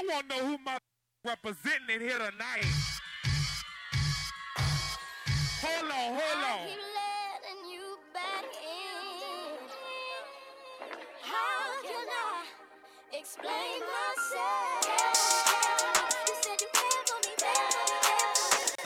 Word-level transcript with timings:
I 0.00 0.02
want 0.08 0.30
to 0.30 0.36
know 0.36 0.46
who 0.46 0.56
my 0.64 0.78
representing 1.26 1.90
it 1.90 2.00
here 2.00 2.16
tonight. 2.16 2.64
Hold 5.60 5.84
on, 5.84 5.90
hold 5.90 6.22
I 6.24 6.52
on. 6.52 6.68
keep 6.68 6.80
letting 6.96 7.70
you 7.70 7.98
back 8.14 8.44
in. 8.64 9.60
How 11.20 11.82
can 11.82 12.08
I 12.08 13.18
explain 13.18 13.80
myself? 13.92 14.88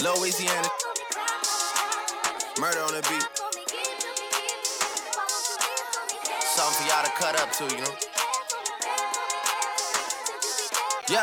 Louisiana, 0.03 0.51
cared 0.51 0.67
for 0.67 0.95
me, 0.99 1.07
cried 1.13 1.47
for 1.47 2.35
me, 2.43 2.61
murder 2.61 2.81
on 2.81 2.91
the 2.91 3.03
beat. 3.03 3.23
cried 3.23 3.39
for 3.39 3.51
me, 3.57 3.63
give 3.71 3.99
to 4.03 4.11
me, 4.19 4.27
give 4.35 4.67
to 4.67 4.83
me. 4.99 5.11
Why 5.15 5.23
won't 5.31 5.47
you 5.47 5.57
give 5.63 5.79
to 5.95 6.01
me, 6.11 6.19
cared 6.27 6.43
for 6.43 6.59
Something 6.59 6.75
for 6.75 6.91
y'all 6.91 7.05
to 7.05 7.11
cut 7.13 7.41
up 7.41 7.53
to, 7.53 7.65
you 7.77 7.83
know. 7.85 8.14
Me. 11.15 11.21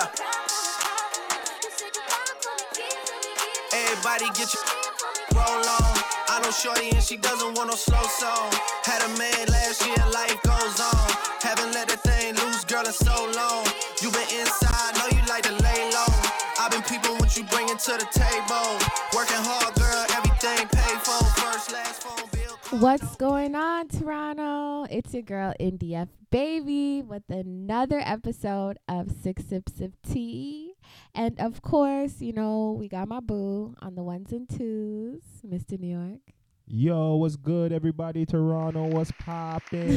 Everybody 3.73 4.25
get 4.37 4.47
your 4.53 4.63
Give 4.63 4.95
for 4.95 5.11
me, 5.15 5.23
roll 5.35 5.67
on. 5.67 5.95
I 6.31 6.39
know 6.43 6.51
Shorty 6.51 6.91
and 6.91 7.03
she 7.03 7.17
doesn't 7.17 7.55
want 7.55 7.69
no 7.69 7.75
slow 7.75 8.01
song. 8.03 8.51
Had 8.83 9.03
a 9.03 9.09
man 9.19 9.47
last 9.47 9.85
year, 9.85 10.03
life 10.13 10.39
goes 10.43 10.79
on. 10.79 11.07
Haven't 11.41 11.73
let 11.73 11.87
the 11.89 11.97
thing 11.97 12.35
loose, 12.35 12.63
girl, 12.65 12.85
in 12.85 12.93
so 12.93 13.31
long. 13.35 13.65
You 14.01 14.11
been 14.11 14.27
inside, 14.39 14.95
know 14.95 15.07
you 15.11 15.23
like 15.27 15.43
to 15.43 15.53
lay 15.63 15.91
low. 15.91 16.11
I've 16.59 16.71
been 16.71 16.83
peeping 16.83 17.17
what 17.19 17.35
you 17.35 17.43
bringing 17.45 17.77
to 17.77 17.91
the 17.99 18.07
table. 18.15 18.67
Working 19.13 19.43
hard, 19.43 19.75
girl, 19.75 20.05
everything 20.15 20.67
paid 20.71 20.99
for. 21.03 21.19
First, 21.41 21.71
last 21.73 22.03
phone 22.03 22.27
bill. 22.31 22.79
What's 22.79 23.15
going 23.17 23.55
on, 23.55 23.87
Toronto? 23.89 24.70
It's 24.91 25.13
your 25.13 25.23
girl, 25.23 25.53
NDF 25.57 26.09
Baby, 26.31 27.01
with 27.01 27.23
another 27.29 28.01
episode 28.03 28.77
of 28.89 29.09
Six 29.09 29.45
Sips 29.45 29.79
of 29.79 29.93
Tea. 30.01 30.73
And 31.15 31.39
of 31.39 31.61
course, 31.61 32.19
you 32.19 32.33
know, 32.33 32.75
we 32.77 32.89
got 32.89 33.07
my 33.07 33.21
boo 33.21 33.73
on 33.79 33.95
the 33.95 34.03
ones 34.03 34.33
and 34.33 34.49
twos, 34.49 35.21
Mr. 35.47 35.79
New 35.79 35.97
York. 35.97 36.19
Yo, 36.67 37.15
what's 37.15 37.37
good, 37.37 37.71
everybody? 37.71 38.25
Toronto, 38.25 38.87
what's 38.87 39.13
poppin'? 39.13 39.87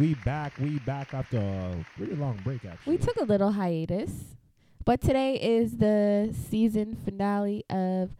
we 0.00 0.14
back, 0.24 0.52
we 0.58 0.80
back 0.80 1.14
after 1.14 1.38
a 1.38 1.86
pretty 1.96 2.16
long 2.16 2.40
break, 2.42 2.64
actually. 2.64 2.96
We 2.96 2.98
took 2.98 3.18
a 3.18 3.24
little 3.24 3.52
hiatus, 3.52 4.34
but 4.84 5.00
today 5.00 5.36
is 5.36 5.76
the 5.76 6.34
season 6.50 6.96
finale 6.96 7.64
of 7.70 8.10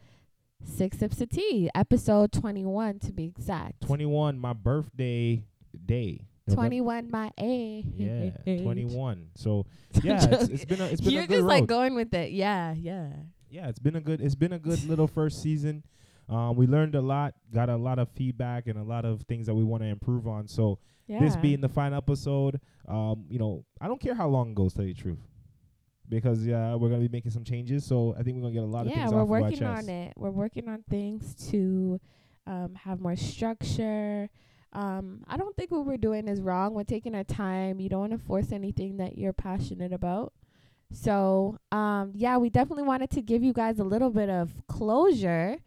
Six 0.65 0.99
Sips 0.99 1.21
of 1.21 1.31
Tea, 1.31 1.71
episode 1.75 2.33
21 2.33 2.99
to 3.01 3.13
be 3.13 3.25
exact. 3.25 3.81
21, 3.83 4.39
my 4.39 4.53
birthday 4.53 5.43
day. 5.87 6.27
21 6.53 7.11
my 7.11 7.31
age. 7.39 7.87
Yeah, 7.97 8.31
21. 8.63 9.29
So 9.37 9.67
yeah, 10.03 10.25
it's, 10.31 10.49
it's 10.49 10.65
been 10.65 10.81
a 10.81 10.85
it's 10.87 11.01
been 11.01 11.13
You're 11.13 11.23
a 11.25 11.27
good 11.27 11.35
just 11.37 11.47
like 11.47 11.67
going 11.67 11.95
with 11.95 12.13
it. 12.15 12.33
Yeah, 12.33 12.75
yeah. 12.77 13.11
yeah, 13.49 13.69
it's 13.69 13.79
been 13.79 13.97
a 13.97 14.01
good 14.01 14.21
it's 14.21 14.35
been 14.35 14.53
a 14.53 14.59
good 14.59 14.83
little 14.85 15.07
first 15.07 15.43
season. 15.43 15.85
Um, 16.29 16.57
we 16.57 16.67
learned 16.67 16.95
a 16.95 17.01
lot, 17.01 17.35
got 17.53 17.69
a 17.69 17.77
lot 17.77 17.99
of 17.99 18.09
feedback 18.11 18.69
and 18.69 18.79
a 18.79 18.85
lot 18.85 19.05
of 19.05 19.23
things 19.23 19.47
that 19.47 19.55
we 19.55 19.65
want 19.65 19.83
to 19.83 19.89
improve 19.89 20.29
on. 20.29 20.47
So 20.47 20.79
Yeah. 21.09 21.19
this 21.19 21.35
being 21.37 21.61
the 21.61 21.69
final 21.69 21.99
episode, 21.99 22.61
um, 22.87 23.25
you 23.29 23.39
know, 23.39 23.65
I 23.81 23.89
don't 23.89 24.01
care 24.01 24.15
how 24.15 24.29
long 24.29 24.51
it 24.51 24.55
goes, 24.55 24.73
tell 24.75 24.85
you 24.85 24.95
the 24.95 25.01
truth. 25.01 25.19
Because 26.09 26.45
yeah, 26.45 26.75
we're 26.75 26.89
gonna 26.89 27.03
be 27.03 27.09
making 27.09 27.31
some 27.31 27.45
changes, 27.45 27.85
so 27.85 28.15
I 28.19 28.23
think 28.25 28.37
we're 28.37 28.43
gonna 28.43 28.55
get 28.55 28.63
a 28.63 28.67
lot 28.67 28.81
of 28.87 28.93
things. 28.93 28.97
yeah, 28.97 29.03
things 29.05 29.13
we're 29.15 29.21
off 29.21 29.27
of 29.27 29.33
our 29.33 29.41
working 29.43 29.59
chest. 29.59 29.83
on 29.85 29.89
it. 29.89 30.13
We're 30.17 30.31
working 30.31 30.69
on 30.69 30.83
things 30.91 31.35
to 31.51 32.01
um, 32.47 32.75
have 32.75 33.01
more 33.01 33.15
structure. 33.17 34.29
Um, 34.73 35.25
I 35.27 35.37
don't 35.37 35.57
think 35.57 35.71
what 35.71 35.85
we're 35.85 35.97
doing 35.97 36.29
is 36.29 36.41
wrong. 36.41 36.75
We're 36.75 36.85
taking 36.85 37.15
our 37.15 37.25
time. 37.25 37.81
You 37.81 37.89
don't 37.89 38.01
want 38.01 38.13
to 38.13 38.19
force 38.19 38.53
anything 38.53 38.99
that 38.99 39.19
you're 39.19 39.33
passionate 39.33 39.93
about. 39.93 40.33
So, 40.93 41.59
um, 41.71 42.13
yeah, 42.15 42.37
we 42.37 42.51
definitely 42.51 42.83
wanted 42.85 43.11
to 43.11 43.23
give 43.23 43.43
you 43.43 43.53
guys 43.53 43.79
a 43.79 43.85
little 43.85 44.11
bit 44.11 44.29
of 44.29 44.51
closure. 44.67 45.59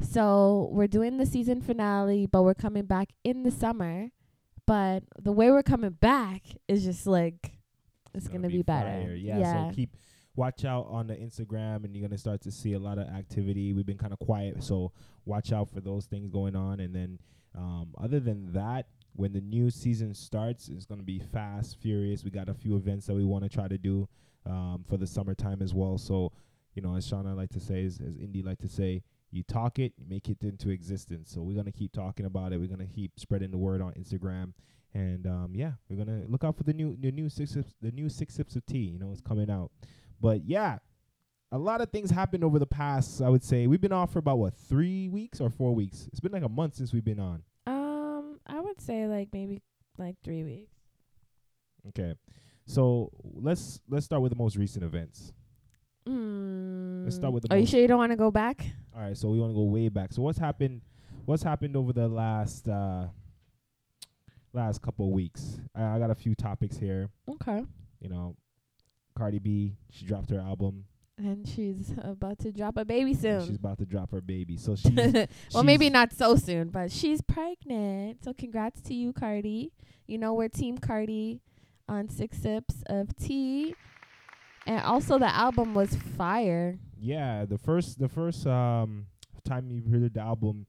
So, 0.00 0.68
we're 0.72 0.86
doing 0.86 1.16
the 1.16 1.26
season 1.26 1.60
finale, 1.60 2.26
but 2.26 2.42
we're 2.42 2.54
coming 2.54 2.84
back 2.84 3.10
in 3.24 3.42
the 3.42 3.50
summer. 3.50 4.10
But 4.66 5.04
the 5.20 5.32
way 5.32 5.50
we're 5.50 5.62
coming 5.62 5.90
back 5.90 6.42
is 6.68 6.84
just 6.84 7.06
like 7.06 7.58
it's, 8.14 8.28
gonna, 8.28 8.48
be, 8.48 8.62
better. 8.62 8.86
fire. 8.86 9.14
Yeah, 9.14 9.70
so 9.70 9.74
keep 9.74 9.96
watch 10.36 10.64
out 10.64 10.86
on 10.90 11.06
the 11.06 11.14
Instagram, 11.16 11.84
and 11.84 11.96
you're 11.96 12.06
gonna 12.06 12.18
start 12.18 12.42
to 12.42 12.52
see 12.52 12.74
a 12.74 12.78
lot 12.78 12.98
of 12.98 13.08
activity. 13.08 13.72
We've 13.72 13.86
been 13.86 13.98
kind 13.98 14.12
of 14.12 14.18
quiet, 14.18 14.62
so 14.62 14.92
watch 15.24 15.52
out 15.52 15.70
for 15.70 15.80
those 15.80 16.06
things 16.06 16.28
going 16.28 16.54
on. 16.54 16.80
And 16.80 16.94
then, 16.94 17.18
um, 17.56 17.88
other 17.98 18.20
than 18.20 18.52
that, 18.52 18.86
when 19.14 19.32
the 19.32 19.40
new 19.40 19.70
season 19.70 20.14
starts, 20.14 20.68
it's 20.68 20.86
gonna 20.86 21.02
be 21.02 21.18
fast, 21.18 21.78
furious. 21.80 22.24
We 22.24 22.30
got 22.30 22.48
a 22.48 22.54
few 22.54 22.76
events 22.76 23.06
that 23.06 23.14
we 23.14 23.24
want 23.24 23.44
to 23.44 23.50
try 23.50 23.68
to 23.68 23.78
do 23.78 24.08
um, 24.46 24.84
for 24.88 24.96
the 24.96 25.06
summertime 25.06 25.60
as 25.60 25.74
well. 25.74 25.98
So, 25.98 26.32
you 26.74 26.82
know, 26.82 26.94
as 26.94 27.10
Shauna 27.10 27.36
like 27.36 27.50
to 27.50 27.60
say, 27.60 27.84
as, 27.84 28.00
as 28.00 28.16
Indy 28.16 28.42
like 28.42 28.58
to 28.58 28.68
say. 28.68 29.02
You 29.30 29.42
talk 29.42 29.78
it, 29.78 29.92
you 29.98 30.06
make 30.08 30.30
it 30.30 30.38
into 30.42 30.70
existence. 30.70 31.30
So 31.30 31.42
we're 31.42 31.56
gonna 31.56 31.70
keep 31.70 31.92
talking 31.92 32.24
about 32.24 32.54
it. 32.54 32.58
We're 32.58 32.66
gonna 32.68 32.86
keep 32.86 33.12
spreading 33.20 33.50
the 33.50 33.58
word 33.58 33.82
on 33.82 33.92
Instagram, 33.92 34.54
and 34.94 35.26
um, 35.26 35.50
yeah, 35.54 35.72
we're 35.90 36.02
gonna 36.02 36.22
look 36.26 36.44
out 36.44 36.56
for 36.56 36.62
the 36.62 36.72
new 36.72 36.96
the 36.98 37.12
new 37.12 37.28
six 37.28 37.54
the 37.82 37.90
new 37.92 38.08
six 38.08 38.32
sips 38.34 38.56
of 38.56 38.64
tea. 38.64 38.78
You 38.78 38.98
know, 38.98 39.10
it's 39.12 39.20
coming 39.20 39.50
out. 39.50 39.70
But 40.18 40.46
yeah, 40.46 40.78
a 41.50 41.58
lot 41.58 41.80
of 41.80 41.90
things 41.90 42.10
happened 42.10 42.44
over 42.44 42.58
the 42.58 42.66
past. 42.66 43.22
I 43.22 43.28
would 43.28 43.42
say 43.42 43.66
we've 43.66 43.80
been 43.80 43.92
off 43.92 44.12
for 44.12 44.18
about 44.18 44.38
what 44.38 44.54
three 44.54 45.08
weeks 45.08 45.40
or 45.40 45.50
four 45.50 45.74
weeks. 45.74 46.08
It's 46.10 46.20
been 46.20 46.32
like 46.32 46.42
a 46.42 46.48
month 46.48 46.76
since 46.76 46.92
we've 46.92 47.04
been 47.04 47.20
on. 47.20 47.42
Um, 47.66 48.40
I 48.46 48.60
would 48.60 48.80
say 48.80 49.06
like 49.06 49.28
maybe 49.32 49.62
like 49.96 50.16
three 50.22 50.44
weeks. 50.44 50.74
Okay, 51.88 52.14
so 52.66 53.10
let's 53.22 53.80
let's 53.88 54.04
start 54.04 54.22
with 54.22 54.32
the 54.32 54.38
most 54.38 54.56
recent 54.56 54.84
events. 54.84 55.32
Mm. 56.06 57.04
Let's 57.04 57.16
start 57.16 57.32
with 57.32 57.44
the 57.44 57.54
Are 57.54 57.58
you 57.58 57.66
sure 57.66 57.80
you 57.80 57.88
don't 57.88 57.98
want 57.98 58.12
to 58.12 58.16
go 58.16 58.30
back? 58.30 58.64
All 58.94 59.02
right, 59.02 59.16
so 59.16 59.28
we 59.28 59.38
want 59.38 59.52
to 59.52 59.54
go 59.54 59.62
way 59.62 59.88
back. 59.88 60.12
So 60.12 60.22
what's 60.22 60.38
happened? 60.38 60.82
What's 61.24 61.42
happened 61.42 61.76
over 61.76 61.92
the 61.92 62.08
last 62.08 62.68
uh 62.68 63.06
last 64.52 64.82
couple 64.82 65.06
of 65.06 65.12
weeks? 65.12 65.60
I, 65.74 65.96
I 65.96 65.98
got 65.98 66.10
a 66.10 66.14
few 66.14 66.34
topics 66.34 66.76
here. 66.76 67.08
Okay. 67.30 67.64
You 68.00 68.08
know, 68.08 68.36
Cardi 69.16 69.38
B, 69.38 69.76
she 69.90 70.04
dropped 70.04 70.30
her 70.30 70.40
album. 70.40 70.84
And 71.18 71.46
she's 71.48 71.92
about 72.02 72.38
to 72.40 72.52
drop 72.52 72.76
a 72.76 72.84
baby 72.84 73.12
soon. 73.12 73.44
She's 73.46 73.56
about 73.56 73.78
to 73.78 73.84
drop 73.84 74.10
her 74.12 74.20
baby. 74.20 74.56
So 74.56 74.76
she's 74.76 74.94
well, 75.52 75.64
maybe 75.64 75.90
not 75.90 76.12
so 76.12 76.36
soon, 76.36 76.68
but 76.68 76.92
she's 76.92 77.20
pregnant. 77.22 78.22
So 78.24 78.32
congrats 78.32 78.80
to 78.82 78.94
you, 78.94 79.12
Cardi. 79.12 79.72
You 80.06 80.18
know 80.18 80.32
we're 80.34 80.48
Team 80.48 80.78
Cardi 80.78 81.40
on 81.88 82.08
Six 82.08 82.38
Sips 82.38 82.76
of 82.86 83.16
Tea. 83.16 83.74
And 84.66 84.80
also 84.84 85.18
the 85.18 85.34
album 85.34 85.74
was 85.74 85.94
fire. 86.16 86.78
Yeah, 87.00 87.44
the 87.46 87.58
first 87.58 87.98
the 87.98 88.08
first 88.08 88.46
um 88.46 89.06
time 89.44 89.68
you 89.70 89.82
heard 89.90 90.14
the 90.14 90.20
album, 90.20 90.66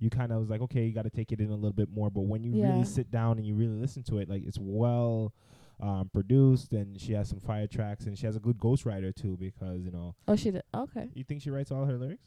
you 0.00 0.10
kind 0.10 0.30
of 0.32 0.38
was 0.38 0.50
like, 0.50 0.60
okay, 0.60 0.84
you 0.84 0.92
got 0.92 1.04
to 1.04 1.10
take 1.10 1.32
it 1.32 1.40
in 1.40 1.48
a 1.50 1.54
little 1.54 1.72
bit 1.72 1.88
more. 1.90 2.10
But 2.10 2.22
when 2.22 2.44
you 2.44 2.52
Yeah. 2.52 2.72
really 2.72 2.84
sit 2.84 3.10
down 3.10 3.38
and 3.38 3.46
you 3.46 3.54
really 3.54 3.80
listen 3.80 4.02
to 4.04 4.18
it, 4.18 4.28
like 4.28 4.44
it's 4.46 4.58
well 4.60 5.32
um, 5.80 6.10
produced, 6.12 6.72
and 6.72 7.00
she 7.00 7.12
has 7.12 7.28
some 7.28 7.40
fire 7.40 7.66
tracks, 7.66 8.06
and 8.06 8.16
she 8.18 8.26
has 8.26 8.36
a 8.36 8.40
good 8.40 8.58
ghostwriter 8.58 9.14
too. 9.14 9.36
Because 9.38 9.82
you 9.84 9.90
know, 9.90 10.14
Oh, 10.26 10.36
she 10.36 10.50
did. 10.50 10.62
Okay. 10.74 11.08
you 11.14 11.24
think 11.24 11.42
she 11.42 11.50
writes 11.50 11.70
all 11.70 11.84
her 11.84 11.96
lyrics? 11.98 12.24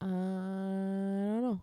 Uh, 0.00 0.06
I 0.06 0.08
don't 0.08 1.42
know. 1.42 1.60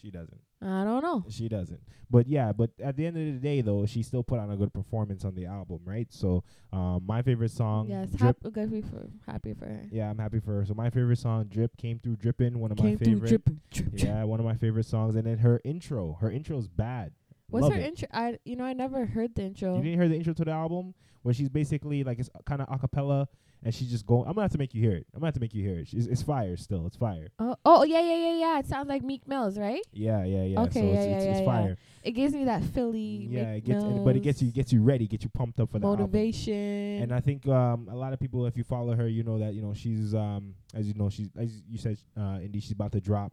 She 0.00 0.10
doesn't. 0.10 0.40
I 0.60 0.84
don't 0.84 1.02
know. 1.02 1.24
She 1.28 1.48
doesn't. 1.48 1.80
But 2.10 2.26
yeah, 2.28 2.52
but 2.52 2.70
at 2.82 2.96
the 2.96 3.06
end 3.06 3.16
of 3.16 3.24
the 3.24 3.38
day, 3.40 3.60
though, 3.62 3.86
she 3.86 4.02
still 4.02 4.22
put 4.22 4.38
on 4.40 4.50
a 4.50 4.56
good 4.56 4.72
performance 4.72 5.24
on 5.24 5.34
the 5.34 5.46
album, 5.46 5.80
right? 5.84 6.06
So, 6.10 6.42
um, 6.72 7.02
my 7.06 7.22
favorite 7.22 7.50
song, 7.52 7.86
yes, 7.88 8.10
Drip. 8.10 8.36
hap- 8.44 8.52
good 8.52 8.84
for 8.90 9.08
happy 9.30 9.54
for 9.54 9.66
her. 9.66 9.82
Yeah, 9.90 10.10
I'm 10.10 10.18
happy 10.18 10.40
for 10.40 10.54
her. 10.58 10.64
So 10.64 10.74
my 10.74 10.90
favorite 10.90 11.18
song, 11.18 11.44
"Drip," 11.44 11.76
came 11.76 11.98
through 12.00 12.16
dripping. 12.16 12.58
One 12.58 12.70
of 12.72 12.78
my 12.78 12.84
Came 12.90 12.98
through 12.98 13.20
favorite. 13.20 13.28
drip, 13.44 13.50
drip. 13.70 14.02
Yeah, 14.02 14.24
one 14.24 14.40
of 14.40 14.46
my 14.46 14.54
favorite 14.56 14.86
songs. 14.86 15.14
And 15.14 15.24
then 15.26 15.38
her 15.38 15.60
intro. 15.64 16.16
Her 16.20 16.30
intro's 16.30 16.66
bad. 16.68 17.12
What's 17.52 17.64
Love 17.64 17.72
her 17.74 17.78
it. 17.78 17.86
intro? 17.86 18.08
I 18.12 18.38
you 18.44 18.56
know 18.56 18.64
I 18.64 18.72
never 18.72 19.04
heard 19.04 19.34
the 19.34 19.42
intro. 19.42 19.76
You 19.76 19.82
didn't 19.82 20.00
hear 20.00 20.08
the 20.08 20.16
intro 20.16 20.32
to 20.32 20.44
the 20.44 20.52
album 20.52 20.94
where 21.22 21.34
she's 21.34 21.48
basically 21.48 22.02
like 22.02 22.18
it's 22.18 22.30
kind 22.46 22.62
of 22.62 22.68
acapella 22.68 23.26
and 23.62 23.74
she's 23.74 23.90
just 23.90 24.06
going. 24.06 24.26
I'm 24.26 24.32
gonna 24.32 24.42
have 24.42 24.52
to 24.52 24.58
make 24.58 24.74
you 24.74 24.82
hear 24.82 24.96
it. 24.96 25.06
I'm 25.14 25.20
gonna 25.20 25.28
have 25.28 25.34
to 25.34 25.40
make 25.40 25.54
you 25.54 25.62
hear 25.62 25.78
it. 25.78 25.88
She's, 25.88 26.06
it's 26.06 26.22
fire 26.22 26.56
still. 26.56 26.86
It's 26.86 26.96
fire. 26.96 27.28
Oh, 27.38 27.54
oh 27.64 27.84
yeah, 27.84 28.00
yeah, 28.00 28.16
yeah, 28.16 28.38
yeah. 28.38 28.58
It 28.58 28.66
sounds 28.66 28.88
like 28.88 29.02
Meek 29.02 29.28
Mills, 29.28 29.58
right? 29.58 29.82
Yeah, 29.92 30.24
yeah, 30.24 30.44
yeah. 30.44 30.60
Okay, 30.62 30.80
so 30.80 30.86
yeah, 30.86 30.92
it's, 30.92 30.94
yeah, 30.94 31.16
it's, 31.16 31.24
yeah, 31.24 31.30
it's 31.30 31.40
yeah. 31.40 31.46
fire. 31.46 31.76
It 32.02 32.10
gives 32.12 32.34
me 32.34 32.44
that 32.44 32.64
Philly. 32.64 33.28
Yeah, 33.30 33.52
Meek 33.52 33.58
it 33.58 33.66
gets, 33.66 33.84
and, 33.84 34.04
but 34.04 34.16
it 34.16 34.22
gets 34.22 34.42
you 34.42 34.50
gets 34.50 34.72
you 34.72 34.82
ready, 34.82 35.06
gets 35.06 35.24
you 35.24 35.30
pumped 35.30 35.60
up 35.60 35.70
for 35.70 35.78
the 35.78 35.86
album. 35.86 36.00
motivation. 36.00 37.02
And 37.02 37.12
I 37.12 37.20
think 37.20 37.46
um, 37.46 37.88
a 37.90 37.94
lot 37.94 38.12
of 38.12 38.18
people, 38.18 38.46
if 38.46 38.56
you 38.56 38.64
follow 38.64 38.96
her, 38.96 39.06
you 39.06 39.22
know 39.22 39.38
that 39.38 39.54
you 39.54 39.62
know 39.62 39.74
she's 39.74 40.14
um, 40.14 40.54
as 40.74 40.88
you 40.88 40.94
know 40.94 41.08
she's 41.08 41.28
as 41.38 41.62
you 41.68 41.78
said, 41.78 41.98
uh, 42.18 42.38
Indy, 42.42 42.60
she's 42.60 42.72
about 42.72 42.92
to 42.92 43.00
drop 43.00 43.32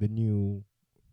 the 0.00 0.08
new, 0.08 0.64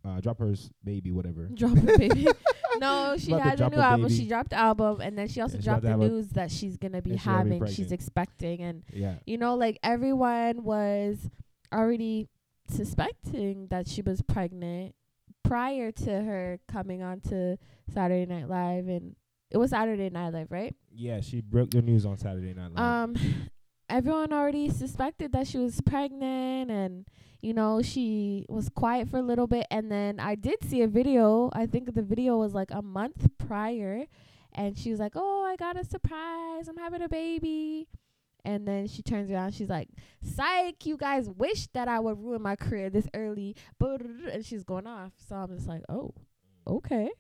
uh, 0.06 0.19
drop 0.19 0.40
her 0.40 0.54
baby, 0.84 1.12
whatever. 1.12 1.46
drop 1.54 1.78
it, 1.78 1.98
baby. 1.98 2.28
no, 2.80 3.16
she 3.18 3.31
had 3.31 3.60
a 3.60 3.69
new 3.69 3.78
album. 3.78 4.07
baby. 4.07 4.16
She 4.16 4.28
dropped 4.28 4.52
the 4.52 4.57
album, 4.57 5.02
and 5.02 5.18
then 5.18 5.28
she 5.28 5.42
also 5.42 5.56
about 5.56 5.63
dropped 5.63 5.81
to 5.84 5.88
the 5.90 5.98
news 5.98 6.30
that 6.30 6.52
she's 6.52 6.78
gonna 6.78 7.02
be 7.02 7.12
and 7.12 7.19
she's 7.19 7.25
be 7.25 7.31
having. 7.31 7.66
she's 7.68 7.92
expecting, 7.92 8.62
and 8.62 8.84
Yeah, 8.94 9.16
you 9.25 9.38
know, 9.38 9.56
like 9.56 9.80
everyone 9.84 10.63
was 10.63 11.30
already 11.74 12.30
suspecting 12.69 13.68
that 13.69 13.88
she 13.88 14.02
was 14.02 14.22
pregnant 14.22 14.96
prior 15.44 15.92
to 15.92 16.10
her 16.10 16.60
coming 16.72 17.02
on 17.02 17.22
to 17.22 17.57
Saturday 17.94 18.25
Night 18.25 18.50
Live, 18.50 18.88
and 18.88 19.16
it 19.52 19.57
was 19.57 19.72
Saturday 19.72 20.10
Night 20.10 20.34
Live, 20.34 20.52
right? 20.52 20.75
Yeah, 20.92 21.22
she 21.22 21.42
broke 21.42 21.72
the 21.72 21.81
news 21.81 22.06
on 22.06 22.18
Saturday 22.18 22.54
Night 22.54 22.72
Live. 22.72 22.80
Um, 22.80 23.16
everyone 23.90 24.34
already 24.34 24.69
suspected 24.69 25.31
that 25.34 25.48
she 25.48 25.57
was 25.57 25.80
pregnant, 25.81 26.72
and 26.72 27.07
you 27.45 27.53
know 27.53 27.81
she 27.83 28.45
was 28.50 28.69
quiet 28.69 29.07
for 29.07 29.18
a 29.18 29.21
little 29.21 29.45
bit, 29.45 29.68
and 29.69 29.92
then 29.92 30.19
I 30.19 30.33
did 30.33 30.63
see 30.63 30.81
a 30.81 30.88
video. 30.88 31.51
I 31.53 31.68
think 31.68 31.94
the 31.94 32.01
video 32.01 32.38
was 32.38 32.56
like 32.56 32.71
a 32.71 32.81
month 32.81 33.30
prior, 33.38 34.06
and 34.53 34.75
she 34.75 34.89
was 34.89 35.00
like, 35.00 35.13
"Oh, 35.15 35.44
I 35.44 35.56
got 35.56 35.80
a 35.80 35.83
surprise! 35.86 36.68
I'm 36.68 36.77
having 36.77 37.03
a 37.03 37.09
baby." 37.09 37.88
And 38.44 38.68
then 38.68 38.88
she 38.88 39.01
turns 39.01 39.30
around, 39.30 39.53
she's 39.53 39.69
like, 39.69 39.89
"Psych! 40.24 40.86
You 40.86 40.97
guys 40.97 41.30
wish 41.30 41.68
that 41.74 41.88
I 41.88 42.00
would 42.00 42.18
ruin 42.18 42.42
my 42.42 42.56
career 42.56 42.89
this 42.89 43.07
early," 43.13 43.56
and 43.80 44.44
she's 44.44 44.63
going 44.63 44.88
off. 44.88 45.13
So 45.27 45.36
I'm 45.36 45.56
just 45.56 45.68
like, 45.68 45.83
"Oh, 45.88 46.15
okay." 46.65 47.12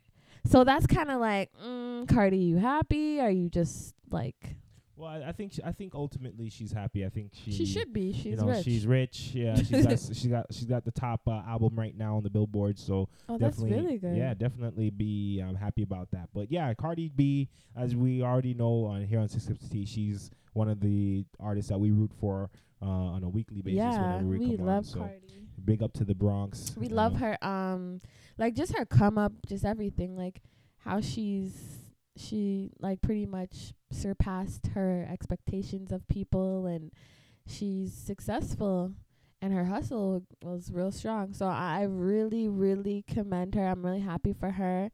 So 0.47 0.63
that's 0.63 0.87
kind 0.87 1.11
of 1.11 1.19
like, 1.19 1.51
mm, 1.63 2.07
Cardi, 2.07 2.37
you 2.37 2.57
happy? 2.57 3.19
Are 3.19 3.31
you 3.31 3.49
just 3.49 3.93
like 4.09 4.55
well, 4.97 5.09
I, 5.09 5.29
I 5.29 5.31
think 5.31 5.53
sh- 5.53 5.59
I 5.63 5.71
think 5.71 5.93
ultimately 5.93 6.49
she's 6.49 6.71
happy. 6.71 7.05
I 7.05 7.09
think 7.09 7.31
she 7.33 7.51
she 7.51 7.65
should 7.65 7.91
be? 7.91 8.13
She's 8.13 8.25
you 8.25 8.35
know 8.37 8.47
rich. 8.47 8.63
she's 8.63 8.87
rich. 8.87 9.31
Yeah, 9.33 9.55
she's 9.63 9.85
got 9.85 9.99
she 10.15 10.27
got 10.29 10.45
she's 10.51 10.65
got 10.65 10.85
the 10.85 10.91
top 10.91 11.21
uh, 11.27 11.41
album 11.47 11.75
right 11.77 11.95
now 11.97 12.17
on 12.17 12.23
the 12.23 12.29
Billboard. 12.29 12.79
So 12.79 13.09
oh, 13.27 13.37
that's 13.37 13.57
definitely, 13.57 13.83
really 13.83 13.97
good. 13.97 14.15
yeah, 14.15 14.33
definitely 14.33 14.89
be 14.89 15.41
um, 15.45 15.55
happy 15.55 15.83
about 15.83 16.11
that. 16.11 16.29
But 16.33 16.51
yeah, 16.51 16.73
Cardi 16.73 17.09
B, 17.09 17.49
as 17.75 17.95
we 17.95 18.21
already 18.23 18.53
know 18.53 18.85
on 18.85 19.03
here 19.03 19.19
on 19.19 19.27
650, 19.27 19.85
she's 19.85 20.31
one 20.53 20.69
of 20.69 20.79
the 20.79 21.25
artists 21.39 21.69
that 21.69 21.79
we 21.79 21.91
root 21.91 22.11
for 22.19 22.49
uh, 22.81 22.85
on 22.85 23.23
a 23.23 23.29
weekly 23.29 23.61
basis. 23.61 23.77
yeah, 23.77 24.21
we, 24.21 24.37
we 24.37 24.57
come 24.57 24.65
love 24.65 24.77
on. 24.77 24.83
So 24.83 24.99
Cardi. 24.99 25.47
big 25.63 25.83
up 25.83 25.93
to 25.93 26.05
the 26.05 26.15
Bronx. 26.15 26.73
We 26.77 26.87
love 26.87 27.13
know. 27.13 27.19
her. 27.19 27.45
Um, 27.45 28.01
like 28.37 28.53
just 28.53 28.77
her 28.77 28.85
come 28.85 29.17
up, 29.17 29.33
just 29.45 29.65
everything. 29.65 30.15
Like 30.15 30.41
how 30.77 31.01
she's 31.01 31.53
she 32.17 32.71
like 32.79 33.01
pretty 33.01 33.25
much 33.25 33.73
surpassed 33.95 34.67
her 34.73 35.07
expectations 35.11 35.91
of 35.91 36.07
people, 36.07 36.65
and 36.65 36.91
she's 37.47 37.93
successful. 37.93 38.93
And 39.41 39.53
her 39.53 39.65
hustle 39.65 40.23
was 40.41 40.71
real 40.71 40.91
strong. 40.91 41.33
So 41.33 41.45
I 41.45 41.83
really, 41.83 42.47
really 42.47 43.03
commend 43.07 43.53
her. 43.55 43.67
I'm 43.67 43.85
really 43.85 43.99
happy 43.99 44.33
for 44.33 44.51
her. 44.51 44.89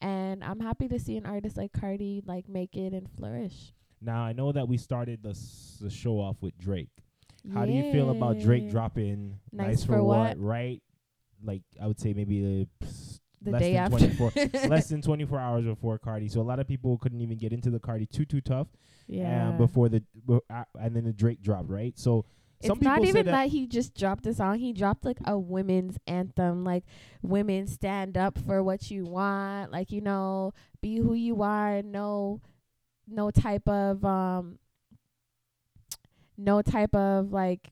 And 0.00 0.44
I'm 0.44 0.60
happy 0.60 0.88
to 0.88 0.98
see 0.98 1.16
an 1.16 1.24
artist 1.24 1.56
like 1.56 1.72
Cardi 1.72 2.20
like 2.26 2.48
make 2.48 2.76
it 2.76 2.92
and 2.92 3.08
flourish. 3.10 3.72
Now 4.02 4.22
I 4.22 4.32
know 4.34 4.52
that 4.52 4.68
we 4.68 4.76
started 4.76 5.22
the 5.22 5.30
s- 5.30 5.78
the 5.80 5.88
show 5.88 6.20
off 6.20 6.42
with 6.42 6.58
Drake. 6.58 6.90
How 7.52 7.64
do 7.64 7.72
you 7.72 7.90
feel 7.92 8.10
about 8.10 8.40
Drake 8.40 8.68
dropping 8.70 9.38
Nice 9.52 9.66
"Nice, 9.68 9.84
for 9.84 9.92
for, 9.94 10.02
What? 10.04 10.18
what?" 10.36 10.38
Right, 10.40 10.82
like 11.42 11.62
I 11.80 11.86
would 11.86 11.98
say 12.00 12.12
maybe 12.12 12.68
s- 12.82 13.20
the 13.44 13.52
less 13.52 13.62
day 13.62 13.72
than 13.74 13.92
after? 13.92 13.98
24 13.98 14.32
less 14.68 14.88
than 14.88 15.02
24 15.02 15.38
hours 15.38 15.64
before 15.64 15.98
Cardi. 15.98 16.28
So 16.28 16.40
a 16.40 16.42
lot 16.42 16.58
of 16.58 16.66
people 16.66 16.98
couldn't 16.98 17.20
even 17.20 17.38
get 17.38 17.52
into 17.52 17.70
the 17.70 17.78
Cardi 17.78 18.06
too 18.06 18.24
too 18.24 18.40
tough. 18.40 18.68
yeah. 19.06 19.50
Um, 19.50 19.58
before 19.58 19.88
the 19.88 20.02
b- 20.26 20.40
uh, 20.50 20.64
and 20.78 20.96
then 20.96 21.04
the 21.04 21.12
Drake 21.12 21.42
dropped 21.42 21.68
right. 21.68 21.98
So 21.98 22.24
some 22.62 22.78
it's 22.78 22.84
not 22.84 22.94
people 22.96 23.04
say 23.04 23.08
even 23.10 23.26
that, 23.26 23.32
that, 23.32 23.48
he 23.48 23.66
just 23.66 23.94
dropped 23.94 24.26
a 24.26 24.32
song. 24.34 24.58
He 24.58 24.72
dropped 24.72 25.04
like 25.04 25.18
a 25.26 25.38
women's 25.38 25.98
anthem, 26.06 26.64
like 26.64 26.84
women 27.22 27.66
stand 27.66 28.16
up 28.16 28.38
for 28.38 28.62
what 28.62 28.90
you 28.90 29.04
want, 29.04 29.70
like 29.70 29.92
you 29.92 30.00
know, 30.00 30.52
be 30.80 30.96
who 30.96 31.14
you 31.14 31.42
are. 31.42 31.82
No, 31.82 32.40
no 33.06 33.30
type 33.30 33.68
of 33.68 34.04
um, 34.04 34.58
no 36.38 36.62
type 36.62 36.94
of 36.94 37.32
like. 37.32 37.70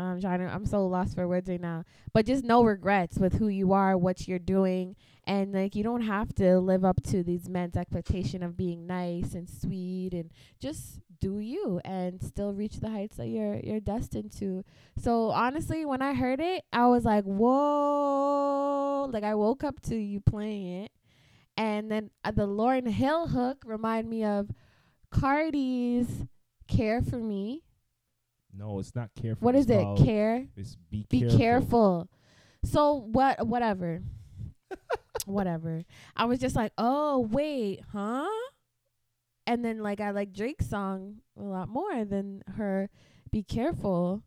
I'm 0.00 0.20
trying 0.20 0.40
to. 0.40 0.46
I'm 0.46 0.66
so 0.66 0.86
lost 0.86 1.14
for 1.14 1.26
words 1.26 1.48
right 1.48 1.60
now. 1.60 1.84
But 2.12 2.26
just 2.26 2.44
no 2.44 2.64
regrets 2.64 3.18
with 3.18 3.34
who 3.34 3.48
you 3.48 3.72
are, 3.72 3.96
what 3.96 4.28
you're 4.28 4.38
doing, 4.38 4.96
and 5.24 5.52
like 5.52 5.74
you 5.74 5.82
don't 5.82 6.02
have 6.02 6.34
to 6.36 6.58
live 6.58 6.84
up 6.84 7.02
to 7.04 7.22
these 7.22 7.48
men's 7.48 7.76
expectation 7.76 8.42
of 8.42 8.56
being 8.56 8.86
nice 8.86 9.34
and 9.34 9.48
sweet 9.48 10.12
and 10.12 10.30
just 10.60 11.00
do 11.20 11.38
you 11.38 11.80
and 11.84 12.22
still 12.22 12.52
reach 12.52 12.80
the 12.80 12.90
heights 12.90 13.16
that 13.16 13.28
you're 13.28 13.56
you're 13.56 13.80
destined 13.80 14.32
to. 14.38 14.64
So 14.98 15.30
honestly, 15.30 15.84
when 15.84 16.02
I 16.02 16.14
heard 16.14 16.40
it, 16.40 16.64
I 16.72 16.86
was 16.86 17.04
like, 17.04 17.24
"Whoa!" 17.24 19.10
Like 19.12 19.24
I 19.24 19.34
woke 19.34 19.64
up 19.64 19.80
to 19.82 19.96
you 19.96 20.20
playing 20.20 20.84
it, 20.84 20.92
and 21.56 21.90
then 21.90 22.10
uh, 22.24 22.30
the 22.30 22.46
Lauryn 22.46 22.88
Hill 22.88 23.28
hook 23.28 23.62
remind 23.64 24.08
me 24.08 24.24
of 24.24 24.50
Cardi's 25.10 26.26
"Care 26.68 27.02
for 27.02 27.18
Me." 27.18 27.62
No, 28.56 28.78
it's 28.78 28.94
not 28.94 29.10
careful. 29.20 29.44
What 29.44 29.54
is 29.54 29.68
it? 29.68 29.84
Care. 29.98 30.46
It's 30.56 30.76
be, 30.90 31.06
Be 31.08 31.20
careful. 31.20 31.38
careful. 31.38 32.08
So 32.64 32.94
what? 33.12 33.46
Whatever. 33.46 34.02
whatever. 35.26 35.82
I 36.16 36.24
was 36.24 36.38
just 36.38 36.56
like, 36.56 36.72
oh 36.78 37.20
wait, 37.20 37.82
huh? 37.92 38.26
And 39.46 39.64
then 39.64 39.78
like 39.80 40.00
I 40.00 40.10
like 40.10 40.32
Drake's 40.32 40.68
song 40.68 41.16
a 41.38 41.42
lot 41.42 41.68
more 41.68 42.04
than 42.04 42.42
her 42.56 42.88
"Be 43.30 43.42
Careful." 43.42 44.22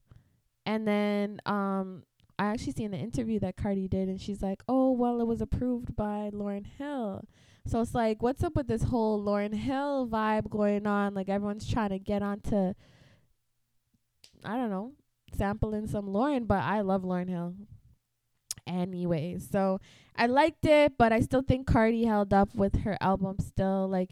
And 0.65 0.87
then 0.87 1.41
um 1.45 2.03
I 2.37 2.45
actually 2.45 2.71
seen 2.73 2.91
the 2.91 2.97
interview 2.97 3.39
that 3.39 3.57
Cardi 3.57 3.87
did, 3.89 4.07
and 4.07 4.21
she's 4.21 4.41
like, 4.41 4.63
oh 4.69 4.91
well, 4.91 5.19
it 5.19 5.27
was 5.27 5.41
approved 5.41 5.95
by 5.95 6.29
Lauryn 6.33 6.65
Hill. 6.77 7.25
So 7.65 7.81
it's 7.81 7.93
like, 7.93 8.21
what's 8.23 8.43
up 8.43 8.55
with 8.55 8.67
this 8.67 8.83
whole 8.83 9.21
Lauryn 9.21 9.53
Hill 9.53 10.07
vibe 10.07 10.49
going 10.49 10.87
on? 10.87 11.13
Like 11.13 11.27
everyone's 11.27 11.69
trying 11.69 11.89
to 11.89 11.99
get 11.99 12.21
onto, 12.23 12.73
I 14.45 14.55
don't 14.55 14.69
know, 14.69 14.93
sampling 15.35 15.87
some 15.87 16.07
Lauryn, 16.07 16.47
but 16.47 16.63
I 16.63 16.81
love 16.81 17.03
Lauryn 17.03 17.29
Hill. 17.29 17.55
Anyways, 18.67 19.49
so 19.49 19.79
I 20.15 20.27
liked 20.27 20.65
it, 20.65 20.93
but 20.97 21.11
I 21.11 21.21
still 21.21 21.41
think 21.41 21.65
Cardi 21.65 22.05
held 22.05 22.33
up 22.33 22.53
with 22.53 22.81
her 22.81 22.97
album 23.01 23.37
still. 23.39 23.87
Like, 23.87 24.11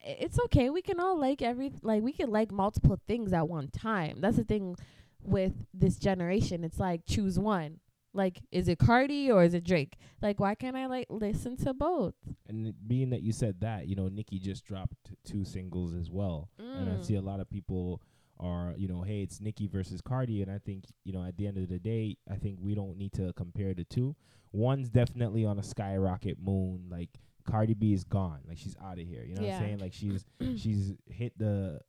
it's 0.00 0.38
okay. 0.46 0.68
We 0.68 0.82
can 0.82 0.98
all 0.98 1.18
like 1.18 1.42
every, 1.42 1.70
like, 1.82 2.02
we 2.02 2.12
can 2.12 2.30
like 2.30 2.50
multiple 2.50 2.98
things 3.06 3.32
at 3.32 3.48
one 3.48 3.68
time. 3.68 4.20
That's 4.20 4.36
the 4.36 4.44
thing 4.44 4.74
with 5.22 5.52
this 5.72 5.96
generation. 5.96 6.64
It's 6.64 6.80
like, 6.80 7.02
choose 7.06 7.38
one. 7.38 7.78
Like, 8.14 8.40
is 8.50 8.66
it 8.68 8.78
Cardi 8.78 9.30
or 9.30 9.44
is 9.44 9.54
it 9.54 9.62
Drake? 9.64 9.96
Like, 10.20 10.40
why 10.40 10.56
can't 10.56 10.76
I, 10.76 10.86
like, 10.86 11.06
listen 11.08 11.56
to 11.58 11.72
both? 11.74 12.14
And 12.48 12.74
being 12.86 13.10
that 13.10 13.22
you 13.22 13.32
said 13.32 13.60
that, 13.60 13.86
you 13.86 13.94
know, 13.94 14.08
Nicki 14.08 14.40
just 14.40 14.64
dropped 14.64 14.96
two 15.24 15.44
singles 15.44 15.94
as 15.94 16.10
well, 16.10 16.48
and 16.58 16.88
I 16.90 16.94
Mm. 16.94 17.04
see 17.04 17.14
a 17.14 17.20
lot 17.20 17.38
of 17.38 17.48
people 17.50 18.00
are, 18.40 18.74
you 18.76 18.88
know, 18.88 19.02
hey, 19.02 19.22
it's 19.22 19.40
Nicki 19.40 19.66
versus 19.66 20.00
Cardi, 20.00 20.42
and 20.42 20.50
I 20.50 20.58
think, 20.58 20.84
you 21.04 21.12
know, 21.12 21.24
at 21.24 21.36
the 21.36 21.46
end 21.46 21.58
of 21.58 21.68
the 21.68 21.78
day, 21.78 22.16
I 22.30 22.36
think 22.36 22.58
we 22.60 22.74
don't 22.74 22.96
need 22.96 23.12
to 23.14 23.32
compare 23.34 23.74
the 23.74 23.84
two. 23.84 24.14
One's 24.52 24.88
definitely 24.88 25.44
on 25.44 25.58
a 25.58 25.62
skyrocket 25.62 26.38
moon, 26.40 26.86
like 26.90 27.10
Cardi 27.44 27.74
B 27.74 27.92
is 27.92 28.04
gone, 28.04 28.40
like 28.46 28.58
she's 28.58 28.76
out 28.82 28.98
of 28.98 29.06
here. 29.06 29.24
You 29.24 29.34
know 29.34 29.42
what 29.42 29.52
I'm 29.54 29.60
saying? 29.60 29.78
Like 29.78 29.92
she's 29.92 30.24
she's 30.60 30.92
hit 31.10 31.36
the 31.38 31.80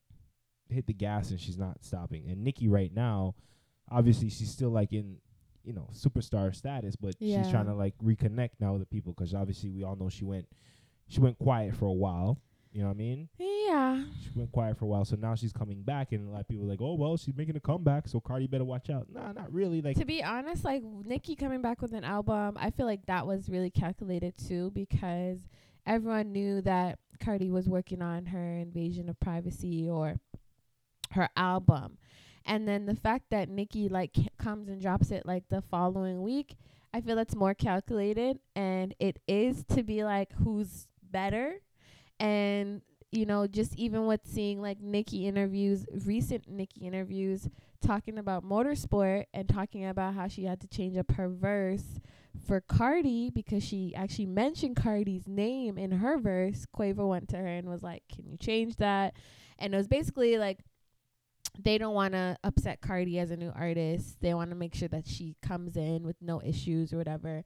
hit 0.70 0.86
the 0.88 0.94
gas 0.94 1.32
and 1.32 1.40
she's 1.40 1.58
not 1.58 1.78
stopping. 1.84 2.30
And 2.30 2.44
Nicki 2.44 2.68
right 2.68 2.94
now, 2.94 3.36
obviously, 3.92 4.30
she's 4.30 4.52
still 4.52 4.70
like 4.70 4.92
in 4.94 5.18
you 5.64 5.74
know 5.74 5.90
superstar 5.94 6.54
status, 6.56 6.96
but 6.96 7.16
Yeah. 7.20 7.38
she's 7.38 7.50
trying 7.52 7.66
to 7.68 7.74
like 7.74 7.94
reconnect 8.04 8.52
now 8.60 8.74
with 8.74 8.82
the 8.82 8.86
people 8.88 9.14
because 9.14 9.34
obviously 9.34 9.70
we 9.70 9.84
all 9.84 9.96
know 9.96 10.10
she 10.10 10.24
went 10.26 10.48
she 11.08 11.20
went 11.20 11.38
quiet 11.40 11.76
for 11.76 11.86
a 11.86 11.92
while. 11.94 12.40
You 12.72 12.82
know 12.82 12.88
what 12.88 12.94
I 12.94 12.98
mean? 12.98 13.30
Yeah. 13.40 14.04
She 14.22 14.30
went 14.36 14.52
quiet 14.52 14.78
for 14.78 14.86
a 14.86 14.88
while, 14.88 15.04
so 15.04 15.16
now 15.16 15.34
she's 15.34 15.52
coming 15.52 15.82
back, 15.82 16.12
and 16.12 16.28
a 16.28 16.32
lot 16.32 16.42
of 16.42 16.48
people 16.48 16.66
are 16.66 16.70
like, 16.70 16.82
"Oh 16.82 16.94
well, 16.94 17.18
she's 17.18 17.36
making 17.36 17.56
a 17.56 17.60
comeback, 17.60 18.08
so 18.08 18.20
Cardi 18.20 18.46
better 18.46 18.64
watch 18.64 18.90
out." 18.92 19.08
Nah, 19.12 19.32
not 19.32 19.52
really. 19.52 19.82
Like, 19.82 19.98
to 19.98 20.06
be 20.06 20.24
honest, 20.24 20.64
like 20.64 20.84
Nicki 20.84 21.36
coming 21.36 21.62
back 21.64 21.82
with 21.82 21.94
an 21.94 22.04
album, 22.04 22.58
I 22.60 22.70
feel 22.70 22.86
like 22.86 23.08
that 23.08 23.26
was 23.26 23.50
really 23.50 23.72
calculated 23.72 24.36
too 24.38 24.72
because 24.72 25.40
everyone 25.88 26.32
knew 26.32 26.62
that 26.62 27.00
Cardi 27.20 27.50
was 27.50 27.68
working 27.68 28.02
on 28.04 28.28
her 28.28 28.58
invasion 28.58 29.10
of 29.10 29.20
privacy 29.20 29.90
or 29.90 30.20
her 31.12 31.30
album. 31.36 31.98
And 32.46 32.68
then 32.68 32.86
the 32.86 32.96
fact 32.96 33.26
that 33.32 33.50
Nicki 33.50 33.90
like 33.90 34.12
c- 34.16 34.30
comes 34.38 34.70
and 34.70 34.82
drops 34.82 35.12
it 35.12 35.26
like 35.26 35.50
the 35.50 35.62
following 35.62 36.22
week, 36.22 36.56
I 36.94 37.02
feel 37.02 37.16
that's 37.16 37.36
more 37.36 37.54
calculated 37.54 38.40
and 38.56 38.96
it 39.00 39.20
is 39.28 39.64
to 39.76 39.84
be 39.84 40.04
like 40.04 40.32
who's 40.34 40.88
better 41.04 41.56
and 42.20 42.82
you 43.12 43.26
know 43.26 43.48
just 43.48 43.76
even 43.76 44.06
with 44.06 44.22
seeing 44.24 44.62
like 44.62 44.80
Nicki 44.82 45.28
interviews 45.28 45.86
recent 46.06 46.48
Nicki 46.48 46.86
interviews 46.86 47.48
talking 47.82 48.18
about 48.18 48.44
motorsport 48.44 49.26
and 49.34 49.48
talking 49.48 49.86
about 49.86 50.14
how 50.14 50.28
she 50.28 50.44
had 50.44 50.60
to 50.62 50.68
change 50.68 50.98
up 50.98 51.12
her 51.12 51.30
verse 51.30 52.00
for 52.46 52.62
Cardi 52.62 53.30
because 53.30 53.64
she 53.64 53.94
actually 53.96 54.26
mentioned 54.26 54.76
Cardi's 54.76 55.28
name 55.28 55.78
in 55.78 55.92
her 55.92 56.18
verse. 56.18 56.66
Quavo 56.76 57.10
went 57.10 57.30
to 57.30 57.38
her 57.38 57.48
and 57.48 57.70
was 57.70 57.84
like, 57.84 58.04
"Can 58.14 58.28
you 58.28 58.38
change 58.38 58.78
that?" 58.78 59.14
And 59.58 59.74
it 59.74 59.78
was 59.78 59.88
basically 59.88 60.38
like 60.38 60.60
they 61.58 61.78
don't 61.78 61.94
want 61.94 62.14
to 62.14 62.38
upset 62.44 62.82
Cardi 62.82 63.20
as 63.20 63.32
a 63.32 63.38
new 63.38 63.52
artist. 63.56 64.22
They 64.22 64.34
want 64.34 64.52
to 64.52 64.56
make 64.56 64.76
sure 64.76 64.88
that 64.90 65.08
she 65.08 65.36
comes 65.42 65.76
in 65.76 66.06
with 66.06 66.16
no 66.22 66.42
issues 66.44 66.94
or 66.94 66.98
whatever. 66.98 67.44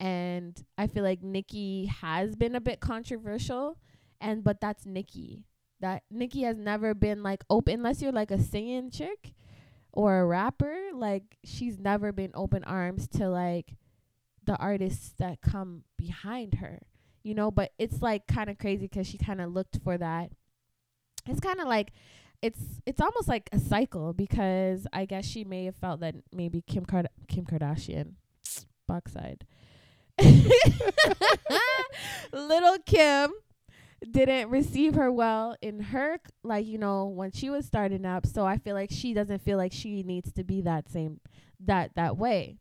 And 0.00 0.60
I 0.78 0.86
feel 0.86 1.04
like 1.04 1.22
Nicki 1.22 1.86
has 1.86 2.34
been 2.34 2.54
a 2.56 2.60
bit 2.60 2.80
controversial 2.80 3.78
and 4.22 4.42
but 4.42 4.60
that's 4.60 4.86
Nicki. 4.86 5.44
That 5.80 6.04
Nicki 6.10 6.42
has 6.44 6.56
never 6.56 6.94
been 6.94 7.22
like 7.22 7.44
open 7.50 7.74
unless 7.74 8.00
you're 8.00 8.12
like 8.12 8.30
a 8.30 8.40
singing 8.40 8.90
chick 8.90 9.34
or 9.92 10.20
a 10.20 10.26
rapper, 10.26 10.74
like 10.94 11.36
she's 11.44 11.78
never 11.78 12.12
been 12.12 12.30
open 12.34 12.64
arms 12.64 13.08
to 13.08 13.28
like 13.28 13.74
the 14.44 14.56
artists 14.56 15.12
that 15.18 15.40
come 15.42 15.82
behind 15.98 16.54
her, 16.54 16.78
you 17.22 17.34
know. 17.34 17.50
But 17.50 17.72
it's 17.78 18.00
like 18.00 18.26
kind 18.26 18.48
of 18.48 18.58
crazy 18.58 18.88
'cause 18.88 19.06
she 19.06 19.18
kind 19.18 19.40
of 19.40 19.52
looked 19.52 19.78
for 19.84 19.98
that 19.98 20.32
it's 21.26 21.40
kind 21.40 21.60
of 21.60 21.68
like 21.68 21.92
it's 22.40 22.60
it's 22.86 23.00
almost 23.00 23.28
like 23.28 23.48
a 23.52 23.58
cycle 23.58 24.12
because 24.12 24.86
I 24.92 25.04
guess 25.04 25.24
she 25.24 25.44
may 25.44 25.64
have 25.66 25.76
felt 25.76 26.00
that 26.00 26.16
maybe 26.32 26.62
Kim 26.62 26.84
Card- 26.84 27.08
Kim 27.28 27.44
Kardashian 27.44 28.14
backside. 28.88 29.46
Lil 32.32 32.78
Kim 32.84 33.32
didn't 34.10 34.50
receive 34.50 34.94
her 34.94 35.12
well 35.12 35.56
in 35.62 35.78
her 35.80 36.18
like 36.42 36.66
you 36.66 36.78
know 36.78 37.06
when 37.06 37.30
she 37.30 37.48
was 37.48 37.64
starting 37.64 38.04
up 38.04 38.26
so 38.26 38.44
i 38.44 38.58
feel 38.58 38.74
like 38.74 38.90
she 38.90 39.14
doesn't 39.14 39.40
feel 39.42 39.56
like 39.56 39.72
she 39.72 40.02
needs 40.02 40.32
to 40.32 40.42
be 40.42 40.60
that 40.60 40.88
same 40.88 41.20
that 41.64 41.94
that 41.94 42.16
way. 42.16 42.58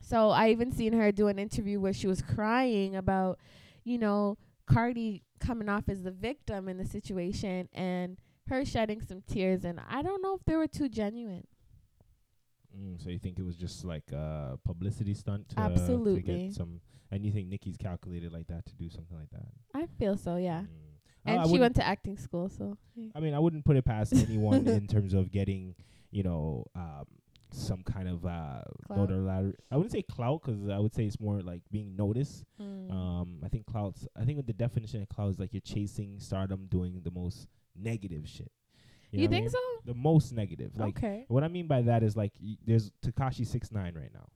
So 0.00 0.30
i 0.30 0.48
even 0.50 0.72
seen 0.72 0.92
her 0.94 1.12
do 1.12 1.28
an 1.28 1.38
interview 1.38 1.80
where 1.80 1.92
she 1.92 2.06
was 2.06 2.22
crying 2.22 2.96
about 2.96 3.38
you 3.84 3.98
know 3.98 4.36
cardi 4.66 5.22
coming 5.40 5.68
off 5.68 5.88
as 5.88 6.02
the 6.02 6.10
victim 6.10 6.68
in 6.68 6.78
the 6.78 6.84
situation 6.84 7.68
and 7.72 8.18
her 8.48 8.64
shedding 8.64 9.00
some 9.00 9.22
tears 9.22 9.64
and 9.64 9.80
i 9.88 10.02
don't 10.02 10.22
know 10.22 10.34
if 10.34 10.44
they 10.46 10.56
were 10.56 10.66
too 10.66 10.88
genuine 10.88 11.46
Mm, 12.76 13.02
so 13.02 13.10
you 13.10 13.18
think 13.18 13.38
it 13.38 13.44
was 13.44 13.56
just 13.56 13.84
like 13.84 14.10
a 14.12 14.58
publicity 14.64 15.14
stunt 15.14 15.48
to, 15.50 15.54
to 15.56 15.60
Absolutely. 15.62 16.22
get 16.22 16.52
some, 16.54 16.80
and 17.10 17.24
you 17.24 17.32
think 17.32 17.48
Nicki's 17.48 17.76
calculated 17.76 18.32
like 18.32 18.46
that 18.48 18.66
to 18.66 18.74
do 18.74 18.88
something 18.90 19.16
like 19.16 19.30
that? 19.30 19.46
i 19.74 19.86
feel 19.98 20.16
so 20.16 20.36
yeah 20.36 20.62
Mm. 21.26 21.32
and 21.32 21.40
I 21.40 21.46
she 21.46 21.58
went 21.58 21.74
to 21.76 21.86
acting 21.86 22.16
school 22.16 22.48
so. 22.48 22.76
I 23.14 23.20
mean, 23.20 23.34
I 23.34 23.38
wouldn't 23.38 23.64
put 23.64 23.76
it 23.76 23.84
past 23.84 24.12
anyone 24.14 24.66
in 24.68 24.86
terms 24.86 25.12
of 25.14 25.30
getting, 25.30 25.74
you 26.10 26.22
know, 26.22 26.64
um, 26.74 27.04
some 27.50 27.82
kind 27.82 28.08
of 28.08 28.24
uh, 28.24 28.62
notoriety. 28.90 29.56
I 29.70 29.76
wouldn't 29.76 29.92
say 29.92 30.02
clout 30.02 30.42
because 30.44 30.68
I 30.68 30.78
would 30.78 30.94
say 30.94 31.04
it's 31.04 31.18
more 31.20 31.40
like 31.40 31.62
being 31.70 31.96
noticed. 31.96 32.44
Mm. 32.60 32.90
Um, 32.90 33.38
I 33.44 33.48
think 33.48 33.66
clouts. 33.66 34.06
I 34.16 34.24
think 34.24 34.36
with 34.36 34.46
the 34.46 34.52
definition 34.52 35.02
of 35.02 35.08
clout 35.08 35.30
is 35.30 35.38
like 35.38 35.52
you're 35.52 35.60
chasing 35.60 36.18
stardom, 36.18 36.66
doing 36.70 37.00
the 37.02 37.10
most 37.10 37.46
negative 37.74 38.28
shit. 38.28 38.50
You, 39.10 39.20
know 39.20 39.22
what 39.24 39.28
I 39.28 39.32
think 39.32 39.44
mean? 39.44 39.50
so 39.50 39.58
The 39.86 39.94
most 39.94 40.32
negative. 40.32 40.72
Like 40.76 40.96
okay 40.98 41.24
what 41.28 41.42
I 41.44 41.48
mean 41.48 41.66
by 41.66 41.82
that 41.82 42.02
is 42.02 42.16
like 42.16 42.32
y- 42.42 42.56
there's 42.64 42.90
Tekashi 43.04 43.46
six 43.46 43.72
nine 43.72 43.94
right 43.94 44.12
now. 44.12 44.28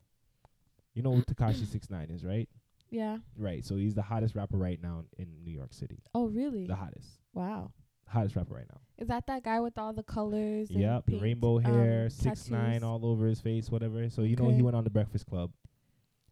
You 0.94 1.02
know 1.02 1.12
who 1.12 1.22
Tekashi 1.22 1.66
six 1.70 1.90
nine 1.90 2.10
is, 2.10 2.24
right? 2.24 2.48
yeah 2.90 3.18
Right. 3.38 3.64
So 3.64 3.76
he's 3.76 3.94
the 3.94 4.02
hottest 4.02 4.34
rapper 4.34 4.56
right 4.58 4.78
now 4.82 5.04
in 5.18 5.26
New 5.44 5.50
York 5.52 5.72
City. 5.72 5.98
oh 6.14 6.26
really 6.28 6.66
The 6.66 6.74
hottest, 6.76 7.08
wow 7.34 7.72
hottest 8.08 8.36
rapper 8.36 8.54
right 8.54 8.66
now. 8.70 8.80
Is 8.98 9.08
that 9.08 9.26
that 9.26 9.42
guy 9.42 9.58
with 9.60 9.78
all 9.78 9.92
the 9.94 10.02
colors? 10.02 10.70
Yep, 10.70 11.04
rainbow 11.20 11.56
um, 11.56 11.64
hair, 11.64 12.10
six 12.10 12.50
nine 12.50 12.82
all 12.84 13.06
over 13.06 13.26
his 13.26 13.40
face, 13.40 13.70
whatever. 13.70 14.08
So 14.10 14.22
you 14.22 14.36
know 14.36 14.50
he 14.50 14.60
went 14.62 14.76
on 14.76 14.84
the 14.84 14.90
Breakfast 14.90 15.26
Club, 15.26 15.50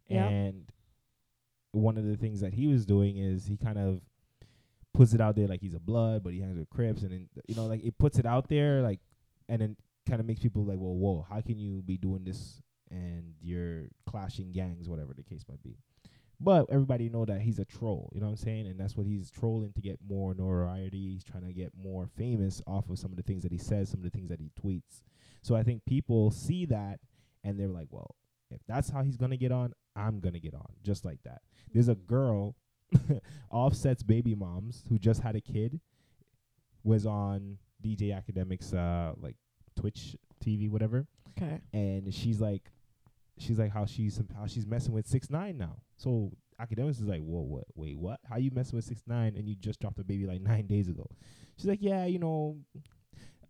Yeah. 0.09 0.29
and 0.29 0.65
one 1.73 1.97
of 1.97 2.05
the 2.05 2.17
things 2.17 2.41
that 2.41 2.53
he 2.53 2.67
was 2.67 2.85
doing 2.85 3.17
is 3.17 3.47
he 3.47 3.57
kind 3.57 3.79
of 3.79 4.03
puts 4.95 5.15
it 5.15 5.21
out 5.21 5.37
there 5.37 5.47
like 5.47 5.61
he's 5.61 5.75
a 5.75 5.81
blood, 5.81 6.23
but 6.23 6.33
he 6.33 6.41
hangs 6.41 6.59
with 6.59 6.71
Crips, 6.71 7.03
and 7.03 7.13
then 7.13 7.29
you 7.47 7.55
know 7.55 7.67
like 7.67 7.85
it 7.85 7.99
puts 7.99 8.19
it 8.19 8.27
out 8.27 8.49
there 8.49 8.83
like, 8.83 9.01
and 9.49 9.61
then 9.61 9.77
kind 10.09 10.21
of 10.21 10.27
makes 10.27 10.41
people 10.41 10.65
like, 10.65 10.79
well, 10.79 10.95
whoa, 10.95 11.27
how 11.29 11.41
can 11.41 11.59
you 11.59 11.83
be 11.83 11.97
doing 11.97 12.25
this 12.25 12.63
and 12.91 13.35
you're 13.41 13.85
clashing 14.07 14.53
gangs, 14.53 14.89
whatever 14.89 15.15
the 15.15 15.23
case 15.23 15.45
might 15.49 15.63
be. 15.63 15.77
But 16.41 16.67
everybody 16.71 17.09
know 17.11 17.27
that 17.27 17.43
he's 17.43 17.59
a 17.59 17.67
troll, 17.67 18.11
you 18.15 18.21
know 18.21 18.27
what 18.27 18.33
I'm 18.33 18.37
saying? 18.39 18.67
And 18.67 18.81
that's 18.81 18.97
what 18.97 19.07
he's 19.07 19.31
trolling 19.31 19.73
to 19.75 19.81
get 19.81 19.99
more 20.07 20.35
notoriety. 20.35 21.13
He's 21.13 21.23
trying 21.23 21.47
to 21.47 21.53
get 21.53 21.73
more 21.77 22.09
famous 22.17 22.63
off 22.67 22.89
of 22.89 22.99
some 22.99 23.11
of 23.11 23.19
the 23.19 23.23
things 23.23 23.43
that 23.43 23.53
he 23.53 23.59
says, 23.59 23.91
some 23.91 24.01
of 24.01 24.05
the 24.05 24.11
things 24.11 24.31
that 24.31 24.41
he 24.41 24.51
tweets. 24.61 25.03
So 25.43 25.55
I 25.55 25.63
think 25.63 25.85
people 25.85 26.31
see 26.31 26.65
that 26.67 27.01
and 27.45 27.61
they're 27.61 27.69
like, 27.69 27.89
well, 27.91 28.17
if 28.51 28.61
that's 28.67 28.89
how 28.89 29.03
he's 29.03 29.19
to 29.19 29.37
get 29.37 29.53
on, 29.53 29.75
I'm 29.95 30.21
to 30.21 30.41
get 30.41 30.55
on 30.55 30.73
just 30.83 31.05
like 31.05 31.23
that. 31.25 31.43
There's 31.73 31.89
a 31.89 31.95
girl, 31.95 32.57
Offset's 33.51 34.03
baby 34.03 34.35
moms, 34.35 34.85
who 34.89 34.99
just 34.99 35.21
had 35.23 35.37
a 35.37 35.41
kid, 35.41 35.81
was 36.85 37.07
on 37.07 37.59
DJ 37.85 38.11
Akademiks, 38.11 38.75
uh, 38.75 39.15
like 39.21 39.37
Twitch 39.79 40.17
TV, 40.45 40.69
whatever 40.71 41.07
Okay. 41.37 41.61
and 41.73 42.13
she's 42.13 42.41
like 42.41 42.71
she's 43.39 43.59
like 43.59 43.73
how 43.73 43.87
she's 43.87 44.21
how 44.37 44.47
she's 44.47 44.67
messing 44.67 44.93
with 44.93 45.07
six 45.07 45.31
nine 45.31 45.57
now. 45.59 45.77
So 45.97 46.33
Akademiks 46.61 46.91
is 47.01 47.03
like, 47.05 47.23
whoa, 47.23 47.41
what? 47.41 47.65
Wait, 47.75 47.99
what? 47.99 48.21
How 48.29 48.37
you 48.37 48.51
messing 48.53 48.77
with 48.77 48.85
six 48.85 49.03
nine 49.07 49.35
and 49.37 49.49
you 49.49 49.55
just 49.55 49.81
dropped 49.81 49.99
a 49.99 50.05
baby 50.05 50.27
like 50.27 50.41
nine 50.43 50.67
days 50.67 50.89
ago? 50.89 51.07
She's 51.57 51.67
like, 51.67 51.79
yeah, 51.83 52.05
you 52.07 52.19
know, 52.19 52.59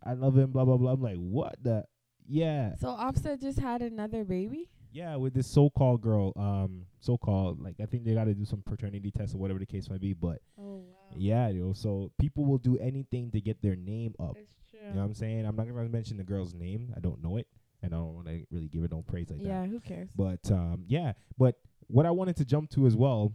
I 0.05 0.13
love 0.13 0.37
him, 0.37 0.51
blah 0.51 0.63
blah 0.65 0.77
blah. 0.77 0.91
I'm 0.93 1.01
like, 1.01 1.17
what 1.17 1.55
the? 1.61 1.85
Yeah, 2.27 2.75
So 2.75 2.87
Offset 2.89 3.41
just 3.41 3.59
had 3.59 3.81
another 3.81 4.23
baby. 4.23 4.69
Yeah, 4.91 5.15
with 5.15 5.33
this 5.33 5.47
so-called 5.47 6.01
girl, 6.01 6.33
um, 6.35 6.85
so-called 6.99 7.61
like 7.61 7.75
I 7.81 7.85
think 7.85 8.03
they 8.05 8.13
got 8.13 8.25
to 8.25 8.33
do 8.33 8.45
some 8.45 8.61
paternity 8.61 9.11
test 9.11 9.35
or 9.35 9.37
whatever 9.37 9.59
the 9.59 9.65
case 9.65 9.89
might 9.89 10.01
be, 10.01 10.13
but 10.13 10.39
Oh 10.59 10.77
wow. 10.77 11.15
yeah, 11.15 11.49
yo, 11.49 11.73
so 11.73 12.11
people 12.19 12.45
will 12.45 12.57
do 12.57 12.77
anything 12.79 13.31
to 13.31 13.41
get 13.41 13.61
their 13.61 13.75
name 13.75 14.13
up. 14.19 14.37
It's 14.37 14.69
true. 14.69 14.79
You 14.87 14.93
know 14.95 14.99
what 15.01 15.05
I'm 15.07 15.13
saying? 15.13 15.45
I'm 15.45 15.55
not 15.55 15.67
gonna 15.67 15.89
mention 15.89 16.17
the 16.17 16.23
girl's 16.23 16.53
name. 16.53 16.93
I 16.95 16.99
don't 16.99 17.21
know 17.23 17.37
it, 17.37 17.47
and 17.81 17.93
I 17.93 17.97
don't 17.97 18.13
want 18.15 18.27
to 18.27 18.45
really 18.51 18.67
give 18.67 18.83
it 18.83 18.91
no 18.91 19.01
praise 19.01 19.29
like 19.29 19.39
that. 19.39 19.47
yeah. 19.47 19.65
Who 19.65 19.79
cares? 19.79 20.09
But 20.15 20.49
um, 20.51 20.83
yeah, 20.87 21.13
but 21.37 21.55
what 21.87 22.05
I 22.05 22.11
wanted 22.11 22.35
to 22.37 22.45
jump 22.45 22.69
to 22.71 22.85
as 22.87 22.95
well, 22.95 23.33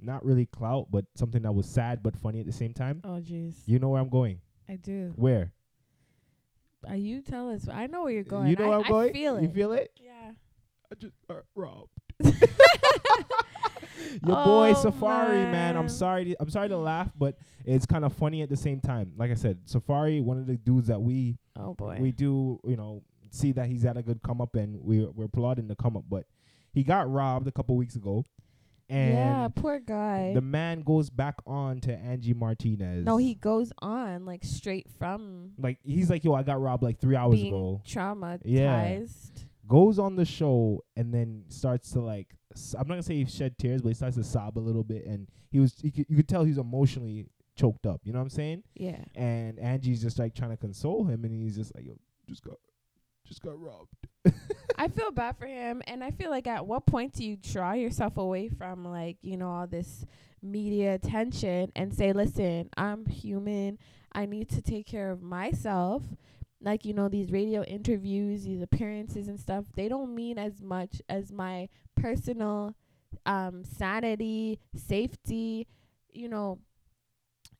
not 0.00 0.24
really 0.24 0.46
clout, 0.46 0.86
but 0.90 1.04
something 1.14 1.42
that 1.42 1.52
was 1.52 1.66
sad 1.66 2.02
but 2.02 2.16
funny 2.16 2.40
at 2.40 2.46
the 2.46 2.52
same 2.52 2.72
time. 2.74 3.00
Oh 3.04 3.20
jeez. 3.20 3.54
You 3.66 3.78
know 3.78 3.88
where 3.90 4.00
I'm 4.00 4.08
going? 4.08 4.40
I 4.68 4.76
do. 4.76 5.12
Where? 5.16 5.52
Uh, 6.88 6.94
you 6.94 7.20
tell 7.22 7.50
us. 7.50 7.68
I 7.68 7.86
know 7.88 8.04
where 8.04 8.12
you're 8.12 8.22
going. 8.22 8.48
You 8.48 8.56
know 8.56 8.66
I, 8.66 8.68
where 8.68 8.78
I'm 8.78 8.84
I 8.84 8.88
going? 8.88 9.12
feel 9.12 9.36
it. 9.36 9.42
You 9.42 9.48
feel 9.48 9.72
it? 9.72 9.90
Yeah. 10.00 10.30
I 10.90 10.94
just 10.96 11.14
got 11.28 11.42
robbed. 11.54 11.90
Your 14.24 14.36
boy 14.44 14.72
Oh, 14.74 14.82
Safaree, 14.84 15.50
man. 15.50 15.76
I'm 15.76 15.88
sorry. 15.88 16.24
To, 16.26 16.36
I'm 16.40 16.50
sorry 16.50 16.68
to 16.68 16.78
laugh, 16.78 17.10
but 17.18 17.36
it's 17.64 17.84
kind 17.86 18.04
of 18.04 18.12
funny 18.14 18.42
at 18.42 18.48
the 18.48 18.56
same 18.56 18.80
time. 18.80 19.12
Like 19.16 19.30
I 19.30 19.34
said, 19.34 19.58
Safaree, 19.66 20.22
one 20.22 20.38
of 20.38 20.46
the 20.46 20.56
dudes 20.56 20.88
that 20.88 21.00
we 21.00 21.36
Oh 21.58 21.74
boy. 21.74 21.98
we 22.00 22.12
do, 22.12 22.58
you 22.64 22.76
know, 22.76 23.02
see 23.30 23.52
that 23.52 23.66
he's 23.66 23.82
had 23.82 23.96
a 23.96 24.02
good 24.02 24.20
come 24.22 24.40
up, 24.40 24.54
and 24.54 24.80
we 24.82 25.04
we're 25.04 25.24
applauding 25.26 25.68
the 25.68 25.76
come 25.76 25.96
up. 25.96 26.04
But 26.08 26.24
he 26.72 26.82
got 26.84 27.10
robbed 27.12 27.48
a 27.48 27.52
couple 27.52 27.76
weeks 27.76 27.96
ago, 27.96 28.24
and 28.88 29.12
yeah. 29.14 29.48
Poor 29.54 29.78
guy. 29.80 30.32
the 30.34 30.40
man 30.40 30.80
goes 30.80 31.10
back 31.10 31.34
on 31.46 31.80
to 31.80 31.92
Angie 31.92 32.34
Martinez. 32.34 33.04
no, 33.04 33.16
he 33.18 33.34
goes 33.34 33.72
on 33.80 34.24
like 34.24 34.42
straight 34.44 34.86
from 34.98 35.50
like 35.58 35.78
he's 35.84 36.08
like, 36.08 36.24
yo, 36.24 36.34
I 36.34 36.42
got 36.44 36.60
robbed 36.62 36.82
like 36.82 36.98
three 37.00 37.16
hours 37.16 37.34
being 37.34 37.48
ago. 37.48 37.82
traumatized. 37.86 39.44
Goes 39.68 39.98
on 39.98 40.16
the 40.16 40.24
show 40.24 40.82
and 40.96 41.12
then 41.12 41.44
starts 41.48 41.90
to 41.92 42.00
like, 42.00 42.34
s- 42.54 42.74
I'm 42.78 42.88
not 42.88 42.94
gonna 42.94 43.02
say 43.02 43.16
he 43.16 43.26
shed 43.26 43.58
tears, 43.58 43.82
but 43.82 43.88
he 43.88 43.94
starts 43.94 44.16
to 44.16 44.24
sob 44.24 44.58
a 44.58 44.60
little 44.60 44.84
bit, 44.84 45.04
and 45.06 45.28
he 45.50 45.60
was, 45.60 45.74
he 45.82 45.90
could, 45.90 46.06
you 46.08 46.16
could 46.16 46.28
tell 46.28 46.44
he's 46.44 46.58
emotionally 46.58 47.26
choked 47.56 47.86
up. 47.86 48.00
You 48.04 48.12
know 48.12 48.18
what 48.18 48.24
I'm 48.24 48.30
saying? 48.30 48.62
Yeah. 48.74 49.04
And 49.14 49.58
Angie's 49.58 50.00
just 50.00 50.18
like 50.18 50.34
trying 50.34 50.50
to 50.50 50.56
console 50.56 51.04
him, 51.04 51.24
and 51.24 51.32
he's 51.34 51.56
just 51.56 51.74
like, 51.74 51.84
yo, 51.84 51.98
just 52.28 52.42
got, 52.42 52.56
just 53.26 53.42
got 53.42 53.60
robbed. 53.60 53.88
I 54.76 54.88
feel 54.88 55.10
bad 55.10 55.36
for 55.36 55.46
him, 55.46 55.82
and 55.86 56.02
I 56.04 56.12
feel 56.12 56.30
like 56.30 56.46
at 56.46 56.66
what 56.66 56.86
point 56.86 57.14
do 57.14 57.24
you 57.24 57.36
draw 57.36 57.72
yourself 57.72 58.16
away 58.16 58.48
from 58.48 58.84
like 58.84 59.16
you 59.22 59.36
know 59.36 59.50
all 59.50 59.66
this 59.66 60.06
media 60.40 60.94
attention 60.94 61.72
and 61.74 61.92
say, 61.92 62.12
"Listen, 62.12 62.68
I'm 62.76 63.04
human. 63.06 63.78
I 64.12 64.24
need 64.26 64.48
to 64.50 64.62
take 64.62 64.86
care 64.86 65.10
of 65.10 65.20
myself." 65.20 66.02
Like 66.60 66.84
you 66.84 66.92
know 66.92 67.08
these 67.08 67.30
radio 67.30 67.62
interviews, 67.62 68.44
these 68.44 68.62
appearances 68.62 69.28
and 69.28 69.38
stuff. 69.38 69.66
They 69.76 69.88
don't 69.88 70.14
mean 70.14 70.38
as 70.38 70.60
much 70.62 71.00
as 71.08 71.30
my 71.30 71.68
personal 71.96 72.74
um, 73.26 73.64
sanity, 73.64 74.58
safety. 74.74 75.68
You 76.10 76.28
know, 76.28 76.58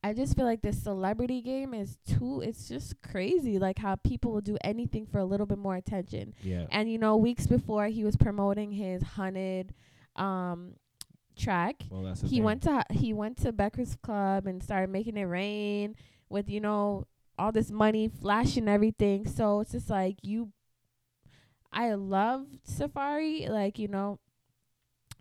I 0.03 0.13
just 0.15 0.37
feel 0.37 0.45
like 0.47 0.63
this 0.63 0.83
celebrity 0.83 1.41
game 1.43 1.75
is 1.75 1.97
too. 2.09 2.41
It's 2.45 2.67
just 2.69 3.01
crazy. 3.03 3.59
Like 3.61 3.79
how 3.79 3.95
people 3.97 4.33
will 4.33 4.41
do 4.41 4.57
anything 4.65 5.07
for 5.07 5.19
a 5.19 5.25
little 5.25 5.47
bit 5.47 5.59
more 5.59 5.77
attention. 5.77 6.35
Yeah. 6.43 6.67
And 6.71 6.91
you 6.91 6.99
know, 6.99 7.17
weeks 7.17 7.47
before 7.47 7.87
he 7.87 8.03
was 8.05 8.17
promoting 8.17 8.73
his 8.73 9.03
hunted 9.03 9.75
um 10.17 10.73
track, 11.37 11.77
Well, 11.89 12.03
that's 12.03 12.21
he 12.23 12.29
thing. 12.29 12.43
went 12.43 12.63
to 12.65 12.85
he 12.91 13.13
went 13.13 13.37
to 13.43 13.53
Becker's 13.53 13.97
Club 14.03 14.47
and 14.49 14.61
started 14.61 14.91
making 14.91 15.17
it 15.17 15.25
rain 15.25 15.95
with 16.29 16.51
you 16.51 16.61
know 16.61 17.07
all 17.39 17.53
this 17.53 17.71
money 17.71 18.09
flashing 18.09 18.69
everything. 18.69 19.27
So 19.27 19.61
it's 19.61 19.73
just 19.73 19.91
like 19.91 20.17
you 20.23 20.53
I 21.73 21.93
love 21.95 22.47
Safaree, 22.67 23.49
like, 23.49 23.79
you 23.79 23.89
know, 23.89 24.19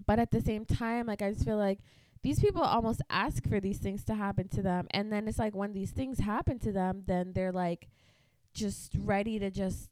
but 0.05 0.19
at 0.19 0.31
the 0.31 0.41
same 0.41 0.65
time, 0.65 1.05
like 1.05 1.21
I 1.21 1.31
just 1.33 1.45
feel 1.45 1.57
like 1.57 1.79
these 2.23 2.39
people 2.39 2.61
almost 2.61 3.01
ask 3.09 3.47
for 3.47 3.59
these 3.59 3.79
things 3.79 4.03
to 4.05 4.15
happen 4.15 4.47
to 4.49 4.61
them 4.61 4.87
and 4.91 5.11
then 5.11 5.27
it's 5.27 5.37
like 5.39 5.55
when 5.55 5.73
these 5.73 5.91
things 5.91 6.19
happen 6.19 6.59
to 6.59 6.71
them, 6.71 7.03
then 7.05 7.33
they're 7.33 7.51
like 7.51 7.89
just 8.53 8.93
ready 8.97 9.39
to 9.39 9.51
just 9.51 9.89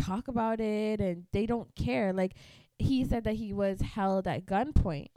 talk 0.00 0.28
about 0.28 0.60
it 0.60 1.00
and 1.00 1.24
they 1.32 1.46
don't 1.46 1.74
care. 1.76 2.12
Like 2.12 2.34
he 2.78 3.04
said 3.04 3.24
that 3.24 3.34
he 3.34 3.52
was 3.52 3.80
held 3.80 4.26
at 4.26 4.46
gunpoint. 4.46 5.08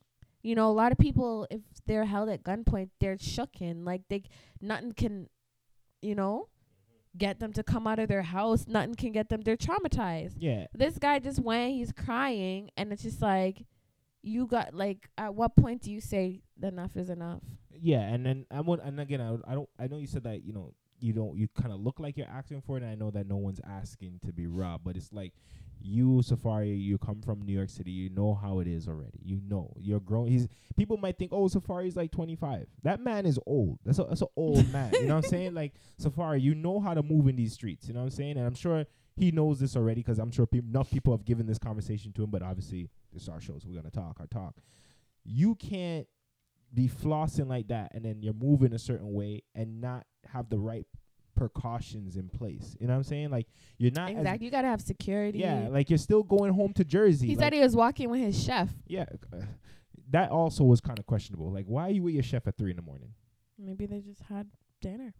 You 0.43 0.55
know, 0.55 0.69
a 0.69 0.71
lot 0.71 0.91
of 0.91 0.97
people 0.97 1.47
if 1.49 1.61
they're 1.85 2.05
held 2.05 2.29
at 2.29 2.43
gunpoint, 2.43 2.89
they're 2.99 3.17
shooken. 3.17 3.85
Like 3.85 4.03
they 4.09 4.23
nothing 4.61 4.93
can, 4.93 5.29
you 6.01 6.15
know, 6.15 6.49
get 7.17 7.39
them 7.39 7.53
to 7.53 7.63
come 7.63 7.87
out 7.87 7.99
of 7.99 8.07
their 8.07 8.21
house. 8.21 8.65
Nothing 8.67 8.95
can 8.95 9.11
get 9.11 9.29
them. 9.29 9.41
They're 9.41 9.57
traumatized. 9.57 10.35
Yeah. 10.37 10.65
This 10.73 10.97
guy 10.97 11.19
just 11.19 11.39
went. 11.39 11.73
He's 11.73 11.91
crying, 11.91 12.69
and 12.77 12.91
it's 12.91 13.03
just 13.03 13.21
like, 13.21 13.65
you 14.21 14.47
got 14.47 14.73
like. 14.73 15.09
At 15.17 15.35
what 15.35 15.55
point 15.55 15.81
do 15.81 15.91
you 15.91 16.01
say 16.01 16.41
enough 16.63 16.95
is 16.95 17.09
enough. 17.09 17.41
Yeah, 17.79 18.01
and 18.01 18.25
then 18.25 18.45
I 18.49 18.61
would, 18.61 18.79
and 18.79 18.99
again, 18.99 19.21
I, 19.21 19.51
I 19.51 19.53
don't, 19.53 19.69
I 19.79 19.87
know 19.87 19.97
you 19.97 20.07
said 20.07 20.23
that 20.23 20.43
you 20.43 20.53
know 20.53 20.73
you 20.99 21.13
don't, 21.13 21.37
you 21.37 21.47
kind 21.47 21.71
of 21.71 21.79
look 21.79 21.99
like 21.99 22.17
you're 22.17 22.27
asking 22.27 22.61
for 22.61 22.77
it, 22.77 22.83
and 22.83 22.91
I 22.91 22.95
know 22.95 23.11
that 23.11 23.27
no 23.27 23.37
one's 23.37 23.61
asking 23.63 24.19
to 24.25 24.33
be 24.33 24.47
robbed, 24.47 24.83
but 24.83 24.95
it's 24.95 25.13
like 25.13 25.33
you, 25.81 26.21
Safaree, 26.23 26.79
you 26.79 26.97
come 26.97 27.21
from 27.21 27.41
New 27.41 27.53
York 27.53 27.69
City, 27.69 27.91
you 27.91 28.09
know 28.09 28.33
how 28.33 28.59
it 28.59 28.67
is 28.67 28.87
already. 28.87 29.19
You 29.23 29.41
know, 29.47 29.73
you're 29.77 29.99
grown. 29.99 30.27
He's 30.27 30.47
people 30.75 30.97
might 30.97 31.17
think, 31.17 31.31
oh, 31.33 31.47
Safaree's 31.47 31.95
like 31.95 32.11
25. 32.11 32.67
That 32.83 33.01
man 33.01 33.25
is 33.25 33.39
old. 33.45 33.79
That's 33.85 33.99
a 33.99 34.03
that's 34.03 34.21
an 34.21 34.27
old 34.35 34.71
man. 34.73 34.93
You 34.93 35.07
know 35.07 35.15
what 35.15 35.25
I'm 35.25 35.29
saying? 35.29 35.53
Like 35.53 35.73
Safaree, 36.01 36.41
you 36.41 36.55
know 36.55 36.79
how 36.79 36.93
to 36.93 37.03
move 37.03 37.27
in 37.27 37.35
these 37.35 37.53
streets. 37.53 37.87
You 37.87 37.93
know 37.93 38.01
what 38.01 38.07
I'm 38.07 38.11
saying? 38.11 38.37
And 38.37 38.45
I'm 38.45 38.55
sure 38.55 38.85
he 39.15 39.31
knows 39.31 39.59
this 39.59 39.75
already 39.75 40.01
because 40.01 40.19
I'm 40.19 40.31
sure 40.31 40.45
peop 40.45 40.65
enough 40.65 40.91
people 40.91 41.13
have 41.13 41.25
given 41.25 41.45
this 41.45 41.57
conversation 41.57 42.13
to 42.13 42.23
him. 42.23 42.29
But 42.29 42.43
obviously, 42.43 42.89
this 43.13 43.23
is 43.23 43.29
our 43.29 43.41
show, 43.41 43.57
so 43.59 43.67
we're 43.69 43.75
gonna 43.75 43.89
talk 43.89 44.17
our 44.19 44.27
talk. 44.27 44.55
You 45.23 45.55
can't 45.55 46.07
be 46.73 46.87
flossing 46.87 47.47
like 47.47 47.69
that 47.69 47.91
and 47.93 48.03
then 48.03 48.21
you're 48.21 48.33
moving 48.33 48.73
a 48.73 48.79
certain 48.79 49.13
way 49.13 49.41
and 49.55 49.79
not 49.79 50.05
have 50.33 50.49
the 50.49 50.59
right 50.59 50.85
precautions 51.37 52.17
in 52.17 52.27
place. 52.27 52.75
You 52.79 52.87
know 52.87 52.93
what 52.93 52.97
I'm 52.97 53.03
saying? 53.03 53.29
Like 53.29 53.47
you're 53.77 53.91
not 53.91 54.11
Exactly. 54.11 54.45
You 54.45 54.51
gotta 54.51 54.67
have 54.67 54.81
security. 54.81 55.39
yeah, 55.39 55.67
like 55.69 55.89
you're 55.89 55.97
still 55.97 56.23
going 56.23 56.51
home 56.53 56.73
to 56.73 56.83
Jersey. 56.83 57.27
he 57.27 57.35
like, 57.35 57.45
said 57.45 57.53
he 57.53 57.61
was 57.61 57.75
walking 57.75 58.09
with 58.09 58.21
his 58.21 58.43
chef. 58.43 58.69
yeah, 58.87 59.05
uh, 59.31 59.37
that 60.09 60.31
also 60.31 60.63
was 60.63 60.81
kind 60.81 60.99
of 60.99 61.05
questionable. 61.05 61.51
Like, 61.51 61.65
why 61.65 61.87
are 61.87 61.91
you 61.91 62.03
with 62.03 62.13
your 62.13 62.23
chef 62.23 62.47
at 62.47 62.57
three 62.57 62.71
in 62.71 62.75
the 62.75 62.81
morning? 62.81 63.13
Maybe 63.57 63.85
they 63.85 64.01
just 64.01 64.21
had 64.21 64.47
dinner. 64.81 65.13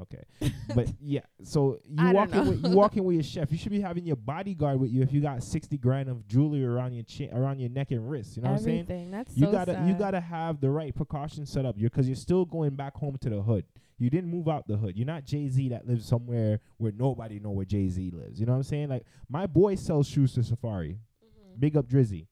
Okay, 0.00 0.24
but 0.74 0.88
yeah, 1.00 1.20
so 1.44 1.78
you 1.84 2.12
walking 2.12 2.48
with 2.48 2.64
you 2.64 2.70
walking 2.70 3.04
with 3.04 3.14
your 3.14 3.22
chef. 3.22 3.52
You 3.52 3.58
should 3.58 3.70
be 3.70 3.80
having 3.80 4.04
your 4.04 4.16
bodyguard 4.16 4.80
with 4.80 4.90
you 4.90 5.02
if 5.02 5.12
you 5.12 5.20
got 5.20 5.42
sixty 5.42 5.78
grand 5.78 6.08
of 6.08 6.26
jewelry 6.26 6.64
around 6.64 6.94
your 6.94 7.04
chin, 7.04 7.32
around 7.32 7.60
your 7.60 7.70
neck 7.70 7.92
and 7.92 8.10
wrist. 8.10 8.36
You 8.36 8.42
know 8.42 8.50
what 8.50 8.58
I'm 8.58 8.64
saying? 8.64 8.80
Everything. 8.80 9.10
That's 9.12 9.36
You 9.36 9.46
so 9.46 9.52
gotta 9.52 9.84
you 9.86 9.94
gotta 9.94 10.20
have 10.20 10.60
the 10.60 10.70
right 10.70 10.94
precautions 10.94 11.50
set 11.50 11.64
up. 11.64 11.76
You're 11.78 11.90
because 11.90 12.08
you're 12.08 12.16
still 12.16 12.44
going 12.44 12.74
back 12.74 12.96
home 12.96 13.16
to 13.20 13.30
the 13.30 13.40
hood. 13.40 13.64
You 13.98 14.10
didn't 14.10 14.30
move 14.30 14.48
out 14.48 14.66
the 14.66 14.76
hood. 14.76 14.96
You're 14.96 15.06
not 15.06 15.24
Jay 15.24 15.48
Z 15.48 15.68
that 15.68 15.86
lives 15.86 16.06
somewhere 16.06 16.60
where 16.78 16.92
nobody 16.92 17.38
know 17.38 17.50
where 17.50 17.64
Jay 17.64 17.88
Z 17.88 18.10
lives. 18.10 18.40
You 18.40 18.46
know 18.46 18.52
what 18.52 18.58
I'm 18.58 18.64
saying? 18.64 18.88
Like 18.88 19.04
my 19.28 19.46
boy 19.46 19.76
sells 19.76 20.08
shoes 20.08 20.34
to 20.34 20.40
Safaree. 20.40 20.96
Mm-hmm. 20.96 21.58
Big 21.60 21.76
up 21.76 21.88
Drizzy. 21.88 22.26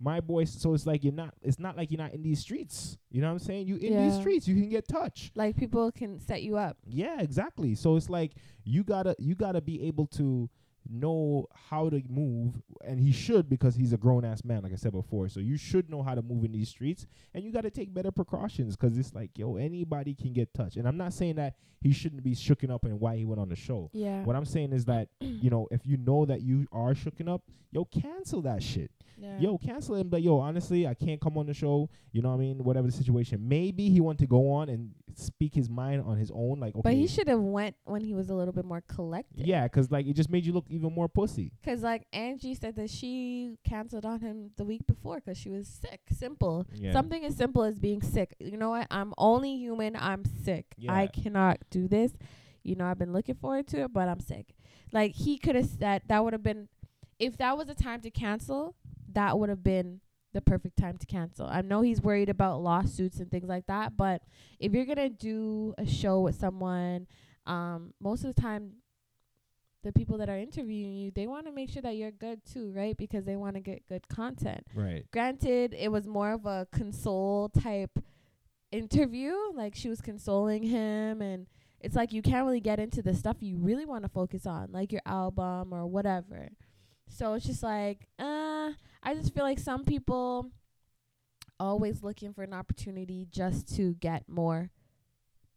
My 0.00 0.20
boy, 0.20 0.44
so 0.44 0.74
it's 0.74 0.86
like 0.86 1.04
you're 1.04 1.12
not. 1.12 1.34
It's 1.40 1.60
not 1.60 1.76
like 1.76 1.90
you're 1.90 2.00
not 2.00 2.12
in 2.12 2.22
these 2.22 2.40
streets. 2.40 2.98
You 3.10 3.20
know 3.22 3.28
what 3.28 3.34
I'm 3.34 3.38
saying? 3.38 3.68
You 3.68 3.76
in 3.76 4.08
these 4.08 4.18
streets, 4.20 4.46
you 4.48 4.54
can 4.54 4.68
get 4.68 4.88
touched. 4.88 5.36
Like 5.36 5.56
people 5.56 5.90
can 5.92 6.18
set 6.18 6.42
you 6.42 6.56
up. 6.56 6.76
Yeah, 6.84 7.20
exactly. 7.20 7.74
So 7.74 7.96
it's 7.96 8.10
like 8.10 8.32
you 8.64 8.82
gotta 8.82 9.14
you 9.18 9.34
gotta 9.34 9.60
be 9.60 9.86
able 9.86 10.06
to 10.08 10.50
know 10.90 11.46
how 11.70 11.88
to 11.88 12.02
move, 12.08 12.54
and 12.84 13.00
he 13.00 13.12
should 13.12 13.48
because 13.48 13.74
he's 13.74 13.92
a 13.92 13.96
grown 13.96 14.24
ass 14.24 14.44
man, 14.44 14.62
like 14.62 14.72
I 14.72 14.76
said 14.76 14.92
before. 14.92 15.28
So 15.28 15.40
you 15.40 15.56
should 15.56 15.88
know 15.90 16.02
how 16.02 16.14
to 16.14 16.22
move 16.22 16.44
in 16.44 16.52
these 16.52 16.68
streets, 16.68 17.06
and 17.34 17.44
you 17.44 17.52
gotta 17.52 17.70
take 17.70 17.92
better 17.92 18.10
precautions 18.10 18.76
because 18.76 18.96
it's 18.98 19.14
like 19.14 19.30
yo, 19.36 19.56
anybody 19.56 20.14
can 20.14 20.32
get 20.32 20.52
touched. 20.54 20.76
And 20.76 20.86
I'm 20.86 20.96
not 20.96 21.12
saying 21.12 21.36
that 21.36 21.56
he 21.80 21.92
shouldn't 21.92 22.22
be 22.22 22.34
shooken 22.34 22.70
up 22.70 22.84
and 22.84 22.98
why 23.00 23.16
he 23.16 23.24
went 23.24 23.40
on 23.40 23.48
the 23.48 23.56
show. 23.56 23.90
Yeah. 23.92 24.22
What 24.24 24.36
I'm 24.36 24.44
saying 24.44 24.72
is 24.72 24.84
that 24.86 25.08
you 25.20 25.50
know 25.50 25.68
if 25.70 25.86
you 25.86 25.96
know 25.96 26.24
that 26.26 26.42
you 26.42 26.66
are 26.72 26.94
shooken 26.94 27.28
up, 27.28 27.42
yo, 27.72 27.84
cancel 27.84 28.42
that 28.42 28.62
shit 28.62 28.90
yeah. 29.18 29.38
yo, 29.38 29.58
cancel 29.58 29.94
him. 29.94 30.08
But 30.08 30.22
yo, 30.22 30.38
honestly, 30.38 30.86
I 30.86 30.94
can't 30.94 31.20
come 31.20 31.38
on 31.38 31.46
the 31.46 31.54
show. 31.54 31.88
You 32.12 32.22
know 32.22 32.30
what 32.30 32.36
I 32.36 32.38
mean? 32.38 32.64
Whatever 32.64 32.86
the 32.88 32.92
situation. 32.92 33.46
Maybe 33.46 33.88
he 33.88 34.00
wanted 34.00 34.18
to 34.20 34.26
go 34.26 34.50
on 34.52 34.68
and 34.68 34.90
speak 35.14 35.54
his 35.54 35.68
mind 35.68 36.02
on 36.06 36.16
his 36.16 36.30
own. 36.30 36.60
Like, 36.60 36.74
okay, 36.74 36.82
But 36.82 36.94
he 36.94 37.06
should 37.06 37.28
have 37.28 37.40
went 37.40 37.76
when 37.84 38.02
he 38.02 38.14
was 38.14 38.30
a 38.30 38.34
little 38.34 38.52
bit 38.52 38.64
more 38.64 38.82
collected. 38.88 39.46
yeah, 39.46 39.66
'cause 39.68 39.90
like 39.90 40.06
it 40.06 40.14
just 40.14 40.30
made 40.30 40.44
you 40.44 40.52
look 40.52 40.66
even 40.74 40.92
more 40.92 41.08
pussy. 41.08 41.52
'Cause 41.62 41.82
like 41.82 42.06
Angie 42.12 42.54
said 42.54 42.74
that 42.76 42.90
she 42.90 43.56
canceled 43.64 44.04
on 44.04 44.20
him 44.20 44.50
the 44.56 44.64
week 44.64 44.86
before 44.86 45.20
'cause 45.20 45.38
she 45.38 45.50
was 45.50 45.66
sick. 45.68 46.00
Simple. 46.10 46.66
Yeah. 46.74 46.92
Something 46.92 47.24
as 47.24 47.36
simple 47.36 47.62
as 47.62 47.78
being 47.78 48.02
sick. 48.02 48.34
You 48.40 48.56
know 48.56 48.70
what? 48.70 48.86
I'm 48.90 49.14
only 49.18 49.56
human. 49.56 49.96
I'm 49.96 50.24
sick. 50.24 50.74
I 50.88 51.06
cannot 51.06 51.58
do 51.70 51.88
this. 51.88 52.12
You 52.62 52.74
know, 52.76 52.86
I've 52.86 52.98
been 52.98 53.12
looking 53.12 53.34
forward 53.34 53.66
to 53.68 53.82
it, 53.84 53.92
but 53.92 54.08
I'm 54.08 54.20
sick. 54.20 54.54
Like 54.92 55.12
he 55.12 55.38
could 55.38 55.54
have 55.54 55.66
said 55.66 56.02
that 56.08 56.22
would 56.24 56.32
have 56.32 56.42
been 56.42 56.68
if 57.18 57.36
that 57.38 57.56
was 57.56 57.68
a 57.68 57.74
time 57.74 58.00
to 58.02 58.10
cancel, 58.10 58.74
that 59.12 59.38
would 59.38 59.48
have 59.48 59.62
been 59.62 60.00
the 60.32 60.40
perfect 60.40 60.76
time 60.76 60.96
to 60.98 61.06
cancel. 61.06 61.46
I 61.46 61.60
know 61.62 61.80
he's 61.82 62.00
worried 62.02 62.28
about 62.28 62.60
lawsuits 62.60 63.20
and 63.20 63.30
things 63.30 63.48
like 63.48 63.66
that, 63.66 63.96
but 63.96 64.22
if 64.58 64.72
you're 64.72 64.84
going 64.84 64.96
to 64.98 65.08
do 65.08 65.74
a 65.78 65.86
show 65.86 66.20
with 66.22 66.34
someone, 66.34 67.06
um 67.46 67.92
most 68.00 68.24
of 68.24 68.34
the 68.34 68.40
time 68.40 68.72
the 69.84 69.92
people 69.92 70.18
that 70.18 70.28
are 70.28 70.36
interviewing 70.38 70.94
you, 70.96 71.12
they 71.14 71.26
want 71.28 71.46
to 71.46 71.52
make 71.52 71.70
sure 71.70 71.82
that 71.82 71.94
you're 71.96 72.10
good 72.10 72.40
too, 72.44 72.72
right? 72.74 72.96
Because 72.96 73.24
they 73.24 73.36
want 73.36 73.54
to 73.54 73.60
get 73.60 73.86
good 73.88 74.08
content 74.08 74.66
Right. 74.74 75.04
granted 75.12 75.74
it 75.78 75.92
was 75.92 76.06
more 76.08 76.32
of 76.32 76.44
a 76.46 76.66
console 76.72 77.48
type 77.50 77.96
interview 78.72 79.32
like 79.54 79.74
she 79.76 79.88
was 79.88 80.00
consoling 80.00 80.64
him 80.64 81.22
and 81.22 81.46
it's 81.80 81.94
like 81.94 82.12
you 82.12 82.22
can't 82.22 82.44
really 82.44 82.60
get 82.60 82.80
into 82.80 83.02
the 83.02 83.14
stuff 83.14 83.36
you 83.40 83.56
really 83.56 83.84
want 83.86 84.02
to 84.02 84.08
focus 84.08 84.46
on 84.46 84.72
like 84.72 84.90
your 84.90 85.02
album 85.06 85.72
or 85.72 85.86
whatever 85.86 86.48
so 87.08 87.34
it's 87.34 87.46
just 87.46 87.62
like 87.62 88.08
uh 88.18 88.70
i 89.04 89.14
just 89.14 89.32
feel 89.32 89.44
like 89.44 89.60
some 89.60 89.84
people 89.84 90.50
always 91.60 92.02
looking 92.02 92.32
for 92.32 92.42
an 92.42 92.52
opportunity 92.52 93.28
just 93.30 93.72
to 93.76 93.94
get 93.94 94.28
more 94.28 94.70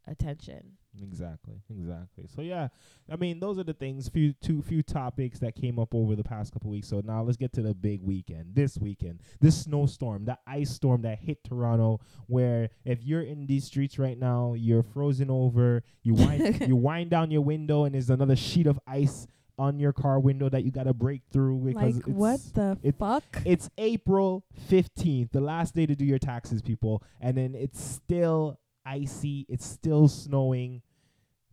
attention 0.08 0.74
Exactly. 1.02 1.56
Exactly. 1.70 2.26
So 2.34 2.42
yeah, 2.42 2.70
I 3.12 3.16
mean, 3.16 3.40
those 3.40 3.58
are 3.60 3.64
the 3.64 3.74
things. 3.74 4.10
Few 4.10 4.34
two 4.34 4.62
few 4.62 4.84
topics 4.84 5.40
that 5.40 5.56
came 5.56 5.80
up 5.80 5.94
over 5.94 6.16
the 6.16 6.24
past 6.24 6.54
couple 6.54 6.70
weeks. 6.70 6.88
So 6.88 7.02
now 7.04 7.24
let's 7.24 7.38
get 7.38 7.54
to 7.54 7.62
the 7.62 7.74
big 7.74 8.02
weekend. 8.02 8.56
This 8.56 8.78
weekend, 8.78 9.22
this 9.40 9.64
snowstorm, 9.64 10.26
the 10.26 10.38
ice 10.48 10.70
storm 10.70 11.02
that 11.04 11.20
hit 11.20 11.44
Toronto. 11.44 12.00
Where 12.28 12.70
if 12.86 13.04
you're 13.04 13.22
in 13.22 13.48
these 13.48 13.66
streets 13.66 13.98
right 14.00 14.18
now, 14.18 14.54
you're 14.54 14.84
frozen 14.84 15.30
over. 15.30 15.84
You 16.04 16.14
wind 16.14 16.62
you 16.68 16.76
wind 16.76 17.10
down 17.10 17.32
your 17.32 17.42
window, 17.42 17.86
and 17.86 17.94
there's 17.94 18.10
another 18.10 18.36
sheet 18.36 18.68
of 18.68 18.80
ice 18.88 19.28
on 19.60 19.80
your 19.80 19.92
car 19.92 20.20
window 20.20 20.50
that 20.50 20.64
you 20.64 20.72
gotta 20.72 20.94
break 20.94 21.22
through 21.32 21.58
because 21.58 21.96
like 21.96 22.08
it's, 22.08 22.16
what 22.16 22.40
the 22.54 22.78
it- 22.84 22.96
fuck 22.98 23.24
it's 23.44 23.70
April 23.78 24.46
15th, 24.70 25.32
the 25.32 25.42
last 25.42 25.74
day 25.74 25.86
to 25.86 25.96
do 25.96 26.06
your 26.06 26.20
taxes, 26.20 26.62
people. 26.62 27.04
And 27.20 27.38
then 27.38 27.56
it's 27.56 27.84
still 27.84 28.60
icy, 28.86 29.46
it's 29.50 29.66
still 29.66 30.08
snowing. 30.08 30.82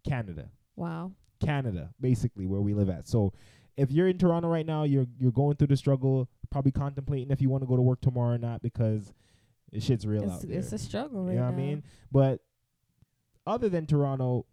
Canada. 0.07 0.51
wow 0.77 1.13
Canada, 1.45 1.91
basically, 2.01 2.47
where 2.47 2.61
we 2.61 2.75
live 2.75 2.89
at. 2.89 3.09
So 3.09 3.33
if 3.77 3.91
you're 3.91 4.09
in 4.09 4.19
Toronto 4.19 4.49
right 4.49 4.67
now, 4.67 4.85
you're 4.85 5.07
you're 5.19 5.33
going 5.33 5.57
through 5.57 5.69
the 5.69 5.77
struggle, 5.77 6.29
probably 6.51 6.73
contemplating 6.73 7.31
if 7.31 7.41
you 7.41 7.51
want 7.51 7.63
to 7.63 7.67
go 7.67 7.77
to 7.77 7.83
work 7.83 8.01
tomorrow 8.01 8.35
or 8.35 8.39
not 8.39 8.63
because 8.63 9.13
shit's 9.79 10.07
real 10.07 10.31
out 10.31 10.37
it's, 10.37 10.45
there. 10.45 10.59
it's 10.59 10.73
a 10.73 10.79
struggle 10.79 11.25
right 11.25 11.33
you 11.33 11.39
know 11.39 11.47
now 11.47 11.51
what 11.51 11.61
I 11.61 11.63
mean? 11.63 11.83
But 12.13 12.41
other 13.47 13.69
than 13.69 13.87
Toronto, 13.87 14.47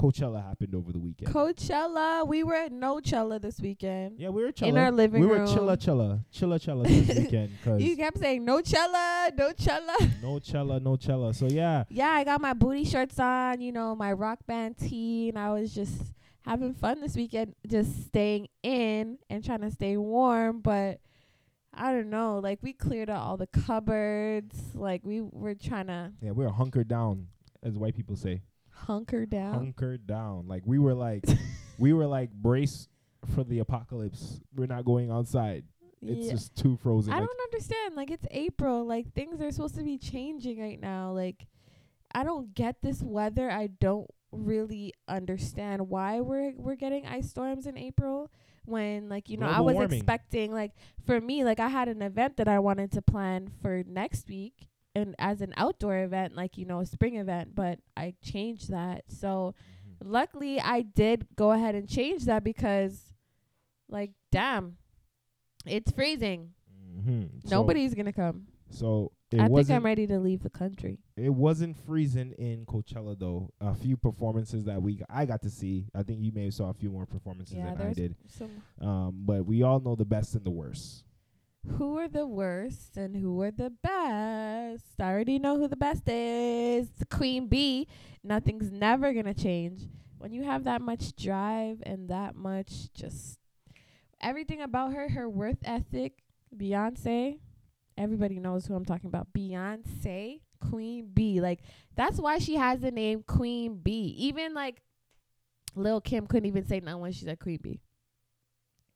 Coachella 0.00 0.46
happened 0.46 0.74
over 0.76 0.92
the 0.92 0.98
weekend. 1.00 1.32
coachella 1.34 2.24
we 2.26 2.44
were 2.44 2.54
at 2.54 2.70
nochella 2.72 3.40
this 3.40 3.60
weekend 3.60 4.18
yeah, 4.20 4.28
we 4.28 4.44
were 4.44 4.52
chilla. 4.52 4.68
in 4.68 4.78
our 4.78 4.92
living 4.92 5.20
room. 5.22 5.30
we 5.30 5.36
were 5.36 5.42
room. 5.44 5.52
chilla 5.52 5.76
chilla 5.76 6.24
chilla 6.32 6.58
chilla 6.60 6.86
this 6.86 7.18
weekend 7.24 7.50
because 7.58 7.82
You 7.82 7.96
kept 7.96 8.18
saying 8.18 8.44
no 8.44 8.60
chella, 8.60 9.30
no 9.36 9.52
chella. 9.52 9.96
no 10.22 10.38
chella, 10.38 10.78
no 10.78 10.96
chella. 10.96 11.34
So 11.34 11.46
yeah, 11.48 11.82
yeah, 11.90 12.10
I 12.10 12.22
got 12.22 12.40
my 12.40 12.52
booty 12.52 12.84
shorts 12.84 13.18
on, 13.18 13.60
you 13.60 13.72
know, 13.72 13.96
my 13.96 14.12
rock 14.12 14.38
band 14.46 14.78
tee, 14.78 15.30
and 15.30 15.38
I 15.38 15.50
was 15.52 15.74
just 15.74 16.00
having 16.42 16.74
fun 16.74 17.00
this 17.00 17.16
weekend, 17.16 17.54
just 17.66 18.06
staying 18.06 18.46
in 18.62 19.18
and 19.28 19.44
trying 19.44 19.62
to 19.62 19.70
stay 19.72 19.96
warm. 19.96 20.60
But 20.60 21.00
I 21.74 21.92
don't 21.92 22.08
know, 22.10 22.38
like 22.38 22.60
we 22.62 22.72
cleared 22.72 23.10
out 23.10 23.22
all 23.22 23.36
the 23.36 23.48
cupboards, 23.48 24.56
like 24.74 25.00
we 25.04 25.20
were 25.20 25.54
trying 25.56 25.88
to 25.88 26.12
yeah, 26.22 26.30
we 26.30 26.44
were 26.44 26.52
hunkered 26.52 26.86
down, 26.88 27.26
as 27.64 27.76
white 27.76 27.96
people 27.96 28.14
say. 28.14 28.42
Hunker 28.86 29.26
down. 29.26 29.54
hunkered 29.54 30.06
down. 30.06 30.46
Like 30.48 30.62
we 30.66 30.78
were 30.78 30.94
like 30.94 31.24
we 31.78 31.92
were 31.92 32.06
like 32.06 32.30
brace 32.32 32.88
for 33.34 33.44
the 33.44 33.58
apocalypse. 33.60 34.40
We're 34.54 34.66
not 34.66 34.84
going 34.84 35.10
outside. 35.10 35.64
It's 36.00 36.26
Yeah. 36.26 36.32
just 36.32 36.54
too 36.56 36.76
frozen. 36.76 37.12
I 37.12 37.18
Like, 37.18 37.28
don't 37.28 37.40
understand. 37.52 37.94
Like 37.96 38.10
it's 38.10 38.26
April. 38.30 38.84
Like 38.86 39.12
things 39.14 39.40
are 39.40 39.50
supposed 39.50 39.74
to 39.76 39.82
be 39.82 39.98
changing 39.98 40.60
right 40.60 40.80
now. 40.80 41.12
Like 41.12 41.46
I 42.14 42.24
don't 42.24 42.54
get 42.54 42.80
this 42.82 43.02
weather. 43.02 43.50
I 43.50 43.66
don't 43.66 44.08
really 44.30 44.94
understand 45.08 45.88
why 45.88 46.20
we're 46.20 46.52
we're 46.56 46.76
getting 46.76 47.06
ice 47.06 47.28
storms 47.30 47.66
in 47.66 47.76
April 47.78 48.30
when 48.66 49.08
like 49.08 49.30
you 49.30 49.38
know 49.38 49.46
I 49.46 49.60
was 49.60 49.74
warming. 49.74 49.96
expecting 49.98 50.52
like 50.52 50.72
for 51.06 51.18
me 51.20 51.42
like 51.44 51.58
I 51.58 51.68
had 51.68 51.88
an 51.88 52.02
event 52.02 52.36
that 52.36 52.46
I 52.48 52.58
wanted 52.58 52.92
to 52.92 53.02
plan 53.02 53.50
for 53.62 53.82
next 53.86 54.28
week 54.28 54.67
and 54.94 55.14
as 55.18 55.40
an 55.40 55.52
outdoor 55.56 55.98
event 56.02 56.34
like 56.34 56.56
you 56.58 56.64
know 56.66 56.80
a 56.80 56.86
spring 56.86 57.16
event 57.16 57.54
but 57.54 57.78
I 57.96 58.14
changed 58.22 58.70
that. 58.70 59.04
So 59.08 59.54
Mm-hmm. 60.00 60.12
luckily 60.12 60.60
I 60.60 60.82
did 60.82 61.26
go 61.34 61.50
ahead 61.52 61.74
and 61.74 61.88
change 61.88 62.24
that 62.26 62.44
because 62.44 63.12
like 63.88 64.12
damn 64.30 64.76
it's 65.66 65.90
freezing. 65.92 66.50
Mhm. 66.98 67.42
So- 67.42 67.48
Nobody's 67.56 67.94
gonna 67.94 68.12
come. 68.12 68.46
So, 68.70 69.12
it 69.30 69.40
I 69.40 69.48
think 69.48 69.70
I'm 69.70 69.82
ready 69.84 70.06
to 70.08 70.18
leave 70.18 70.42
the 70.42 70.50
country. 70.50 70.98
it 71.16 71.30
wasn't 71.30 71.74
freezing 71.86 72.32
in 72.32 72.66
Coachella 72.66 73.18
though. 73.18 73.50
A 73.62 73.74
few 73.74 73.96
performances 73.96 74.64
that 74.66 74.80
we 74.82 75.00
I 75.08 75.24
got 75.24 75.40
to 75.42 75.50
see. 75.50 75.86
I 75.94 76.02
think 76.02 76.20
you 76.22 76.32
may 76.32 76.44
have 76.44 76.54
saw 76.54 76.68
a 76.68 76.74
few 76.74 76.90
more 76.90 77.06
performances 77.06 77.56
Yeah, 77.56 77.74
than 77.74 77.86
I 77.86 77.92
did. 77.94 78.14
some. 78.26 78.50
Um, 78.86 79.22
but 79.24 79.46
we 79.46 79.62
all 79.62 79.80
know 79.80 79.94
the 79.94 80.04
best 80.04 80.34
and 80.34 80.44
the 80.44 80.50
worst. 80.50 81.04
Who 81.76 81.98
are 81.98 82.08
the 82.08 82.26
worst 82.26 82.96
and 82.96 83.16
who 83.16 83.40
are 83.42 83.50
the 83.50 83.70
best. 83.70 85.00
I 85.00 85.04
already 85.04 85.38
know 85.38 85.58
who 85.58 85.68
the 85.68 85.76
best 85.76 86.08
is. 86.08 86.88
Queen 87.10 87.48
B. 87.48 87.86
Nothing's 88.22 88.70
never 88.70 89.12
gonna 89.12 89.34
change. 89.34 89.82
When 90.18 90.32
you 90.32 90.44
have 90.44 90.64
that 90.64 90.80
much 90.80 91.14
drive 91.14 91.82
and 91.84 92.08
that 92.08 92.34
much 92.34 92.92
just 92.92 93.38
everything 94.20 94.60
about 94.60 94.92
her, 94.92 95.08
her 95.10 95.28
worth 95.28 95.58
ethic, 95.64 96.14
Beyonce, 96.56 97.38
everybody 97.96 98.40
knows 98.40 98.66
who 98.66 98.74
I'm 98.74 98.84
talking 98.84 99.08
about. 99.08 99.28
Beyonce, 99.32 100.40
Queen 100.60 101.10
B. 101.12 101.40
Like 101.40 101.60
that's 101.96 102.18
why 102.18 102.38
she 102.38 102.56
has 102.56 102.80
the 102.80 102.90
name 102.90 103.22
Queen 103.26 103.78
B. 103.82 104.14
Even 104.18 104.54
like 104.54 104.82
Lil 105.74 106.00
Kim 106.00 106.26
couldn't 106.26 106.46
even 106.48 106.66
say 106.66 106.80
no 106.80 106.98
when 106.98 107.12
she 107.12 107.24
said 107.24 107.38
Queen 107.38 107.60
B. 107.62 107.80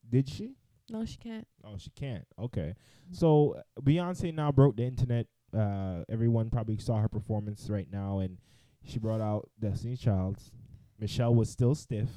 Did 0.09 0.29
she? 0.29 0.57
No, 0.93 1.05
she 1.07 1.17
can't. 1.17 1.47
Oh, 1.65 1.77
she 1.79 1.91
can't. 1.91 2.25
Okay. 2.39 2.75
So 3.13 3.57
Beyonce 3.81 4.33
now 4.35 4.53
broke 4.53 4.77
the 4.77 4.85
internet. 4.85 5.27
Uh, 5.57 6.05
everyone 6.11 6.51
probably 6.51 6.77
saw 6.77 6.99
her 7.01 7.09
performance 7.09 7.69
right 7.71 7.89
now, 7.91 8.19
and 8.19 8.37
she 8.85 8.99
brought 8.99 9.23
out 9.23 9.49
Destiny's 9.59 10.01
Child's. 10.01 10.53
Michelle 11.01 11.35
was 11.35 11.51
still 11.51 11.75
stiff. 11.75 12.09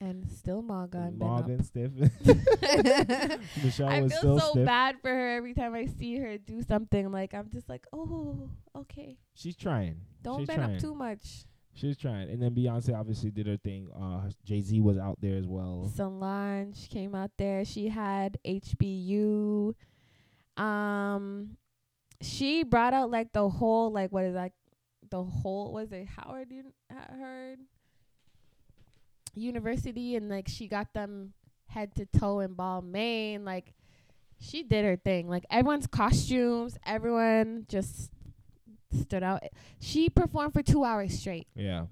And 0.00 0.30
still 0.30 0.62
Morgan. 0.62 1.18
Morgan 1.18 1.62
stiff. 1.62 1.90
Michelle 3.62 3.88
I 3.88 4.00
was 4.00 4.12
feel 4.18 4.38
so 4.38 4.50
stiff. 4.52 4.64
bad 4.64 4.96
for 5.02 5.08
her 5.10 5.36
every 5.36 5.52
time 5.52 5.74
I 5.74 5.86
see 5.86 6.16
her 6.16 6.38
do 6.38 6.62
something. 6.62 7.10
Like 7.10 7.34
I'm 7.34 7.50
just 7.50 7.68
like, 7.68 7.84
oh, 7.92 8.48
okay. 8.76 9.18
She's 9.34 9.56
trying. 9.56 9.96
Don't 10.22 10.38
She's 10.40 10.46
bend 10.48 10.60
trying. 10.60 10.76
up 10.76 10.80
too 10.80 10.94
much. 10.94 11.44
She's 11.74 11.96
trying. 11.96 12.28
And 12.30 12.42
then 12.42 12.54
Beyonce 12.54 12.98
obviously 12.98 13.30
did 13.30 13.46
her 13.46 13.56
thing. 13.56 13.88
Uh, 13.94 14.30
Jay 14.44 14.60
Z 14.60 14.80
was 14.80 14.98
out 14.98 15.18
there 15.20 15.36
as 15.36 15.46
well. 15.46 15.90
Solange 15.94 16.88
came 16.90 17.14
out 17.14 17.30
there. 17.38 17.64
She 17.64 17.88
had 17.88 18.38
HBU. 18.44 19.74
Um, 20.56 21.56
she 22.20 22.64
brought 22.64 22.92
out 22.92 23.10
like 23.10 23.32
the 23.32 23.48
whole 23.48 23.90
like 23.90 24.10
what 24.12 24.24
is 24.24 24.34
that? 24.34 24.52
the 25.10 25.22
whole 25.22 25.72
was 25.72 25.90
it 25.92 26.06
Howard 26.06 26.52
Un- 26.52 26.72
Howard 27.18 27.58
University 29.34 30.16
and 30.16 30.28
like 30.28 30.48
she 30.48 30.68
got 30.68 30.92
them 30.92 31.32
head 31.66 31.94
to 31.96 32.06
toe 32.06 32.40
in 32.40 32.54
Balmain. 32.54 33.44
Like 33.44 33.74
she 34.38 34.62
did 34.62 34.84
her 34.84 34.96
thing. 34.96 35.28
Like 35.28 35.44
everyone's 35.50 35.86
costumes, 35.86 36.78
everyone 36.84 37.66
just 37.68 38.10
stood 38.92 39.22
out. 39.22 39.42
She 39.80 40.08
performed 40.08 40.52
for 40.52 40.62
two 40.62 40.84
hours 40.84 41.18
straight 41.18 41.48
Yeah. 41.54 41.86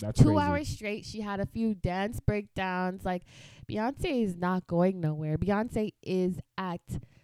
That's 0.00 0.18
two 0.18 0.26
crazy. 0.26 0.40
hours 0.40 0.68
straight. 0.68 1.04
She 1.04 1.20
had 1.20 1.40
a 1.40 1.46
few 1.46 1.74
dance 1.74 2.20
breakdowns. 2.20 3.04
Like 3.04 3.22
Beyonce 3.70 4.22
is 4.24 4.34
not 4.36 4.66
going 4.66 5.00
nowhere. 5.00 5.36
Beyonce 5.36 5.92
is 6.02 6.38
at 6.56 6.80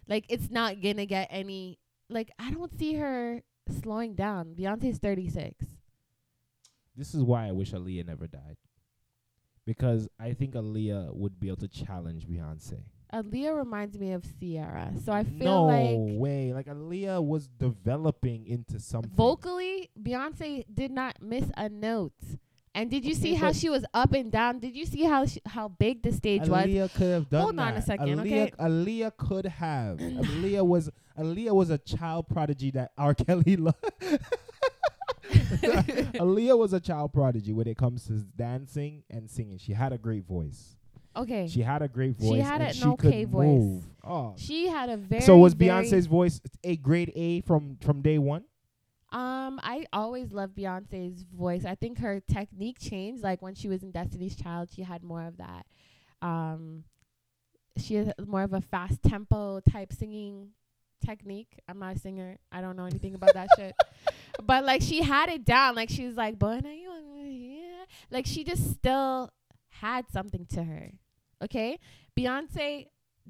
like 0.07 0.25
it's 0.29 0.49
not 0.51 0.81
gonna 0.81 1.05
get 1.07 1.27
any. 1.31 1.79
Like 2.09 2.29
I 2.37 2.51
don't 2.51 2.77
see 2.77 2.93
her 2.95 3.41
slowing 3.81 4.13
down. 4.15 4.53
Beyonce's 4.57 4.99
thirty 4.99 5.27
six. 5.29 5.65
This 6.95 7.13
is 7.15 7.23
why 7.23 7.47
I 7.47 7.51
wish 7.51 7.71
Aaliyah 7.73 8.05
never 8.05 8.27
died. 8.27 8.57
Because 9.65 10.07
I 10.19 10.33
think 10.33 10.53
Aaliyah 10.53 11.15
would 11.15 11.39
be 11.39 11.47
able 11.47 11.57
to 11.57 11.67
challenge 11.67 12.27
Beyonce. 12.27 12.83
Aaliyah 13.13 13.55
reminds 13.57 13.97
me 13.97 14.11
of 14.11 14.23
Ciara, 14.39 14.91
so 15.03 15.11
I 15.13 15.23
feel 15.23 15.37
no 15.45 15.65
like 15.65 15.89
No 15.91 16.19
way. 16.19 16.53
Like 16.53 16.65
Aaliyah 16.67 17.23
was 17.23 17.47
developing 17.47 18.45
into 18.47 18.79
something. 18.79 19.11
vocally 19.15 19.89
Beyonce 20.01 20.65
did 20.73 20.91
not 20.91 21.21
miss 21.21 21.45
a 21.55 21.69
note. 21.69 22.13
And 22.75 22.91
did 22.91 23.05
you 23.05 23.15
see 23.15 23.33
how 23.33 23.53
she 23.53 23.69
was 23.69 23.83
up 23.91 24.13
and 24.13 24.31
down? 24.31 24.59
Did 24.59 24.75
you 24.75 24.85
see 24.85 25.03
how 25.03 25.25
sh- 25.25 25.39
how 25.47 25.67
big 25.67 26.03
the 26.03 26.11
stage 26.11 26.41
was? 26.47 26.65
Aaliyah 26.65 26.93
could 26.93 27.11
have 27.11 27.29
done 27.29 27.41
Hold 27.41 27.59
on 27.59 27.73
a 27.73 27.81
second, 27.81 28.07
Aaliyah, 28.07 28.19
okay? 28.19 28.51
Aaliyah 28.59 29.17
could 29.17 29.45
have. 29.47 29.97
Aaliyah 29.99 30.65
was 30.65 30.91
Aaliyah 31.17 31.53
was 31.53 31.69
a 31.71 31.79
child 31.79 32.27
prodigy 32.27 32.69
that 32.71 32.91
R. 32.97 33.13
Kelly 33.15 33.55
loved. 33.55 33.77
Aaliyah 35.31 36.57
was 36.57 36.73
a 36.73 36.79
child 36.79 37.13
prodigy 37.13 37.53
when 37.53 37.67
it 37.67 37.77
comes 37.77 38.05
to 38.07 38.13
dancing 38.35 39.03
and 39.09 39.29
singing. 39.29 39.57
She 39.57 39.73
had 39.73 39.91
a 39.93 39.97
great 39.97 40.25
voice. 40.25 40.75
Okay, 41.17 41.47
She 41.47 41.61
had 41.61 41.81
a 41.81 41.87
great 41.87 42.15
voice. 42.17 42.29
She 42.31 42.39
had 42.39 42.61
an 42.61 42.91
okay 42.91 43.25
voice. 43.25 43.45
move. 43.45 43.83
Oh. 44.03 44.35
she 44.37 44.67
had 44.67 44.89
a 44.89 44.97
very 44.97 45.21
so 45.21 45.37
was 45.37 45.55
Beyonce's 45.55 46.05
voice 46.05 46.39
a 46.63 46.77
grade 46.77 47.11
A 47.15 47.41
from 47.41 47.77
from 47.81 48.01
day 48.01 48.17
one? 48.19 48.43
Um, 49.11 49.59
I 49.63 49.85
always 49.93 50.31
loved 50.31 50.55
Beyonce's 50.55 51.23
voice. 51.23 51.65
I 51.65 51.75
think 51.75 51.99
her 51.99 52.19
technique 52.19 52.77
changed. 52.79 53.23
Like 53.23 53.41
when 53.41 53.55
she 53.55 53.67
was 53.67 53.81
in 53.83 53.91
Destiny's 53.91 54.35
Child, 54.35 54.69
she 54.73 54.83
had 54.83 55.03
more 55.03 55.23
of 55.23 55.37
that. 55.37 55.65
Um, 56.21 56.83
she 57.77 57.95
has 57.95 58.11
more 58.25 58.43
of 58.43 58.53
a 58.53 58.61
fast 58.61 59.01
tempo 59.03 59.59
type 59.61 59.93
singing 59.93 60.49
technique. 61.05 61.59
I'm 61.67 61.79
not 61.79 61.95
a 61.95 61.99
singer. 61.99 62.37
I 62.51 62.61
don't 62.61 62.75
know 62.75 62.85
anything 62.85 63.15
about 63.15 63.33
that 63.33 63.49
shit. 63.55 63.73
But 64.43 64.65
like 64.65 64.83
she 64.83 65.01
had 65.01 65.29
it 65.29 65.45
down. 65.45 65.73
Like 65.73 65.89
she 65.89 66.05
was 66.05 66.15
like, 66.15 66.37
"Boy, 66.37 66.59
now 66.63 66.69
you? 66.69 66.91
Yeah." 67.25 67.85
Like 68.11 68.27
she 68.27 68.43
just 68.43 68.69
still 68.71 69.31
had 69.69 70.05
something 70.11 70.45
to 70.53 70.63
her. 70.63 70.91
Okay, 71.43 71.79
Beyonce 72.17 72.87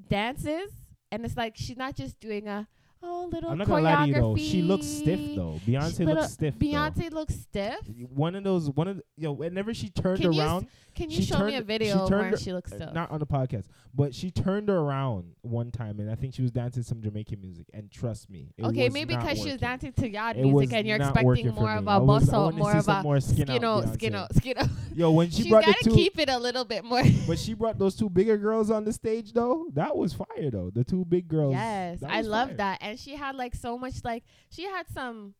dances, 0.10 0.72
and 1.12 1.26
it's 1.26 1.36
like 1.36 1.56
she's 1.58 1.78
not 1.78 1.96
just 1.96 2.20
doing 2.20 2.48
a 2.48 2.67
oh 3.04 3.30
little 3.32 3.50
I'm 3.50 3.58
not 3.58 3.68
gonna 3.68 3.82
lie 3.84 4.02
to 4.04 4.08
you 4.08 4.14
though. 4.16 4.36
She 4.36 4.62
looks 4.62 4.86
stiff 4.86 5.20
though. 5.36 5.60
Beyonce 5.66 6.00
little- 6.00 6.16
looks 6.16 6.34
stiff. 6.34 6.56
though. 6.60 6.66
Beyonce 6.66 7.12
looks 7.12 7.36
stiff. 7.36 7.80
One 8.14 8.36
of 8.36 8.44
those, 8.44 8.70
one 8.72 8.88
of 8.88 8.98
the, 8.98 9.04
yo, 9.18 9.32
whenever 9.32 9.74
she 9.74 9.90
turned 9.90 10.22
Can 10.22 10.34
you 10.34 10.42
around, 10.42 10.68
Can 10.96 11.12
you 11.12 11.18
She 11.18 11.24
show 11.26 11.36
me 11.46 11.52
turned- 11.52 11.54
a 11.54 11.58
she 11.60 11.64
video 11.64 11.98
turned 12.08 12.10
where 12.22 12.30
her- 12.32 12.38
she 12.38 12.54
looks 12.54 12.72
uh, 12.72 12.78
stiff? 12.78 12.94
not 12.94 13.12
on 13.12 13.20
the 13.20 13.28
podcast, 13.28 13.66
but 13.94 14.16
she 14.16 14.32
turned 14.32 14.68
around 14.70 15.36
one 15.42 15.70
time, 15.70 16.00
and 16.00 16.10
I 16.10 16.16
think 16.16 16.34
she 16.34 16.42
was 16.42 16.50
dancing 16.50 16.82
some 16.82 17.02
Jamaican 17.04 17.40
music. 17.40 17.68
And 17.72 17.92
trust 17.92 18.30
me, 18.32 18.52
it 18.58 18.66
okay, 18.66 18.90
maybe 18.90 19.16
because 19.16 19.38
she 19.40 19.52
was 19.52 19.60
dancing 19.60 19.94
to 19.94 20.10
was 20.10 20.36
music 20.36 20.74
and 20.74 20.88
you're 20.88 20.98
expecting 20.98 21.54
more 21.54 21.76
of 21.76 21.88
a 21.88 22.00
was- 22.00 22.30
I 22.30 22.32
bosso, 22.32 22.38
wanted 22.46 22.52
to 22.58 22.58
more 22.64 22.76
of 22.76 22.88
a 22.88 23.04
more 23.04 23.20
skin 23.20 23.50
out 23.50 23.62
skino, 23.62 23.84
Beyonce. 23.84 23.98
skino, 23.98 24.32
skino. 24.34 24.70
Yo, 24.98 25.12
when 25.12 25.30
she 25.30 25.44
She's 25.44 25.52
brought 25.52 25.66
gotta 25.66 25.84
two, 25.84 25.94
keep 25.94 26.18
it 26.18 26.30
a 26.30 26.38
little 26.40 26.66
bit 26.66 26.84
more. 26.84 27.04
but 27.28 27.38
she 27.38 27.54
brought 27.54 27.78
those 27.78 27.96
two 27.96 28.10
bigger 28.10 28.36
girls 28.38 28.72
on 28.72 28.84
the 28.84 28.92
stage 28.92 29.34
though. 29.34 29.68
That 29.74 29.96
was 29.96 30.14
fire 30.14 30.50
though. 30.52 30.72
The 30.74 30.84
two 30.84 31.06
big 31.06 31.28
girls. 31.28 31.54
yes, 31.54 32.00
I 32.04 32.22
love 32.22 32.58
that. 32.58 32.80
And 32.88 33.00
she 33.00 33.15
had 33.15 33.36
like 33.36 33.56
so 33.56 33.78
much 33.78 34.04
like 34.04 34.23
she 34.50 34.63
had 34.63 34.88
some 34.93 35.34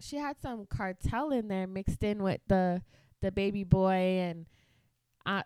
she 0.00 0.16
had 0.16 0.36
some 0.40 0.66
cartel 0.66 1.30
in 1.30 1.48
there 1.48 1.66
mixed 1.66 2.02
in 2.02 2.22
with 2.22 2.40
the 2.48 2.82
the 3.20 3.30
baby 3.30 3.64
boy 3.64 4.18
and 4.20 4.46
uh 5.24 5.42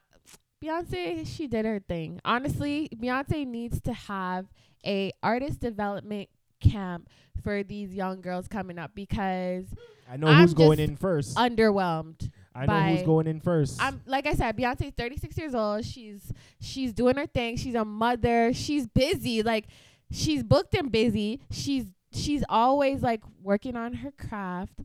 Beyonce, 0.64 1.26
she 1.26 1.46
did 1.46 1.66
her 1.66 1.80
thing. 1.80 2.18
Honestly, 2.24 2.88
Beyonce 2.96 3.46
needs 3.46 3.78
to 3.82 3.92
have 3.92 4.46
a 4.86 5.12
artist 5.22 5.60
development 5.60 6.30
camp 6.60 7.08
for 7.42 7.62
these 7.62 7.94
young 7.94 8.22
girls 8.22 8.48
coming 8.48 8.78
up 8.78 8.92
because 8.94 9.66
I 10.10 10.16
know 10.16 10.28
I'm 10.28 10.40
who's 10.40 10.54
going 10.54 10.78
in 10.78 10.96
first. 10.96 11.36
underwhelmed. 11.36 12.30
I 12.54 12.64
know 12.64 12.80
who's 12.96 13.04
going 13.04 13.26
in 13.26 13.40
first. 13.40 13.76
I'm 13.82 14.00
like 14.06 14.26
I 14.26 14.32
said, 14.32 14.56
Beyonce's 14.56 14.94
36 14.96 15.36
years 15.36 15.54
old. 15.54 15.84
She's 15.84 16.32
she's 16.60 16.94
doing 16.94 17.16
her 17.16 17.26
thing. 17.26 17.58
She's 17.58 17.74
a 17.74 17.84
mother. 17.84 18.54
She's 18.54 18.86
busy. 18.86 19.42
Like 19.42 19.66
she's 20.10 20.42
booked 20.42 20.74
and 20.74 20.90
busy. 20.90 21.40
She's 21.50 21.86
she's 22.12 22.44
always 22.48 23.02
like 23.02 23.22
working 23.42 23.76
on 23.76 23.94
her 23.94 24.10
craft. 24.12 24.80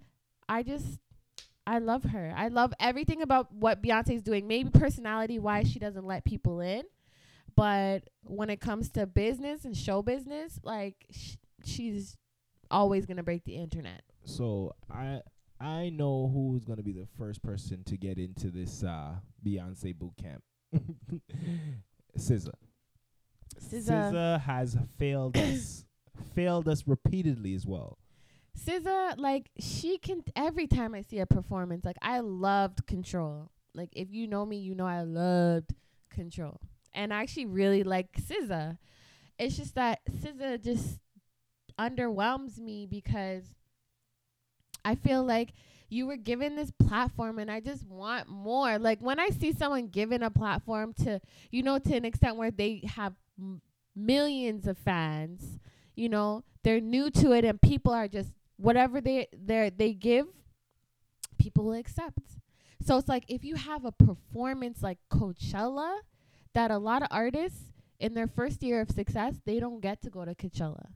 I 0.49 0.63
just 0.63 0.99
I 1.67 1.77
love 1.79 2.03
her. 2.05 2.33
I 2.35 2.47
love 2.47 2.73
everything 2.79 3.21
about 3.21 3.53
what 3.53 3.81
Beyonce's 3.81 4.23
doing. 4.23 4.47
Maybe 4.47 4.69
personality 4.71 5.39
wise 5.39 5.71
she 5.71 5.79
doesn't 5.79 6.05
let 6.05 6.25
people 6.25 6.59
in, 6.59 6.83
but 7.55 8.09
when 8.23 8.49
it 8.49 8.59
comes 8.59 8.89
to 8.91 9.05
business 9.05 9.63
and 9.65 9.77
show 9.77 10.01
business, 10.01 10.59
like 10.63 11.05
sh- 11.11 11.35
she's 11.63 12.17
always 12.69 13.05
going 13.05 13.17
to 13.17 13.23
break 13.23 13.43
the 13.45 13.55
internet. 13.55 14.01
so 14.25 14.73
I 14.89 15.21
I 15.59 15.89
know 15.89 16.31
who's 16.33 16.65
gonna 16.65 16.81
be 16.81 16.91
the 16.93 17.07
first 17.17 17.43
person 17.43 17.83
to 17.83 17.95
get 17.97 18.17
into 18.17 18.49
this 18.49 18.83
uh 18.83 19.15
Beyonce 19.45 19.95
boot 19.95 20.13
camp. 20.17 20.43
SZA. 23.59 24.41
Has 24.41 24.77
failed 24.97 25.37
us, 25.37 25.85
failed 26.35 26.67
us 26.67 26.83
repeatedly 26.87 27.53
as 27.53 27.65
well. 27.65 27.97
SZA, 28.57 29.17
like 29.17 29.49
she 29.59 29.97
can. 29.97 30.23
Every 30.35 30.67
time 30.67 30.93
I 30.93 31.01
see 31.01 31.19
a 31.19 31.25
performance, 31.25 31.85
like 31.85 31.97
I 32.01 32.19
loved 32.19 32.85
Control. 32.85 33.49
Like 33.73 33.89
if 33.93 34.11
you 34.11 34.27
know 34.27 34.45
me, 34.45 34.57
you 34.57 34.75
know 34.75 34.85
I 34.85 35.03
loved 35.03 35.73
Control, 36.09 36.59
and 36.93 37.13
I 37.13 37.21
actually 37.21 37.45
really 37.45 37.83
like 37.83 38.11
SZA. 38.13 38.77
It's 39.39 39.57
just 39.57 39.75
that 39.75 40.01
SZA 40.09 40.63
just 40.63 40.99
underwhelms 41.79 42.59
me 42.59 42.85
because 42.85 43.43
I 44.85 44.95
feel 44.95 45.23
like 45.23 45.53
you 45.89 46.07
were 46.07 46.17
given 46.17 46.55
this 46.55 46.71
platform 46.71 47.37
and 47.37 47.51
I 47.51 47.59
just 47.59 47.85
want 47.85 48.29
more. 48.29 48.79
Like 48.79 48.99
when 49.01 49.19
I 49.19 49.27
see 49.27 49.51
someone 49.51 49.87
given 49.87 50.23
a 50.23 50.29
platform 50.29 50.93
to, 51.03 51.19
you 51.51 51.63
know, 51.63 51.79
to 51.79 51.95
an 51.95 52.05
extent 52.05 52.37
where 52.37 52.49
they 52.49 52.83
have 52.95 53.13
m- 53.39 53.61
millions 53.95 54.67
of 54.67 54.77
fans, 54.77 55.59
you 55.95 56.09
know, 56.09 56.43
they're 56.63 56.79
new 56.81 57.09
to 57.11 57.31
it 57.33 57.43
and 57.45 57.61
people 57.61 57.91
are 57.93 58.07
just 58.07 58.29
whatever 58.57 59.01
they 59.01 59.27
they 59.33 59.71
they 59.75 59.93
give, 59.93 60.27
people 61.37 61.65
will 61.65 61.73
accept. 61.73 62.19
So 62.83 62.97
it's 62.97 63.07
like 63.07 63.25
if 63.27 63.43
you 63.43 63.55
have 63.55 63.85
a 63.85 63.91
performance 63.91 64.81
like 64.81 64.97
Coachella 65.11 65.99
that 66.53 66.71
a 66.71 66.77
lot 66.77 67.01
of 67.01 67.07
artists 67.11 67.59
in 67.99 68.13
their 68.15 68.27
first 68.27 68.63
year 68.63 68.81
of 68.81 68.89
success, 68.89 69.35
they 69.45 69.59
don't 69.59 69.79
get 69.81 70.01
to 70.01 70.09
go 70.09 70.25
to 70.25 70.33
Coachella. 70.33 70.87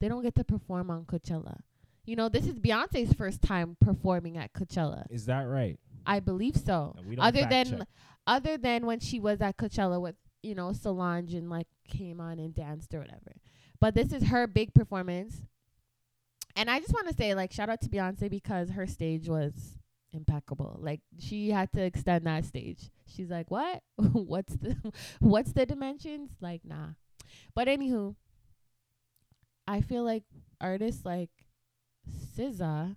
They 0.00 0.08
don't 0.08 0.22
get 0.22 0.34
to 0.36 0.44
perform 0.44 0.90
on 0.90 1.04
Coachella. 1.04 1.58
You 2.04 2.16
know, 2.16 2.28
this 2.28 2.46
is 2.46 2.58
Beyonce's 2.58 3.12
first 3.12 3.42
time 3.42 3.76
performing 3.80 4.36
at 4.36 4.52
Coachella. 4.52 5.04
Is 5.10 5.26
that 5.26 5.42
right? 5.42 5.78
I 6.06 6.18
believe 6.20 6.56
so. 6.56 6.96
And 6.98 7.20
Other 7.20 7.46
than 7.46 7.66
check. 7.78 7.88
other 8.26 8.56
than 8.58 8.86
when 8.86 8.98
she 8.98 9.20
was 9.20 9.40
at 9.40 9.56
Coachella 9.56 10.00
with, 10.00 10.16
you 10.42 10.54
know, 10.54 10.72
Solange 10.72 11.34
and 11.34 11.48
like 11.48 11.68
came 11.88 12.20
on 12.20 12.38
and 12.38 12.54
danced 12.54 12.94
or 12.94 13.00
whatever. 13.00 13.36
But 13.80 13.94
this 13.94 14.12
is 14.12 14.24
her 14.24 14.46
big 14.46 14.74
performance. 14.74 15.42
And 16.54 16.70
I 16.70 16.80
just 16.80 16.92
want 16.92 17.08
to 17.08 17.14
say 17.14 17.34
like 17.34 17.52
shout 17.52 17.68
out 17.68 17.80
to 17.82 17.88
Beyonce 17.88 18.30
because 18.30 18.70
her 18.70 18.86
stage 18.86 19.28
was 19.28 19.78
impeccable. 20.12 20.78
Like 20.80 21.00
she 21.18 21.50
had 21.50 21.72
to 21.72 21.82
extend 21.82 22.26
that 22.26 22.44
stage. 22.44 22.90
She's 23.06 23.30
like, 23.30 23.50
"What? 23.50 23.82
what's 23.96 24.54
the 24.56 24.76
what's 25.20 25.52
the 25.52 25.66
dimensions?" 25.66 26.30
Like, 26.40 26.62
nah. 26.64 26.88
But 27.54 27.68
anywho, 27.68 28.14
I 29.66 29.80
feel 29.80 30.04
like 30.04 30.24
artists 30.60 31.04
like 31.04 31.30
SZA 32.36 32.96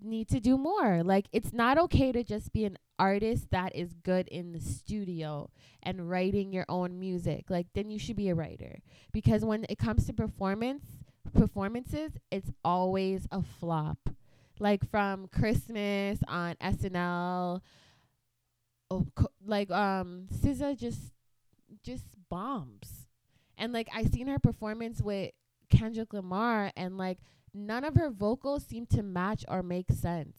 need 0.00 0.28
to 0.28 0.40
do 0.40 0.56
more. 0.58 1.02
Like 1.02 1.26
it's 1.32 1.52
not 1.52 1.78
okay 1.78 2.12
to 2.12 2.22
just 2.22 2.52
be 2.52 2.64
an 2.64 2.78
artist 2.98 3.50
that 3.50 3.74
is 3.74 3.92
good 3.92 4.28
in 4.28 4.52
the 4.52 4.60
studio 4.60 5.50
and 5.82 6.08
writing 6.08 6.52
your 6.52 6.66
own 6.68 6.98
music. 6.98 7.46
Like 7.48 7.66
then 7.74 7.90
you 7.90 7.98
should 7.98 8.16
be 8.16 8.28
a 8.28 8.34
writer. 8.34 8.80
Because 9.12 9.44
when 9.44 9.64
it 9.68 9.78
comes 9.78 10.06
to 10.06 10.12
performance 10.12 10.84
performances, 11.34 12.12
it's 12.30 12.50
always 12.64 13.26
a 13.30 13.42
flop. 13.42 13.98
Like 14.58 14.88
from 14.90 15.28
Christmas 15.28 16.18
on 16.28 16.54
SNL 16.56 17.60
oh, 18.90 19.06
co- 19.14 19.32
like 19.44 19.70
um 19.70 20.26
SZA 20.32 20.78
just 20.78 21.12
just 21.82 22.04
bombs. 22.28 23.06
And 23.58 23.72
like 23.72 23.88
I 23.94 24.04
seen 24.04 24.26
her 24.28 24.38
performance 24.38 25.00
with 25.00 25.32
Kendrick 25.70 26.12
Lamar 26.12 26.72
and 26.76 26.96
like 26.96 27.18
none 27.56 27.84
of 27.84 27.94
her 27.94 28.10
vocals 28.10 28.64
seem 28.66 28.86
to 28.86 29.02
match 29.02 29.44
or 29.48 29.62
make 29.62 29.90
sense. 29.90 30.36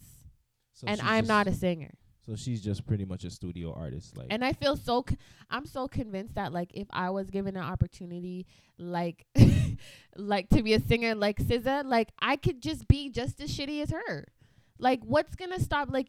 So 0.73 0.87
and 0.87 1.01
I'm 1.01 1.23
just- 1.23 1.27
not 1.27 1.47
a 1.47 1.53
singer. 1.53 1.93
So 2.25 2.35
she's 2.35 2.61
just 2.61 2.85
pretty 2.85 3.05
much 3.05 3.23
a 3.23 3.29
studio 3.29 3.73
artist. 3.73 4.17
Like 4.17 4.27
And 4.29 4.43
I 4.43 4.51
feel 4.51 4.75
so 4.75 5.05
c- 5.09 5.15
I'm 5.49 5.65
so 5.65 5.87
convinced 5.87 6.35
that 6.35 6.51
like 6.51 6.71
if 6.73 6.87
I 6.91 7.09
was 7.09 7.29
given 7.29 7.55
an 7.55 7.63
opportunity 7.63 8.45
like 8.77 9.25
like 10.17 10.49
to 10.49 10.61
be 10.61 10.73
a 10.73 10.79
singer 10.81 11.15
like 11.15 11.37
SZA, 11.37 11.85
like 11.85 12.09
I 12.19 12.35
could 12.35 12.61
just 12.61 12.87
be 12.89 13.09
just 13.09 13.39
as 13.39 13.49
shitty 13.57 13.81
as 13.81 13.91
her. 13.91 14.25
Like 14.77 14.99
what's 15.05 15.35
going 15.35 15.51
to 15.51 15.61
stop 15.61 15.87
like 15.89 16.07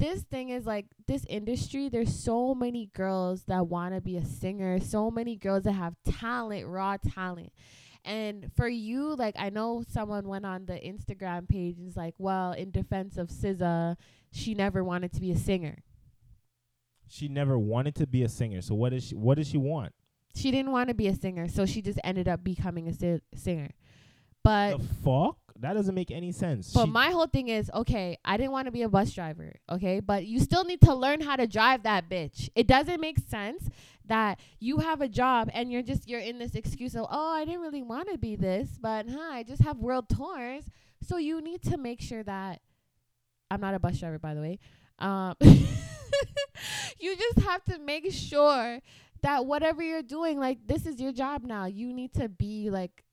this 0.00 0.22
thing 0.22 0.48
is 0.48 0.66
like 0.66 0.86
this 1.06 1.24
industry 1.28 1.88
there's 1.88 2.12
so 2.24 2.54
many 2.54 2.86
girls 2.94 3.44
that 3.44 3.68
want 3.68 3.94
to 3.94 4.00
be 4.00 4.16
a 4.16 4.24
singer, 4.24 4.80
so 4.80 5.12
many 5.12 5.36
girls 5.36 5.62
that 5.62 5.72
have 5.72 5.94
talent, 6.18 6.66
raw 6.66 6.96
talent. 6.96 7.52
And 8.04 8.50
for 8.56 8.68
you, 8.68 9.14
like 9.14 9.34
I 9.38 9.50
know 9.50 9.84
someone 9.88 10.26
went 10.28 10.46
on 10.46 10.66
the 10.66 10.74
Instagram 10.74 11.48
page 11.48 11.78
and 11.78 11.88
is 11.88 11.96
like, 11.96 12.14
well, 12.18 12.52
in 12.52 12.70
defense 12.70 13.16
of 13.18 13.28
SZA, 13.28 13.96
she 14.32 14.54
never 14.54 14.82
wanted 14.82 15.12
to 15.12 15.20
be 15.20 15.30
a 15.32 15.36
singer. 15.36 15.82
she 17.08 17.28
never 17.28 17.58
wanted 17.58 17.94
to 17.96 18.06
be 18.06 18.22
a 18.22 18.28
singer. 18.28 18.60
So 18.62 18.74
what 18.74 18.92
is 18.92 19.04
she? 19.08 19.14
What 19.14 19.36
does 19.38 19.48
she 19.48 19.58
want? 19.58 19.92
she 20.32 20.52
didn't 20.52 20.70
want 20.70 20.88
to 20.88 20.94
be 20.94 21.08
a 21.08 21.14
singer, 21.14 21.48
so 21.48 21.66
she 21.66 21.82
just 21.82 21.98
ended 22.04 22.28
up 22.28 22.44
becoming 22.44 22.86
a 22.86 22.92
si- 22.94 23.20
singer. 23.34 23.70
But 24.44 24.78
the 24.78 24.84
fuck? 25.04 25.36
That 25.58 25.74
doesn't 25.74 25.94
make 25.94 26.10
any 26.12 26.30
sense. 26.32 26.72
but 26.72 26.84
She- 26.84 26.90
my 26.92 27.10
whole 27.10 27.26
thing 27.26 27.48
is 27.48 27.68
okay. 27.74 28.16
I 28.24 28.36
didn't 28.36 28.52
want 28.52 28.66
to 28.66 28.70
be 28.70 28.82
a 28.82 28.88
bus 28.88 29.12
driver, 29.12 29.52
okay, 29.68 29.98
but 29.98 30.24
you 30.24 30.38
still 30.38 30.62
need 30.64 30.80
to 30.82 30.94
learn 30.94 31.20
how 31.20 31.34
to 31.34 31.48
drive 31.48 31.82
that 31.82 32.08
bitch. 32.08 32.48
It 32.54 32.68
doesn't 32.68 33.00
make 33.00 33.18
sense 33.18 33.68
that 34.10 34.40
you 34.58 34.78
have 34.78 35.00
a 35.00 35.08
job 35.08 35.50
and 35.54 35.70
you're 35.70 35.82
just 35.82 36.08
you're 36.08 36.20
in 36.20 36.38
this 36.38 36.54
excuse 36.54 36.94
of 36.96 37.06
oh 37.10 37.32
I 37.32 37.44
didn't 37.44 37.60
really 37.60 37.82
want 37.82 38.10
to 38.10 38.18
be 38.18 38.36
this, 38.36 38.78
but 38.80 39.08
huh 39.08 39.30
I 39.30 39.44
just 39.44 39.62
have 39.62 39.78
world 39.78 40.08
tours. 40.08 40.64
So 41.02 41.16
you 41.16 41.40
need 41.40 41.62
to 41.62 41.76
make 41.76 42.00
sure 42.00 42.22
that 42.24 42.60
I'm 43.50 43.60
not 43.60 43.74
a 43.74 43.78
bus 43.78 43.98
driver, 43.98 44.18
by 44.18 44.34
the 44.34 44.40
way. 44.40 44.58
Um, 44.98 45.34
you 45.40 47.16
just 47.16 47.40
have 47.46 47.64
to 47.64 47.78
make 47.78 48.12
sure 48.12 48.80
that 49.22 49.46
whatever 49.46 49.82
you're 49.82 50.02
doing, 50.02 50.38
like 50.38 50.58
this 50.66 50.86
is 50.86 51.00
your 51.00 51.12
job 51.12 51.44
now. 51.44 51.66
You 51.66 51.92
need 51.92 52.12
to 52.14 52.28
be 52.28 52.68
like 52.70 53.04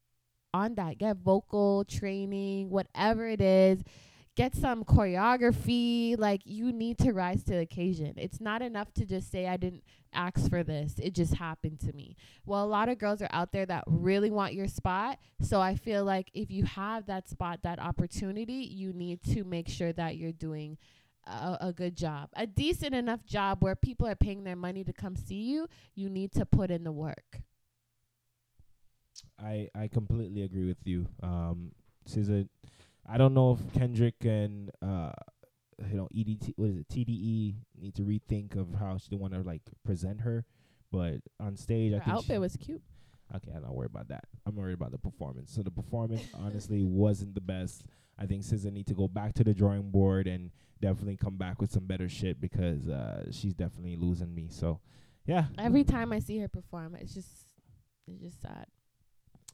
on 0.54 0.76
that. 0.76 0.98
Get 0.98 1.18
vocal 1.18 1.86
training, 1.86 2.70
whatever 2.70 3.28
it 3.28 3.42
is. 3.42 3.84
Get 4.38 4.54
some 4.54 4.84
choreography. 4.84 6.16
Like 6.16 6.42
you 6.46 6.72
need 6.72 7.00
to 7.00 7.12
rise 7.12 7.44
to 7.46 7.54
the 7.54 7.58
occasion. 7.62 8.14
It's 8.18 8.40
not 8.40 8.62
enough 8.62 8.94
to 8.94 9.06
just 9.06 9.32
say 9.32 9.48
I 9.48 9.58
didn't 9.58 9.84
ask 10.14 10.48
for 10.48 10.64
this. 10.64 10.94
It 11.02 11.16
just 11.16 11.34
happened 11.34 11.80
to 11.80 11.94
me. 11.94 12.16
Well, 12.46 12.64
a 12.64 12.68
lot 12.68 12.88
of 12.88 13.00
girls 13.00 13.20
are 13.24 13.30
out 13.32 13.52
there 13.52 13.66
that 13.66 13.84
really 13.88 14.30
want 14.30 14.54
your 14.54 14.68
spot. 14.68 15.18
So 15.42 15.60
I 15.60 15.74
feel 15.76 16.04
like 16.04 16.30
if 16.36 16.52
you 16.52 16.66
have 16.66 17.08
that 17.08 17.28
spot, 17.28 17.62
that 17.64 17.80
opportunity, 17.80 18.70
you 18.72 18.94
need 18.94 19.24
to 19.34 19.44
make 19.44 19.68
sure 19.68 19.92
that 19.94 20.18
you're 20.18 20.32
doing 20.32 20.78
a, 21.26 21.58
a 21.62 21.74
good 21.74 21.96
job, 21.96 22.30
a 22.36 22.46
decent 22.46 22.94
enough 22.94 23.26
job 23.26 23.64
where 23.64 23.76
people 23.76 24.06
are 24.06 24.16
paying 24.16 24.44
their 24.44 24.56
money 24.56 24.84
to 24.84 24.94
come 24.94 25.16
see 25.16 25.42
you. 25.42 25.68
You 25.96 26.10
need 26.12 26.32
to 26.34 26.46
put 26.46 26.70
in 26.70 26.84
the 26.84 26.92
work. 26.92 27.42
I 29.40 29.68
I 29.74 29.88
completely 29.88 30.44
agree 30.44 30.68
with 30.68 30.86
you. 30.86 31.08
Um, 31.24 31.72
SZA, 32.08 32.48
I 33.08 33.18
don't 33.18 33.34
know 33.34 33.52
if 33.60 33.74
Kendrick 33.74 34.16
and 34.26 34.70
uh, 34.82 35.12
you 35.90 35.96
know 35.98 36.08
EDT 36.16 36.54
what 36.58 36.70
is 36.70 36.78
it 36.78 36.88
TDE 36.90 37.56
need 37.80 37.96
to 37.96 38.02
rethink 38.04 38.56
of 38.56 38.74
how 38.80 38.98
she 38.98 39.16
want 39.16 39.34
to 39.34 39.42
like 39.42 39.62
present 39.86 40.22
her, 40.22 40.46
but 40.92 41.18
on 41.40 41.56
stage 41.56 41.94
I 41.94 41.98
Her 41.98 42.04
think 42.04 42.16
outfit 42.18 42.36
she- 42.36 42.40
was 42.40 42.58
cute. 42.58 42.82
Okay, 43.36 43.52
I'm 43.54 43.62
not 43.62 43.76
worried 43.76 43.92
about 43.92 44.08
that. 44.08 44.24
I'm 44.46 44.56
worried 44.56 44.74
about 44.76 44.92
the 44.92 44.98
performance. 44.98 45.52
So 45.54 45.62
the 45.62 45.70
performance 45.72 46.24
honestly 46.34 46.82
wasn't 46.84 47.36
the 47.36 47.42
best. 47.42 47.84
I 48.18 48.26
think 48.26 48.44
SZA 48.44 48.72
need 48.72 48.88
to 48.88 48.94
go 48.94 49.10
back 49.10 49.34
to 49.36 49.44
the 49.44 49.54
drawing 49.54 49.92
board 49.92 50.28
and 50.28 50.50
definitely 50.82 51.18
come 51.18 51.36
back 51.36 51.60
with 51.60 51.70
some 51.70 51.86
better 51.86 52.08
shit 52.08 52.40
because 52.40 52.88
uh, 52.88 53.30
she's 53.32 53.54
definitely 53.54 53.98
losing 53.98 54.34
me. 54.34 54.48
So 54.50 54.80
yeah, 55.26 55.48
Every 55.58 55.84
time 55.84 56.14
I 56.14 56.20
see 56.20 56.38
her 56.40 56.48
perform, 56.48 56.96
it's 56.96 57.14
just 57.14 57.48
it's 58.08 58.22
just 58.22 58.42
sad. 58.42 58.66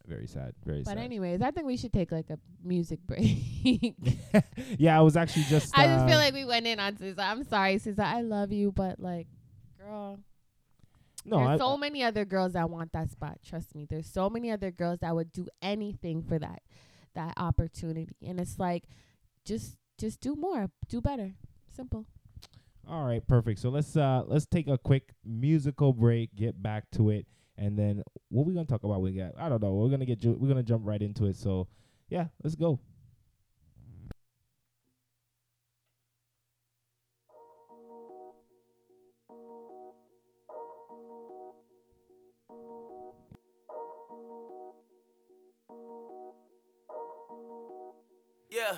Very 0.07 0.27
sad, 0.27 0.53
very 0.65 0.79
But 0.79 0.87
sad. 0.87 0.95
But 0.97 1.03
anyways, 1.03 1.41
I 1.41 1.51
think 1.51 1.65
we 1.65 1.77
should 1.77 1.93
take 1.93 2.11
like 2.11 2.29
a 2.29 2.37
music 2.63 2.99
break. 3.07 3.95
yeah, 4.77 4.97
I 4.97 5.01
was 5.01 5.15
actually 5.15 5.45
just. 5.49 5.77
I 5.77 5.87
just 5.87 6.05
feel 6.05 6.15
uh, 6.15 6.19
like 6.19 6.33
we 6.33 6.45
went 6.45 6.67
in 6.67 6.79
on 6.79 6.95
SZA. 6.95 7.19
I'm 7.19 7.43
sorry, 7.43 7.75
SZA. 7.75 7.99
I 7.99 8.21
love 8.21 8.51
you, 8.51 8.71
but 8.71 8.99
like, 8.99 9.27
girl, 9.79 10.19
no, 11.25 11.37
there's 11.37 11.49
I, 11.49 11.57
so 11.57 11.77
many 11.77 12.03
other 12.03 12.25
girls 12.25 12.53
that 12.53 12.69
want 12.69 12.91
that 12.93 13.11
spot. 13.11 13.39
Trust 13.45 13.75
me, 13.75 13.85
there's 13.89 14.07
so 14.07 14.29
many 14.29 14.51
other 14.51 14.71
girls 14.71 14.99
that 14.99 15.15
would 15.15 15.31
do 15.31 15.47
anything 15.61 16.23
for 16.23 16.37
that 16.39 16.61
that 17.15 17.33
opportunity. 17.37 18.15
And 18.25 18.39
it's 18.39 18.59
like, 18.59 18.83
just 19.45 19.77
just 19.97 20.19
do 20.19 20.35
more, 20.35 20.69
do 20.89 21.01
better. 21.01 21.33
Simple. 21.73 22.05
All 22.89 23.05
right, 23.05 23.25
perfect. 23.25 23.59
So 23.59 23.69
let's 23.69 23.95
uh 23.95 24.23
let's 24.27 24.45
take 24.45 24.67
a 24.67 24.77
quick 24.77 25.13
musical 25.23 25.93
break, 25.93 26.35
get 26.35 26.61
back 26.61 26.91
to 26.91 27.09
it, 27.09 27.25
and 27.57 27.77
then 27.77 28.03
what 28.29 28.45
we 28.45 28.53
gonna 28.53 28.65
talk 28.65 28.83
about? 28.83 29.01
We 29.01 29.13
got 29.13 29.33
I 29.37 29.49
don't 29.49 29.61
know. 29.61 29.73
We're 29.73 29.89
gonna 29.89 30.05
get 30.05 30.19
ju- 30.19 30.37
we're 30.39 30.47
gonna 30.49 30.63
jump 30.63 30.83
right 30.85 31.01
into 31.01 31.25
it. 31.25 31.35
So 31.35 31.67
yeah, 32.09 32.27
let's 32.43 32.55
go. 32.55 32.79
Yeah, 48.49 48.77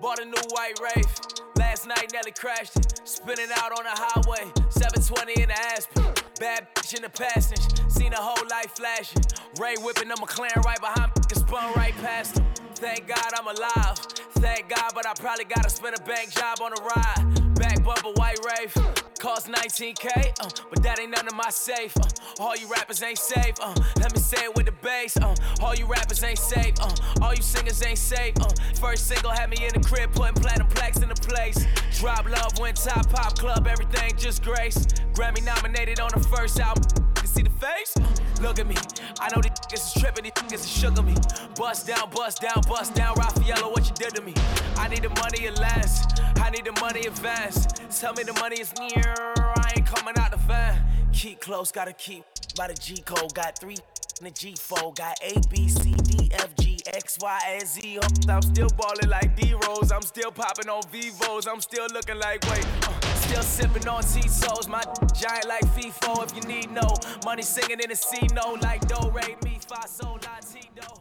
bought 0.00 0.18
a 0.18 0.24
new 0.24 0.40
white 0.50 0.80
Wraith. 0.80 1.49
Last 1.80 1.98
night 1.98 2.12
Nelly 2.12 2.32
crashed 2.32 2.76
it. 2.76 3.00
Spinning 3.04 3.48
out 3.56 3.72
on 3.72 3.84
the 3.84 3.90
highway. 3.94 4.52
720 4.68 5.40
in 5.40 5.48
the 5.48 5.58
Aspen. 5.58 6.04
Bad 6.38 6.66
bitch 6.74 6.94
in 6.94 7.00
the 7.00 7.08
passage. 7.08 7.90
Seen 7.90 8.12
a 8.12 8.16
whole 8.16 8.46
life 8.50 8.72
flashing. 8.72 9.22
Ray 9.58 9.76
whipping 9.78 10.10
a 10.10 10.14
McLaren 10.16 10.62
right 10.62 10.78
behind 10.78 11.10
me. 11.16 11.22
Spun 11.32 11.72
right 11.76 11.94
past 12.02 12.38
him. 12.38 12.44
Thank 12.74 13.08
God 13.08 13.32
I'm 13.34 13.46
alive. 13.46 13.96
Thank 14.44 14.68
God, 14.68 14.92
but 14.94 15.06
I 15.06 15.14
probably 15.14 15.44
gotta 15.44 15.70
spend 15.70 15.96
a 15.98 16.02
bank 16.02 16.30
job 16.32 16.58
on 16.60 16.72
a 16.72 16.82
ride. 16.82 17.39
Back 17.60 17.84
bumper 17.84 18.08
white 18.16 18.38
Wraith. 18.42 18.74
Cost 19.18 19.48
19K, 19.48 20.32
uh, 20.40 20.48
but 20.70 20.82
that 20.82 20.98
ain't 20.98 21.10
none 21.10 21.28
of 21.28 21.34
my 21.34 21.50
safe. 21.50 21.94
Uh, 21.98 22.08
all 22.38 22.56
you 22.56 22.66
rappers 22.66 23.02
ain't 23.02 23.18
safe. 23.18 23.54
Uh, 23.60 23.74
let 23.98 24.14
me 24.14 24.18
say 24.18 24.44
it 24.44 24.56
with 24.56 24.64
the 24.64 24.72
bass. 24.72 25.18
Uh, 25.18 25.34
all 25.60 25.74
you 25.74 25.84
rappers 25.84 26.24
ain't 26.24 26.38
safe. 26.38 26.72
Uh, 26.80 26.90
all 27.20 27.34
you 27.34 27.42
singers 27.42 27.84
ain't 27.84 27.98
safe. 27.98 28.32
Uh, 28.40 28.48
first 28.76 29.08
single 29.08 29.30
had 29.30 29.50
me 29.50 29.58
in 29.60 29.78
the 29.78 29.86
crib, 29.86 30.10
putting 30.14 30.40
platinum 30.40 30.68
plaques 30.68 31.02
in 31.02 31.10
the 31.10 31.14
place. 31.14 31.66
Drop 31.98 32.24
love, 32.30 32.58
went 32.58 32.78
top 32.78 33.10
pop 33.10 33.38
club, 33.38 33.66
everything 33.66 34.16
just 34.16 34.42
grace. 34.42 34.78
Grammy 35.12 35.44
nominated 35.44 36.00
on 36.00 36.08
the 36.14 36.26
first 36.34 36.58
album. 36.58 36.84
You 37.20 37.28
see 37.28 37.42
the 37.42 37.50
face? 37.50 37.94
Look 38.40 38.58
at 38.58 38.66
me. 38.66 38.76
I 39.20 39.28
know 39.34 39.42
niggas 39.70 39.96
is 39.96 40.02
tripping, 40.02 40.24
these 40.24 40.32
niggas 40.32 40.76
is 40.76 40.84
at 40.84 41.04
me. 41.04 41.14
Bust 41.56 41.86
down, 41.86 42.10
bust 42.10 42.40
down, 42.40 42.62
bust 42.68 42.94
down. 42.94 43.14
Raffaello, 43.16 43.70
what 43.70 43.86
you 43.88 43.94
did 43.94 44.14
to 44.14 44.22
me? 44.22 44.34
I 44.76 44.88
need 44.88 45.02
the 45.02 45.10
money 45.10 45.46
at 45.46 45.58
last. 45.58 46.20
I 46.36 46.50
need 46.50 46.64
the 46.64 46.72
money 46.80 47.02
advance. 47.02 47.66
Tell 48.00 48.12
me 48.14 48.24
the 48.24 48.32
money 48.34 48.60
is 48.60 48.72
near. 48.78 49.14
I 49.36 49.72
ain't 49.76 49.86
coming 49.86 50.14
out 50.18 50.32
the 50.32 50.38
van. 50.38 50.82
Keep 51.12 51.40
close, 51.40 51.70
gotta 51.70 51.92
keep 51.92 52.24
by 52.56 52.68
the 52.68 52.74
G 52.74 53.02
code. 53.02 53.32
Got 53.34 53.58
three 53.58 53.76
in 54.20 54.24
the 54.24 54.30
G4. 54.30 54.96
Got 54.96 55.18
A, 55.22 55.40
B, 55.48 55.68
C, 55.68 55.92
D, 55.92 56.30
F, 56.32 56.54
G, 56.56 56.78
X, 56.86 57.18
Y, 57.20 57.40
and 57.48 57.66
Z. 57.66 57.98
I'm 58.28 58.42
still 58.42 58.68
balling 58.76 59.08
like 59.08 59.36
D 59.36 59.54
Rose. 59.66 59.92
I'm 59.92 60.02
still 60.02 60.30
popping 60.30 60.68
on 60.68 60.82
Vivos. 60.90 61.46
I'm 61.46 61.60
still 61.60 61.86
looking 61.92 62.18
like, 62.18 62.42
wait. 62.50 62.66
Uh, 62.82 62.99
Still 63.30 63.42
sipping 63.42 63.86
on 63.86 64.02
Tito's, 64.02 64.66
my 64.66 64.82
giant 65.14 65.46
like 65.46 65.64
FIFO. 65.66 66.24
If 66.24 66.34
you 66.34 66.42
need 66.48 66.72
no 66.72 66.82
money, 67.24 67.42
singing 67.42 67.78
in 67.78 67.88
the 67.88 68.30
no 68.34 68.54
like 68.60 68.80
Do 68.88 69.08
Re 69.10 69.36
Mi 69.44 69.56
So 69.86 70.14
Latino. 70.14 70.98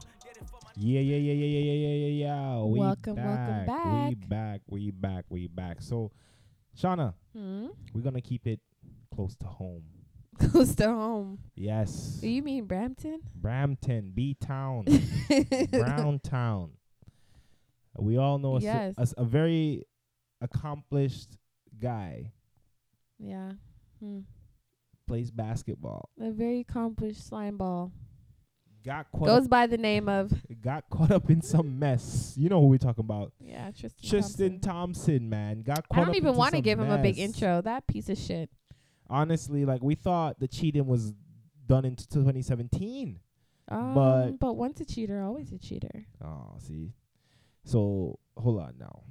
Yeah, 0.75 0.99
yeah, 0.99 1.15
yeah, 1.17 1.33
yeah, 1.33 1.45
yeah, 1.47 1.73
yeah, 1.73 1.87
yeah, 1.87 2.27
yeah. 2.27 2.61
We 2.61 2.79
welcome, 2.81 3.15
back. 3.15 3.25
welcome 3.25 3.65
back. 3.65 4.09
We 4.09 4.15
back, 4.27 4.61
we 4.67 4.91
back, 4.91 5.25
we 5.29 5.47
back. 5.47 5.77
So, 5.81 6.11
Shauna, 6.79 7.15
hmm? 7.35 7.69
we're 7.95 8.01
gonna 8.01 8.21
keep 8.21 8.45
it 8.45 8.59
close 9.11 9.35
to 9.37 9.47
home. 9.47 9.85
Close 10.51 10.75
to 10.75 10.85
home. 10.85 11.39
Yes. 11.55 12.19
You 12.21 12.43
mean 12.43 12.65
Brampton? 12.65 13.21
Brampton, 13.33 14.11
B 14.13 14.35
Town, 14.39 14.85
Brown 15.71 16.19
Town. 16.19 16.73
We 17.97 18.17
all 18.17 18.37
know 18.37 18.59
yes. 18.59 18.93
a, 18.99 19.01
a, 19.01 19.23
a 19.23 19.25
very 19.25 19.87
accomplished 20.41 21.38
guy 21.79 22.31
Yeah. 23.17 23.53
Hmm. 23.99 24.19
plays 25.07 25.31
basketball. 25.31 26.09
A 26.21 26.31
very 26.31 26.59
accomplished 26.61 27.25
slime 27.27 27.57
ball. 27.57 27.91
Got 28.85 29.11
caught 29.11 29.25
Goes 29.27 29.43
up, 29.43 29.49
by 29.49 29.67
the 29.67 29.77
name 29.77 30.07
of 30.07 30.31
got 30.61 30.89
caught 30.89 31.11
up 31.11 31.29
in 31.29 31.41
some 31.41 31.77
mess. 31.79 32.33
You 32.37 32.47
know 32.49 32.61
who 32.61 32.67
we're 32.67 32.77
talking 32.77 33.03
about? 33.03 33.33
yeah 33.39 33.71
Tristan. 33.71 34.09
Tristan 34.09 34.59
Thompson. 34.59 34.61
Thompson, 34.61 35.29
man. 35.29 35.61
Got 35.63 35.89
caught 35.89 36.01
I 36.01 36.05
don't 36.05 36.15
even 36.15 36.35
want 36.35 36.53
to 36.55 36.61
give 36.61 36.79
him 36.79 36.89
a 36.89 36.97
big 36.97 37.17
intro. 37.19 37.61
That 37.61 37.87
piece 37.87 38.07
of 38.09 38.17
shit. 38.17 38.49
Honestly, 39.09 39.65
like 39.65 39.81
we 39.83 39.95
thought 39.95 40.39
the 40.39 40.47
cheating 40.47 40.85
was 40.87 41.13
done 41.67 41.83
in 41.83 41.95
t- 41.95 42.05
2017. 42.09 43.19
Um, 43.71 43.93
But- 43.93 44.39
but 44.39 44.53
once 44.53 44.79
a 44.81 44.85
cheater, 44.85 45.21
always 45.21 45.51
a 45.51 45.57
cheater. 45.59 46.05
Oh, 46.23 46.55
see. 46.59 46.93
So 47.65 48.17
hold 48.37 48.59
on 48.61 48.75
now. 48.79 49.01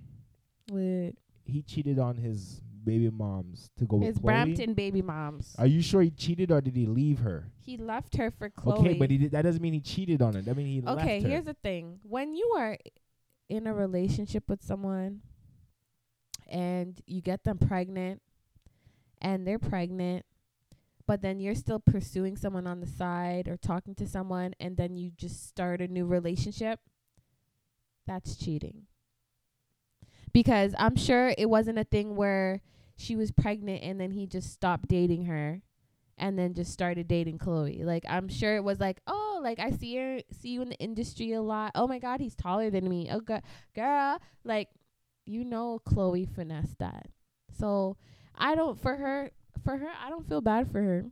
With 0.72 1.14
He 1.48 1.62
cheated 1.62 1.98
on 1.98 2.16
his 2.16 2.60
baby 2.84 3.10
moms 3.10 3.70
to 3.78 3.84
go 3.84 3.98
his 3.98 4.14
with 4.14 4.22
Chloe. 4.22 4.34
His 4.34 4.44
Brampton 4.44 4.74
baby 4.74 5.02
moms. 5.02 5.54
Are 5.58 5.66
you 5.66 5.82
sure 5.82 6.02
he 6.02 6.10
cheated 6.10 6.50
or 6.50 6.60
did 6.60 6.76
he 6.76 6.86
leave 6.86 7.18
her? 7.20 7.50
he 7.60 7.76
left 7.76 8.16
her 8.16 8.30
for 8.30 8.48
Chloe. 8.50 8.78
Okay, 8.78 8.94
but 8.94 9.10
he 9.10 9.18
did, 9.18 9.32
that 9.32 9.42
doesn't 9.42 9.60
mean 9.60 9.72
he 9.74 9.80
cheated 9.80 10.22
on 10.22 10.34
her. 10.34 10.42
I 10.48 10.54
mean 10.54 10.66
he 10.66 10.80
left 10.80 11.00
her. 11.00 11.06
okay, 11.06 11.20
here's 11.20 11.44
the 11.44 11.54
thing. 11.54 12.00
When 12.02 12.34
you 12.34 12.54
are 12.56 12.78
in 13.48 13.66
a 13.66 13.74
relationship 13.74 14.44
with 14.48 14.62
someone 14.62 15.20
and 16.48 17.00
you 17.06 17.20
get 17.20 17.44
them 17.44 17.58
pregnant 17.58 18.22
and 19.20 19.46
they're 19.46 19.58
pregnant, 19.58 20.24
but 21.06 21.22
then 21.22 21.40
you're 21.40 21.54
still 21.54 21.80
pursuing 21.80 22.36
someone 22.36 22.66
on 22.66 22.80
the 22.80 22.86
side 22.86 23.48
or 23.48 23.56
talking 23.56 23.94
to 23.96 24.06
someone 24.06 24.54
and 24.60 24.76
then 24.76 24.96
you 24.96 25.10
just 25.16 25.46
start 25.48 25.80
a 25.80 25.88
new 25.88 26.04
relationship, 26.06 26.80
that's 28.06 28.36
cheating. 28.36 28.86
Because 30.32 30.74
I'm 30.78 30.96
sure 30.96 31.32
it 31.36 31.48
wasn't 31.48 31.78
a 31.78 31.84
thing 31.84 32.16
where 32.16 32.60
she 32.96 33.16
was 33.16 33.30
pregnant 33.30 33.82
and 33.82 34.00
then 34.00 34.10
he 34.10 34.26
just 34.26 34.52
stopped 34.52 34.88
dating 34.88 35.24
her 35.26 35.62
and 36.16 36.38
then 36.38 36.52
just 36.54 36.72
started 36.72 37.06
dating 37.08 37.38
Chloe. 37.38 37.82
Like 37.84 38.04
I'm 38.08 38.28
sure 38.28 38.56
it 38.56 38.64
was 38.64 38.80
like, 38.80 39.00
oh, 39.06 39.40
like 39.42 39.58
I 39.60 39.70
see 39.70 39.96
her, 39.96 40.20
see 40.32 40.48
you 40.50 40.62
in 40.62 40.68
the 40.70 40.78
industry 40.78 41.32
a 41.32 41.40
lot. 41.42 41.72
Oh 41.74 41.86
my 41.86 41.98
God, 41.98 42.20
he's 42.20 42.34
taller 42.34 42.70
than 42.70 42.88
me. 42.88 43.08
Oh, 43.10 43.20
girl, 43.20 43.40
girl, 43.74 44.18
like 44.44 44.68
you 45.26 45.44
know, 45.44 45.80
Chloe 45.84 46.24
finessed 46.26 46.78
that. 46.78 47.06
So 47.58 47.96
I 48.36 48.54
don't 48.54 48.80
for 48.80 48.96
her, 48.96 49.30
for 49.64 49.76
her, 49.76 49.88
I 50.04 50.10
don't 50.10 50.28
feel 50.28 50.40
bad 50.40 50.70
for 50.70 50.82
her. 50.82 51.04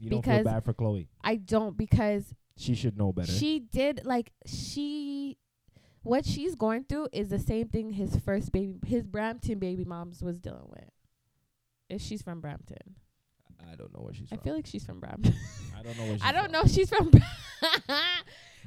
you 0.00 0.10
don't 0.10 0.24
feel 0.24 0.44
bad 0.44 0.64
for 0.64 0.74
Chloe. 0.74 1.08
I 1.22 1.36
don't 1.36 1.76
because 1.76 2.34
She 2.56 2.74
should 2.74 2.98
know 2.98 3.12
better. 3.12 3.32
she 3.32 3.60
did 3.60 4.02
like 4.04 4.32
she. 4.46 5.38
What 6.02 6.24
she's 6.26 6.54
going 6.54 6.84
through 6.84 7.08
is 7.12 7.28
the 7.28 7.38
same 7.38 7.68
thing 7.68 7.92
his 7.92 8.16
first 8.16 8.50
baby, 8.52 8.76
his 8.86 9.06
Brampton 9.06 9.58
baby 9.58 9.84
moms 9.84 10.22
was 10.22 10.38
dealing 10.38 10.66
with. 10.68 10.88
If 11.88 12.00
she's 12.02 12.22
from 12.22 12.40
Brampton, 12.40 12.96
I 13.70 13.76
don't 13.76 13.92
know 13.94 14.00
where 14.00 14.12
she's 14.14 14.28
I 14.32 14.36
from. 14.36 14.44
feel 14.44 14.54
like 14.54 14.66
she's 14.66 14.84
from 14.84 14.98
Brampton. 15.00 15.34
I 15.78 15.82
don't 15.82 15.96
know 15.98 16.04
where 16.04 16.12
she's 16.18 16.22
I 16.24 16.32
don't 16.32 16.44
from. 16.44 16.52
know 16.52 16.60
if 16.62 16.70
she's 16.72 16.88
from. 16.88 17.10
Bra- 17.10 17.20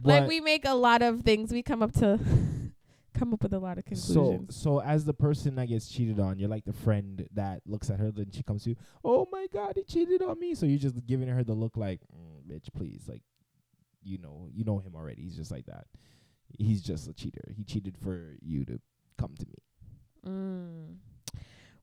like 0.04 0.21
But- 0.21 0.28
we 0.28 0.39
make 0.39 0.65
a 0.65 0.76
lot 0.76 1.02
of 1.02 1.21
things. 1.21 1.52
We 1.52 1.62
come 1.63 1.82
up 1.84 1.91
to 1.93 2.19
come 3.13 3.34
up 3.34 3.43
with 3.43 3.54
a 3.54 3.60
lot 3.60 3.78
of 3.78 3.84
So, 3.98 4.13
conclusions. 4.13 4.56
so 4.56 4.80
as 4.82 5.06
the 5.06 5.13
person 5.13 5.56
that 5.56 5.67
gets 5.67 5.88
cheated 5.89 6.19
on, 6.19 6.38
you're 6.39 6.50
like 6.50 6.65
the 6.65 6.74
friend 6.74 7.28
that 7.34 7.62
looks 7.65 7.89
at 7.89 8.00
her, 8.00 8.12
then 8.12 8.28
she 8.32 8.43
comes 8.43 8.63
to 8.63 8.71
you. 8.71 8.76
Oh 9.04 9.28
my 9.32 9.48
God, 9.52 9.74
he 9.76 9.84
cheated 9.84 10.21
on 10.21 10.39
me. 10.39 10.54
So 10.56 10.65
you're 10.65 10.80
just 10.80 10.95
giving 11.08 11.28
her 11.30 11.43
the 11.43 11.54
look 11.54 11.76
like, 11.78 12.02
mm, 12.13 12.50
bitch, 12.50 12.74
please, 12.74 13.02
like, 13.08 13.24
you 14.04 14.17
know, 14.19 14.48
you 14.54 14.63
know 14.65 14.80
him 14.80 14.95
already. 14.95 15.24
He's 15.24 15.36
just 15.36 15.50
like 15.52 15.65
that. 15.65 15.88
He's 16.58 16.81
just 16.81 17.08
a 17.08 17.13
cheater. 17.13 17.53
He 17.55 17.63
cheated 17.63 17.97
for 17.97 18.36
you 18.41 18.65
to 18.65 18.79
come 19.17 19.36
to 19.39 19.45
me. 19.45 20.29
mm. 20.31 20.95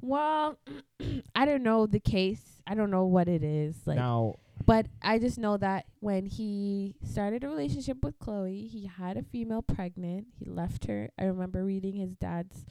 Well, 0.01 0.59
I 1.35 1.45
don't 1.45 1.63
know 1.63 1.87
the 1.87 2.01
case. 2.01 2.61
I 2.67 2.75
don't 2.75 2.91
know 2.91 3.05
what 3.05 3.29
it 3.29 3.45
is 3.45 3.77
like, 3.87 3.97
now, 3.97 4.37
but 4.67 4.87
I 5.01 5.19
just 5.19 5.39
know 5.39 5.57
that 5.59 5.87
when 6.01 6.27
he 6.27 6.97
started 7.05 7.45
a 7.45 7.49
relationship 7.49 8.05
with 8.05 8.19
Chloe, 8.19 8.67
he 8.67 8.87
had 8.87 9.17
a 9.17 9.23
female 9.23 9.63
pregnant. 9.63 10.27
He 10.39 10.45
left 10.51 10.87
her. 10.87 11.11
I 11.19 11.25
remember 11.25 11.65
reading 11.65 11.95
his 11.95 12.15
dad's 12.17 12.65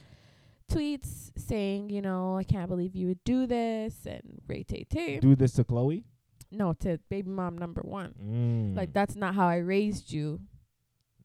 tweets 0.70 1.32
saying, 1.36 1.90
you 1.90 2.02
know, 2.02 2.36
I 2.36 2.44
can't 2.44 2.68
believe 2.68 2.94
you 2.94 3.08
would 3.08 3.24
do 3.24 3.46
this 3.46 4.06
and 4.06 4.40
Ray 4.46 4.62
Tay 4.62 4.84
Tay. 4.88 5.18
do 5.20 5.34
this 5.34 5.52
to 5.54 5.64
Chloe. 5.64 6.04
No, 6.50 6.74
to 6.80 6.98
baby 7.08 7.30
mom 7.30 7.56
number 7.56 7.80
one. 7.82 8.14
Mm. 8.22 8.76
Like 8.76 8.92
that's 8.92 9.16
not 9.16 9.34
how 9.34 9.46
I 9.48 9.56
raised 9.56 10.12
you. 10.12 10.40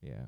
Yeah. 0.01 0.27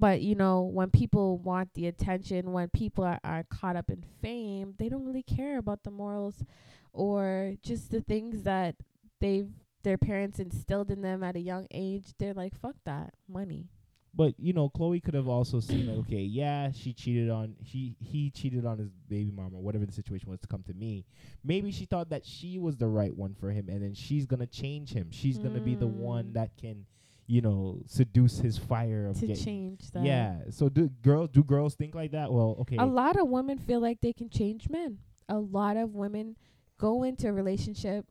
But 0.00 0.20
you 0.22 0.34
know, 0.34 0.62
when 0.62 0.90
people 0.90 1.38
want 1.38 1.74
the 1.74 1.86
attention, 1.86 2.52
when 2.52 2.68
people 2.68 3.04
are, 3.04 3.18
are 3.24 3.44
caught 3.50 3.76
up 3.76 3.90
in 3.90 4.04
fame, 4.22 4.74
they 4.78 4.88
don't 4.88 5.04
really 5.04 5.22
care 5.24 5.58
about 5.58 5.82
the 5.82 5.90
morals 5.90 6.44
or 6.92 7.54
just 7.62 7.90
the 7.90 8.00
things 8.00 8.42
that 8.44 8.76
they've 9.20 9.48
their 9.84 9.98
parents 9.98 10.38
instilled 10.38 10.90
in 10.90 11.02
them 11.02 11.22
at 11.22 11.36
a 11.36 11.40
young 11.40 11.66
age. 11.70 12.04
They're 12.18 12.34
like, 12.34 12.58
fuck 12.60 12.76
that 12.84 13.14
money. 13.28 13.66
But 14.14 14.34
you 14.38 14.52
know, 14.52 14.68
Chloe 14.68 15.00
could 15.00 15.14
have 15.14 15.28
also 15.28 15.60
seen 15.60 15.86
like, 15.86 15.98
okay, 15.98 16.22
yeah, 16.22 16.72
she 16.72 16.92
cheated 16.92 17.30
on 17.30 17.54
he 17.62 17.94
he 18.00 18.30
cheated 18.30 18.66
on 18.66 18.78
his 18.78 18.88
baby 19.08 19.30
mom 19.30 19.54
or 19.54 19.62
whatever 19.62 19.86
the 19.86 19.92
situation 19.92 20.30
was 20.30 20.40
to 20.40 20.46
come 20.48 20.62
to 20.64 20.74
me. 20.74 21.04
Maybe 21.44 21.70
she 21.70 21.84
thought 21.84 22.10
that 22.10 22.24
she 22.24 22.58
was 22.58 22.76
the 22.76 22.88
right 22.88 23.14
one 23.14 23.34
for 23.38 23.50
him, 23.50 23.68
and 23.68 23.82
then 23.82 23.94
she's 23.94 24.26
gonna 24.26 24.46
change 24.46 24.92
him. 24.92 25.08
She's 25.10 25.38
gonna 25.38 25.60
be 25.60 25.74
the 25.74 25.86
one 25.86 26.26
Mm. 26.26 26.32
that 26.34 26.56
can, 26.56 26.86
you 27.28 27.42
know, 27.42 27.82
seduce 27.86 28.38
his 28.38 28.56
fire 28.58 29.06
of 29.06 29.20
to 29.20 29.26
getting. 29.28 29.44
change 29.44 29.90
that. 29.92 30.02
Yeah. 30.02 30.38
So 30.50 30.68
do 30.68 30.88
girls 31.02 31.28
do 31.30 31.44
girls 31.44 31.74
think 31.74 31.94
like 31.94 32.12
that? 32.12 32.32
Well, 32.32 32.56
okay. 32.62 32.76
A 32.78 32.86
lot 32.86 33.18
of 33.18 33.28
women 33.28 33.58
feel 33.58 33.80
like 33.80 34.00
they 34.00 34.14
can 34.14 34.30
change 34.30 34.68
men. 34.68 34.98
A 35.28 35.38
lot 35.38 35.76
of 35.76 35.94
women 35.94 36.36
go 36.78 37.02
into 37.02 37.28
a 37.28 37.32
relationship 37.32 38.06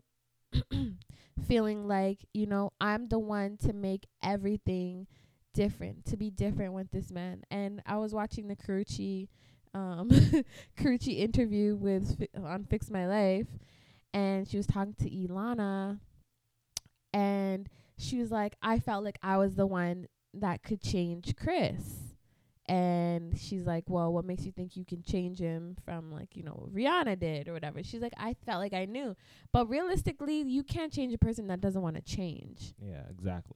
feeling 1.48 1.88
like, 1.88 2.26
you 2.34 2.46
know, 2.46 2.72
I'm 2.80 3.08
the 3.08 3.18
one 3.20 3.58
to 3.58 3.74
make 3.74 4.06
everything 4.22 5.08
different, 5.54 6.06
to 6.06 6.16
be 6.16 6.30
different 6.30 6.74
with 6.74 6.92
this 6.92 7.12
man. 7.12 7.42
And 7.50 7.82
I 7.88 7.98
was 7.98 8.14
watching 8.14 8.48
the 8.48 8.56
Karrueche 8.56 9.28
um 9.74 10.10
Karrueche 10.80 11.18
interview 11.18 11.76
with 11.76 12.20
Fi- 12.20 12.40
on 12.42 12.66
Fix 12.66 12.90
My 12.90 13.06
Life 13.08 13.48
and 14.14 14.48
she 14.48 14.58
was 14.58 14.66
talking 14.66 14.96
to 15.00 15.10
Iyanla 15.10 16.00
and 17.14 17.68
she 17.98 18.20
was 18.20 18.32
like, 18.32 18.56
I 18.62 18.80
felt 18.80 19.04
like 19.04 19.20
I 19.22 19.38
was 19.38 19.56
the 19.56 19.68
one 19.68 20.08
that 20.34 20.64
could 20.64 20.82
change 20.82 21.36
Chris 21.36 22.08
and 22.68 23.38
she's 23.40 23.66
like, 23.66 23.86
"Well, 23.88 24.12
what 24.12 24.26
makes 24.26 24.46
you 24.46 24.52
think 24.52 24.76
you 24.76 24.84
can 24.84 25.02
change 25.02 25.40
him 25.40 25.78
from 25.86 26.12
like 26.12 26.36
you 26.36 26.44
know 26.44 26.68
Rihanna 26.74 27.20
did 27.20 27.48
or 27.48 27.54
whatever?" 27.54 27.82
She's 27.82 28.02
like, 28.02 28.14
"I 28.18 28.36
felt 28.46 28.60
like 28.60 28.74
I 28.74 28.86
knew, 28.86 29.16
but 29.54 29.70
realistically, 29.70 30.42
you 30.42 30.64
can't 30.64 30.92
change 30.92 31.14
a 31.14 31.18
person 31.18 31.48
that 31.48 31.62
doesn't 31.62 31.82
want 31.82 31.96
to 31.96 32.02
change. 32.02 32.74
yeah, 32.82 33.04
exactly. 33.10 33.56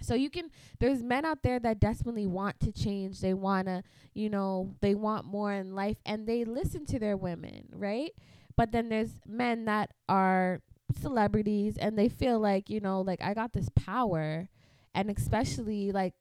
So 0.00 0.14
you 0.14 0.30
can. 0.30 0.50
There's 0.78 1.02
men 1.02 1.24
out 1.24 1.42
there 1.42 1.60
that 1.60 1.78
desperately 1.78 2.26
want 2.26 2.58
to 2.60 2.72
change. 2.72 3.20
They 3.20 3.34
wanna, 3.34 3.84
you 4.14 4.30
know, 4.30 4.74
they 4.80 4.94
want 4.94 5.26
more 5.26 5.52
in 5.52 5.74
life, 5.74 5.98
and 6.04 6.26
they 6.26 6.44
listen 6.44 6.86
to 6.86 6.98
their 6.98 7.16
women, 7.16 7.68
right? 7.72 8.12
But 8.56 8.72
then 8.72 8.88
there's 8.88 9.20
men 9.26 9.66
that 9.66 9.92
are 10.08 10.60
celebrities, 10.96 11.76
and 11.76 11.98
they 11.98 12.08
feel 12.08 12.38
like 12.38 12.70
you 12.70 12.80
know, 12.80 13.00
like 13.00 13.20
I 13.22 13.34
got 13.34 13.52
this 13.52 13.68
power, 13.74 14.48
and 14.94 15.10
especially 15.10 15.92
like 15.92 16.14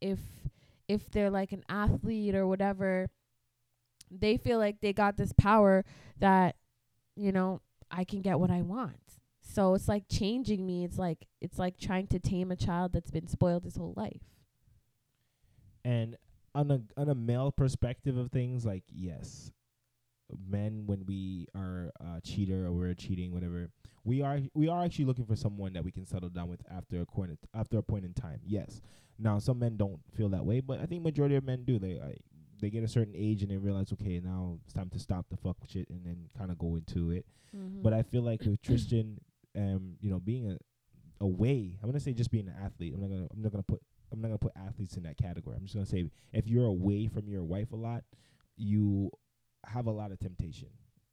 if 0.00 0.18
if 0.88 1.10
they're 1.10 1.30
like 1.30 1.52
an 1.52 1.64
athlete 1.68 2.34
or 2.34 2.46
whatever, 2.46 3.08
they 4.10 4.36
feel 4.36 4.58
like 4.58 4.80
they 4.80 4.92
got 4.92 5.16
this 5.16 5.32
power 5.32 5.84
that, 6.18 6.56
you 7.16 7.32
know, 7.32 7.60
I 7.90 8.04
can 8.04 8.20
get 8.20 8.38
what 8.38 8.50
I 8.50 8.62
want. 8.62 8.96
So 9.40 9.74
it's 9.74 9.88
like 9.88 10.04
changing 10.08 10.64
me. 10.66 10.84
It's 10.84 10.98
like 10.98 11.26
it's 11.40 11.58
like 11.58 11.78
trying 11.78 12.06
to 12.08 12.18
tame 12.18 12.50
a 12.50 12.56
child 12.56 12.92
that's 12.92 13.10
been 13.10 13.28
spoiled 13.28 13.64
his 13.64 13.76
whole 13.76 13.94
life. 13.96 14.22
And 15.84 16.16
on 16.54 16.70
a 16.70 16.82
on 16.96 17.08
a 17.08 17.14
male 17.14 17.52
perspective 17.52 18.16
of 18.16 18.30
things, 18.30 18.64
like 18.64 18.84
yes, 18.88 19.50
men 20.48 20.84
when 20.86 21.04
we 21.06 21.46
are 21.54 21.90
a 22.00 22.20
cheater 22.20 22.66
or 22.66 22.72
we're 22.72 22.94
cheating, 22.94 23.32
whatever, 23.32 23.68
we 24.04 24.22
are 24.22 24.40
we 24.54 24.68
are 24.68 24.84
actually 24.84 25.04
looking 25.04 25.26
for 25.26 25.36
someone 25.36 25.72
that 25.74 25.84
we 25.84 25.92
can 25.92 26.04
settle 26.06 26.28
down 26.28 26.48
with 26.48 26.60
after 26.70 27.00
a 27.00 27.06
point 27.06 27.38
after 27.54 27.78
a 27.78 27.82
point 27.82 28.04
in 28.04 28.12
time. 28.14 28.40
Yes. 28.44 28.80
Now 29.18 29.38
some 29.38 29.58
men 29.58 29.76
don't 29.76 30.00
feel 30.16 30.28
that 30.30 30.44
way, 30.44 30.60
but 30.60 30.80
I 30.80 30.86
think 30.86 31.02
majority 31.02 31.36
of 31.36 31.44
men 31.44 31.64
do. 31.64 31.78
They 31.78 32.00
I, 32.00 32.16
they 32.60 32.70
get 32.70 32.84
a 32.84 32.88
certain 32.88 33.14
age 33.16 33.42
and 33.42 33.50
they 33.50 33.56
realize, 33.56 33.92
okay, 33.92 34.20
now 34.20 34.58
it's 34.64 34.72
time 34.72 34.88
to 34.90 34.98
stop 34.98 35.26
the 35.30 35.36
fuck 35.36 35.56
shit 35.66 35.88
and 35.90 36.04
then 36.04 36.28
kind 36.38 36.50
of 36.50 36.58
go 36.58 36.76
into 36.76 37.10
it. 37.10 37.26
Mhm. 37.56 37.82
But 37.82 37.92
I 37.92 38.02
feel 38.02 38.22
like 38.22 38.42
with 38.42 38.62
Tristan, 38.62 39.18
um, 39.56 39.96
you 40.00 40.10
know, 40.10 40.20
being 40.20 40.50
a 40.50 40.58
away, 41.20 41.78
I'm 41.82 41.88
gonna 41.88 42.00
say 42.00 42.12
just 42.12 42.30
being 42.30 42.48
an 42.48 42.54
athlete. 42.62 42.94
I'm 42.94 43.00
not 43.00 43.10
gonna 43.10 43.28
I'm 43.32 43.42
not 43.42 43.52
gonna 43.52 43.62
put 43.62 43.80
I'm 44.12 44.20
not 44.20 44.28
gonna 44.28 44.38
put 44.38 44.52
athletes 44.56 44.96
in 44.96 45.04
that 45.04 45.16
category. 45.16 45.56
I'm 45.56 45.62
just 45.64 45.74
gonna 45.74 45.86
say 45.86 46.10
if 46.32 46.46
you're 46.48 46.66
away 46.66 47.06
from 47.06 47.28
your 47.28 47.44
wife 47.44 47.72
a 47.72 47.76
lot, 47.76 48.02
you 48.56 49.10
have 49.66 49.86
a 49.86 49.90
lot 49.90 50.12
of 50.12 50.18
temptation, 50.18 50.68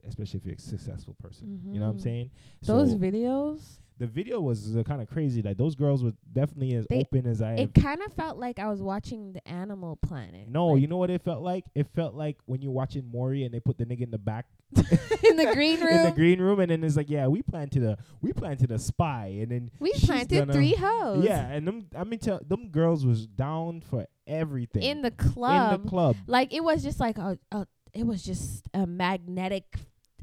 especially 0.07 0.39
if 0.39 0.45
you're 0.45 0.55
a 0.55 0.59
successful 0.59 1.15
person. 1.21 1.61
You 1.71 1.79
know 1.79 1.85
what 1.87 1.91
I'm 1.93 1.97
Mhm. 1.99 2.03
saying? 2.03 2.31
Those 2.63 2.91
So 2.91 2.97
videos, 2.97 3.79
the 3.97 4.07
video 4.07 4.39
was 4.39 4.75
uh, 4.77 4.83
kind 4.83 5.01
of 5.01 5.09
crazy. 5.09 5.41
Like 5.41 5.57
those 5.57 5.75
girls 5.75 6.03
were 6.03 6.13
definitely 6.31 6.73
as 6.75 6.87
They- 6.89 6.99
open 7.01 7.25
as 7.27 7.41
I. 7.41 7.55
it 7.55 7.73
kind 7.73 8.01
of 8.01 8.13
felt 8.13 8.37
like 8.37 8.57
I 8.59 8.69
was 8.69 8.81
watching 8.81 9.33
the 9.33 9.45
Animal 9.47 9.97
Planet. 9.97 10.47
no, 10.47 10.67
like, 10.69 10.81
you 10.81 10.87
know 10.87 10.97
what 10.97 11.09
it 11.09 11.21
felt 11.21 11.41
like? 11.43 11.65
It 11.75 11.87
felt 11.87 12.15
like 12.15 12.37
when 12.45 12.61
you're 12.61 12.71
watching 12.71 13.09
Maury 13.11 13.43
and 13.43 13.53
they 13.53 13.59
put 13.59 13.77
the 13.77 13.85
nigga 13.85 14.01
in 14.01 14.11
the 14.11 14.17
back 14.17 14.45
in 14.75 15.35
the 15.35 15.51
green 15.53 15.79
room. 15.81 15.89
in 15.97 16.03
the 16.05 16.13
green 16.15 16.39
room, 16.39 16.59
and 16.59 16.69
then 16.71 16.83
it's 16.83 16.95
like, 16.95 17.09
yeah, 17.09 17.27
we 17.27 17.41
planted 17.41 17.83
a 17.83 17.97
we 18.21 18.31
planted 18.31 18.71
a 18.71 18.77
spy, 18.79 19.37
and 19.41 19.51
then 19.51 19.71
we 19.79 19.91
planted 19.93 20.37
gonna- 20.39 20.53
three 20.53 20.75
hoes. 20.75 21.23
Yeah, 21.25 21.45
and 21.47 21.67
them 21.67 21.87
I 21.95 22.03
mean, 22.03 22.19
tell 22.19 22.39
them 22.47 22.69
girls 22.69 23.03
was 23.05 23.25
down 23.27 23.81
for 23.81 24.05
everything 24.27 24.83
in 24.83 25.01
the 25.01 25.09
club. 25.11 25.73
in 25.73 25.81
the 25.83 25.89
club. 25.89 26.15
like 26.27 26.53
it 26.53 26.63
was 26.63 26.83
just 26.83 26.99
like 26.99 27.17
a, 27.17 27.37
a 27.51 27.65
it 27.93 28.05
was 28.05 28.23
just 28.23 28.67
a 28.73 28.85
magnetic 28.85 29.75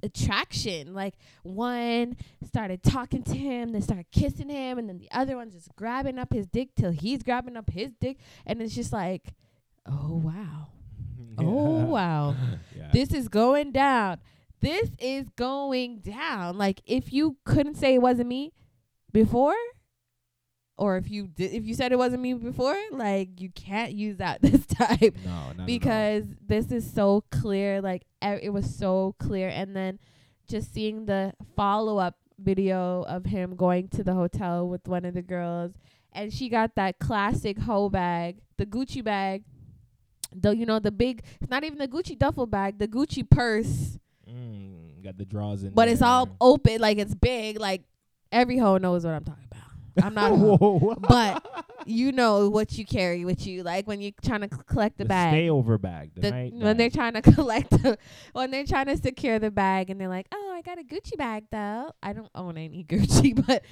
attraction. 0.03 0.95
Like 0.95 1.15
one 1.43 2.17
started 2.47 2.83
talking 2.83 3.23
to 3.25 3.37
him 3.37 3.73
then 3.73 3.83
started 3.83 4.07
kissing 4.13 4.49
him 4.49 4.79
and 4.79 4.89
then 4.89 4.99
the 4.99 5.09
other 5.11 5.37
one 5.37 5.51
just 5.51 5.75
grabbing 5.77 6.19
up 6.19 6.33
his 6.33 6.47
dick 6.47 6.71
till 6.77 6.93
he's 6.93 7.23
grabbing 7.23 7.57
up 7.57 7.71
his 7.71 7.93
dick. 8.01 8.19
And 8.45 8.61
it's 8.63 8.75
just 8.75 8.93
like 8.93 9.35
oh 9.87 10.21
wow. 10.25 10.69
Oh 11.39 11.85
wow. 11.85 12.35
Yeah. 12.77 12.89
this 12.93 13.13
is 13.13 13.29
going 13.29 13.73
down. 13.73 14.19
This 14.61 14.91
is 14.99 15.29
going 15.37 15.99
down. 15.99 16.57
Like 16.57 16.81
if 16.87 17.13
you 17.13 17.37
couldn't 17.45 17.77
say 17.77 17.95
it 17.95 18.03
wasn't 18.03 18.29
me 18.29 18.53
before 19.13 19.55
or 20.79 20.97
if 20.97 21.11
you 21.11 21.27
did 21.27 21.53
if 21.53 21.65
you 21.65 21.75
said 21.75 21.91
it 21.93 21.99
wasn't 21.99 22.21
me 22.21 22.35
before 22.35 22.77
like 22.91 23.41
you 23.41 23.51
can't 23.51 23.93
use 23.93 24.17
that 24.19 24.41
this 24.43 24.67
time 24.67 25.13
no, 25.25 25.31
not 25.31 25.51
at 25.55 25.61
all. 25.61 25.67
because 25.67 26.25
this 26.47 26.71
is 26.71 26.91
so 26.91 27.25
clear 27.31 27.81
like 27.81 28.03
e- 28.23 28.41
it 28.43 28.53
was 28.53 28.75
so 28.77 29.15
clear. 29.19 29.49
And 29.49 29.75
then 29.75 29.99
just 30.49 30.73
seeing 30.73 31.07
the 31.07 31.33
follow-up 31.57 32.17
video 32.39 33.03
of 33.09 33.25
him 33.27 33.57
going 33.57 33.89
to 33.89 34.05
the 34.05 34.13
hotel 34.15 34.69
with 34.69 34.87
one 34.87 35.05
of 35.07 35.15
the 35.15 35.23
girls 35.23 35.73
and 36.13 36.33
she 36.33 36.49
got 36.51 36.75
that 36.75 36.99
classic 36.99 37.59
hoe 37.59 37.89
bag 37.89 38.37
the 38.59 38.67
gucci 38.67 39.03
bag 39.03 39.43
though 40.35 40.51
you 40.51 40.67
know 40.67 40.79
the 40.79 40.91
big 40.91 41.23
it's 41.41 41.51
not 41.51 41.65
even 41.65 41.79
the 41.79 41.89
gucci 41.89 42.19
duffel 42.19 42.47
bag 42.47 42.79
the 42.79 42.87
gucci 42.89 43.29
purse. 43.29 43.99
Mm, 44.31 45.03
got 45.03 45.17
the 45.17 45.25
draws 45.25 45.63
in, 45.63 45.71
but 45.71 45.89
it's 45.89 46.03
all 46.03 46.29
open 46.41 46.81
like 46.81 46.99
it's 46.99 47.15
big 47.15 47.59
like 47.59 47.83
every 48.33 48.59
hoe 48.59 48.77
knows 48.77 49.05
what 49.05 49.15
i'm 49.15 49.25
talking 49.25 49.46
i'm 50.03 50.15
not 50.15 50.33
Whoa. 50.37 50.97
but 51.09 51.45
you 51.87 52.13
know 52.13 52.49
what 52.49 52.77
you 52.77 52.85
carry 52.85 53.25
with 53.25 53.47
you 53.47 53.63
like 53.63 53.87
when 53.87 54.01
you're 54.01 54.13
trying 54.23 54.41
to 54.41 54.49
collect 54.49 54.99
the, 54.99 55.05
the 55.05 55.09
bag. 55.09 55.33
stay 55.33 55.51
over 55.51 55.79
bag, 55.79 56.11
the, 56.15 56.23
the, 56.23 56.51
when 56.55 56.77
they're 56.77 56.91
trying 56.91 57.13
to 57.21 57.23
collect 57.23 57.71
the, 57.71 57.99
when 58.33 58.51
they're 58.51 58.67
trying 58.67 58.87
to 58.87 58.97
secure 58.97 59.39
the 59.39 59.51
bag 59.51 59.91
and 59.91 60.01
they're 60.01 60.09
like 60.09 60.27
oh 60.33 60.53
i 60.55 60.63
got 60.63 60.79
a 60.79 60.83
gucci 60.83 61.17
bag 61.17 61.45
though. 61.51 61.93
I 62.03 62.13
don't 62.13 62.31
own 62.35 62.59
any 62.59 62.85
gucci 62.89 63.47
but 63.47 63.63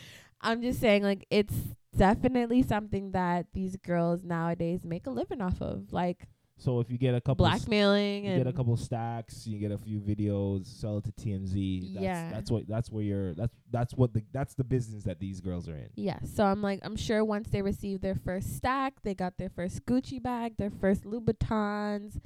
i'm 0.40 0.62
just 0.62 0.80
saying 0.80 1.02
like 1.02 1.26
it's 1.30 1.54
definitely 1.96 2.62
something 2.62 3.12
that 3.12 3.46
these 3.52 3.76
girls 3.76 4.24
nowadays 4.24 4.84
make 4.84 5.06
a 5.06 5.10
living 5.10 5.40
off 5.40 5.60
of. 5.60 5.92
Like 5.92 6.26
So 6.56 6.78
if 6.80 6.88
you 6.90 6.98
get 6.98 7.14
a 7.14 7.20
couple, 7.20 7.44
blackmailing 7.46 8.24
you 8.24 8.30
and 8.30 8.44
get 8.44 8.46
a 8.46 8.52
couple 8.56 8.76
stacks, 8.76 9.46
you 9.46 9.58
get 9.58 9.72
a 9.72 9.78
few 9.78 9.98
videos, 9.98 10.66
sell 10.66 10.98
it 10.98 11.04
to 11.04 11.12
TMZ. 11.12 11.94
That's, 11.94 12.02
Yeah. 12.02 12.30
that's 12.30 12.50
what 12.50 12.68
that's 12.68 12.90
where 12.92 13.02
you're. 13.02 13.34
That's 13.34 13.54
that's 13.70 13.92
what 13.94 14.12
the 14.14 14.22
that's 14.32 14.54
the 14.54 14.64
business 14.64 15.02
that 15.04 15.18
these 15.18 15.40
girls 15.40 15.68
are 15.68 15.76
in. 15.76 15.88
yeah 15.96 16.18
so 16.24 16.44
i'm 16.44 16.62
like 16.62 16.78
i'm 16.84 16.94
sure 16.96 17.24
once 17.24 17.48
they 17.50 17.60
receive 17.60 18.00
their 18.00 18.14
first 18.14 18.54
stack 18.56 18.94
they 19.02 19.14
got 19.14 19.36
their 19.36 19.48
first 19.50 19.84
gucci 19.84 20.22
bag 20.22 20.56
their 20.56 20.70
first 20.70 21.02
louboutins 21.04 22.20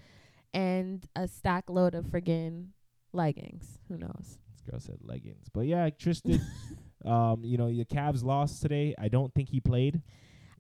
and 0.53 1.07
a 1.16 1.26
stack 1.26 1.70
load 1.70 1.95
of 1.95 2.05
friggin 2.07 2.66
leggings 3.12 3.79
who 3.89 3.97
knows 3.97 4.39
This 4.53 4.61
girl 4.70 4.81
said 4.81 4.99
leggings, 5.03 5.49
but 5.53 5.62
yeah, 5.62 5.89
Tristan. 5.91 6.41
um, 7.05 7.43
you 7.45 7.57
know, 7.57 7.68
the 7.74 7.85
Cavs 7.87 8.22
lost 8.22 8.61
today. 8.61 8.95
I 8.99 9.09
don't 9.09 9.33
think 9.33 9.49
he 9.49 9.61
played. 9.61 10.03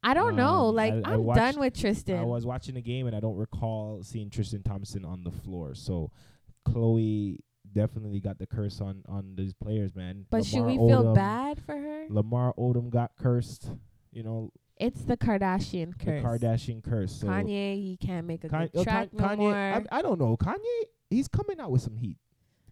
I 0.02 0.14
don't 0.14 0.36
know. 0.36 0.68
Um, 0.68 0.74
Like 0.74 0.94
I- 1.04 1.16
watched- 1.16 1.36
done 1.38 1.60
with 1.60 1.74
Tristan. 1.78 2.18
I 2.18 2.24
was 2.24 2.46
watching 2.46 2.74
the 2.74 2.82
game 2.82 3.06
and 3.06 3.14
I 3.16 3.20
don't 3.20 3.36
recall 3.36 4.02
seeing 4.02 4.30
Tristan 4.30 4.62
Thompson 4.62 5.04
on 5.04 5.24
the 5.24 5.30
floor. 5.30 5.74
So 5.74 6.10
Chloe 6.64 7.40
definitely 7.72 8.20
got 8.20 8.38
the 8.38 8.46
curse 8.46 8.80
on 8.80 9.02
on 9.08 9.34
these 9.36 9.52
players, 9.54 9.94
man. 9.94 10.26
but 10.30 10.44
should 10.44 10.60
Lamar 10.60 10.70
we 10.70 10.76
feel 10.88 11.14
bad 11.14 11.60
for 11.60 11.76
her? 11.76 12.06
Lamar 12.08 12.54
Odom 12.58 12.90
got 12.90 13.12
cursed. 13.16 13.70
You 14.10 14.22
know, 14.22 14.50
It's 14.76 15.02
the 15.04 15.16
Kardashian 15.16 15.98
curse. 15.98 16.22
the 16.22 16.28
Kardashian 16.28 16.82
curse. 16.82 17.12
So 17.12 17.26
Kanye, 17.26 17.74
he 17.74 17.96
can't 18.00 18.26
make 18.26 18.44
a 18.44 18.48
Kan- 18.48 18.68
good 18.72 18.80
uh, 18.80 18.84
track 18.84 19.10
Kan- 19.10 19.18
no 19.20 19.24
Kanye, 19.28 19.38
more. 19.38 19.54
I, 19.54 19.84
I 19.98 20.02
don't 20.02 20.18
know. 20.18 20.36
Kanye, 20.36 20.82
he's 21.10 21.28
coming 21.28 21.60
out 21.60 21.70
with 21.70 21.82
some 21.82 21.96
heat. 21.96 22.16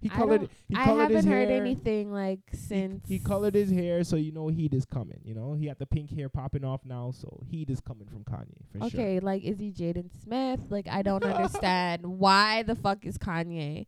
He 0.01 0.11
I 0.11 0.15
colored. 0.15 0.49
He 0.69 0.77
I 0.77 0.85
colored 0.85 1.11
his 1.11 1.25
haven't 1.25 1.31
heard 1.33 1.49
hair. 1.49 1.61
anything 1.61 2.13
like 2.13 2.41
since 2.53 3.09
he, 3.09 3.19
colored 3.19 3.55
his 3.55 3.71
hair, 3.71 4.05
so 4.05 4.17
you 4.17 4.33
know 4.33 4.49
heat 4.49 4.75
is 4.75 4.85
coming. 4.85 5.21
You 5.25 5.35
know 5.35 5.55
he 5.55 5.67
had 5.67 5.79
the 5.79 5.87
pink 5.87 6.11
hair 6.11 6.29
popping 6.29 6.65
off 6.65 6.85
now, 6.85 7.13
so 7.13 7.43
heat 7.49 7.71
is 7.71 7.81
coming 7.81 8.07
from 8.07 8.25
Kanye 8.25 8.61
for 8.71 8.91
sure. 8.91 9.01
Okay, 9.01 9.21
like 9.21 9.43
is 9.43 9.59
he 9.59 9.73
Jaden 9.73 10.11
Smith? 10.23 10.61
Like 10.69 10.87
I 10.89 11.03
don't 11.03 11.25
understand 11.25 12.05
why 12.19 12.63
the 12.63 12.75
fuck 12.75 13.05
is 13.07 13.19
Kanye? 13.19 13.87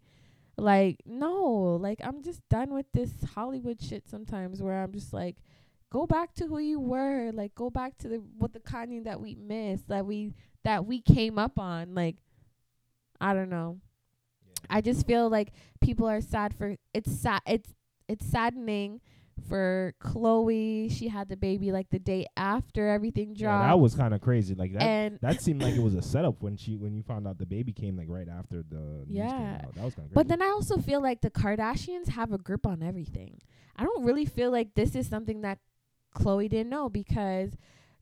Like 0.56 1.02
no, 1.04 1.78
like 1.80 2.00
I'm 2.02 2.22
just 2.22 2.48
done 2.48 2.72
with 2.72 2.86
this 2.92 3.12
Hollywood 3.34 3.80
shit 3.80 4.09
sometimes 4.09 4.62
where 4.62 4.82
I'm 4.82 4.92
just 4.92 5.12
like 5.12 5.36
go 5.90 6.06
back 6.06 6.34
to 6.34 6.46
who 6.46 6.59
you 6.59 6.80
were, 6.80 7.30
like 7.32 7.54
go 7.54 7.70
back 7.70 7.96
to 7.98 8.09
the 8.09 8.16
what 8.38 8.52
the 8.52 8.61
Kanye 8.61 9.04
that 9.04 9.20
we 9.20 9.34
missed, 9.34 9.88
that 9.88 10.06
we 10.06 10.32
that 10.64 10.84
we 10.84 11.00
came 11.00 11.38
up 11.38 11.59
on. 11.59 11.94
Like 11.94 12.16
I 13.20 13.34
don't 13.34 13.50
know. 13.50 13.78
I 14.70 14.80
just 14.80 15.06
feel 15.06 15.28
like 15.28 15.52
people 15.80 16.06
are 16.06 16.20
sad 16.20 16.54
for 16.54 16.76
it's 16.94 17.10
sad 17.12 17.40
it's 17.46 17.74
it's 18.08 18.26
saddening 18.26 19.00
for 19.48 19.94
Chloe. 20.00 20.88
She 20.88 21.08
had 21.08 21.28
the 21.28 21.36
baby 21.36 21.70
like 21.70 21.90
the 21.90 21.98
day 21.98 22.26
after 22.36 22.88
everything 22.88 23.34
dropped. 23.34 23.62
Yeah, 23.62 23.68
that 23.68 23.78
was 23.78 23.94
kind 23.94 24.12
of 24.12 24.20
crazy. 24.20 24.54
Like 24.54 24.72
that. 24.72 24.82
and 24.82 25.18
that 25.22 25.40
seemed 25.44 25.62
like 25.62 25.74
it 25.74 25.82
was 25.82 25.94
a 25.94 26.02
setup 26.02 26.42
when 26.42 26.56
she 26.56 26.76
when 26.76 26.92
you 26.94 27.02
found 27.02 27.26
out 27.28 27.38
the 27.38 27.46
baby 27.46 27.72
came 27.72 27.96
like 27.96 28.08
right 28.08 28.28
after 28.28 28.62
the 28.68 29.04
news 29.06 29.08
Yeah. 29.10 29.30
came 29.30 29.66
out. 29.66 29.74
That 29.74 29.84
was 29.84 29.94
kind 29.94 30.06
of 30.06 30.12
crazy. 30.12 30.14
But 30.14 30.28
then 30.28 30.42
I 30.42 30.46
also 30.48 30.78
feel 30.78 31.00
like 31.02 31.20
the 31.20 31.30
Kardashians 31.30 32.08
have 32.08 32.32
a 32.32 32.38
grip 32.38 32.66
on 32.66 32.82
everything. 32.82 33.40
I 33.76 33.84
don't 33.84 34.04
really 34.04 34.24
feel 34.26 34.50
like 34.50 34.74
this 34.74 34.94
is 34.96 35.06
something 35.08 35.42
that 35.42 35.58
Chloe 36.14 36.48
didn't 36.48 36.70
know 36.70 36.88
because, 36.88 37.50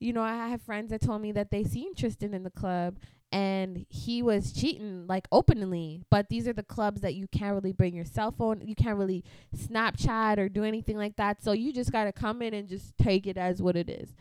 you 0.00 0.12
know, 0.14 0.22
I 0.22 0.48
have 0.48 0.62
friends 0.62 0.90
that 0.90 1.02
told 1.02 1.20
me 1.20 1.32
that 1.32 1.50
they 1.50 1.64
seen 1.64 1.94
Tristan 1.94 2.32
in 2.32 2.44
the 2.44 2.50
club 2.50 2.98
and 3.32 3.86
he 3.88 4.22
was 4.22 4.52
cheating 4.52 5.06
like 5.06 5.26
openly. 5.32 6.02
But 6.10 6.28
these 6.28 6.46
are 6.46 6.52
the 6.52 6.62
clubs 6.62 7.00
that 7.00 7.14
you 7.14 7.26
can't 7.28 7.54
really 7.54 7.72
bring 7.72 7.94
your 7.94 8.04
cell 8.04 8.30
phone, 8.30 8.62
you 8.64 8.74
can't 8.74 8.98
really 8.98 9.24
Snapchat 9.56 10.38
or 10.38 10.48
do 10.48 10.64
anything 10.64 10.96
like 10.96 11.16
that. 11.16 11.42
So 11.42 11.52
you 11.52 11.72
just 11.72 11.92
gotta 11.92 12.12
come 12.12 12.42
in 12.42 12.54
and 12.54 12.68
just 12.68 12.96
take 12.98 13.26
it 13.26 13.36
as 13.36 13.60
what 13.60 13.76
it 13.76 13.88
is. 13.88 14.14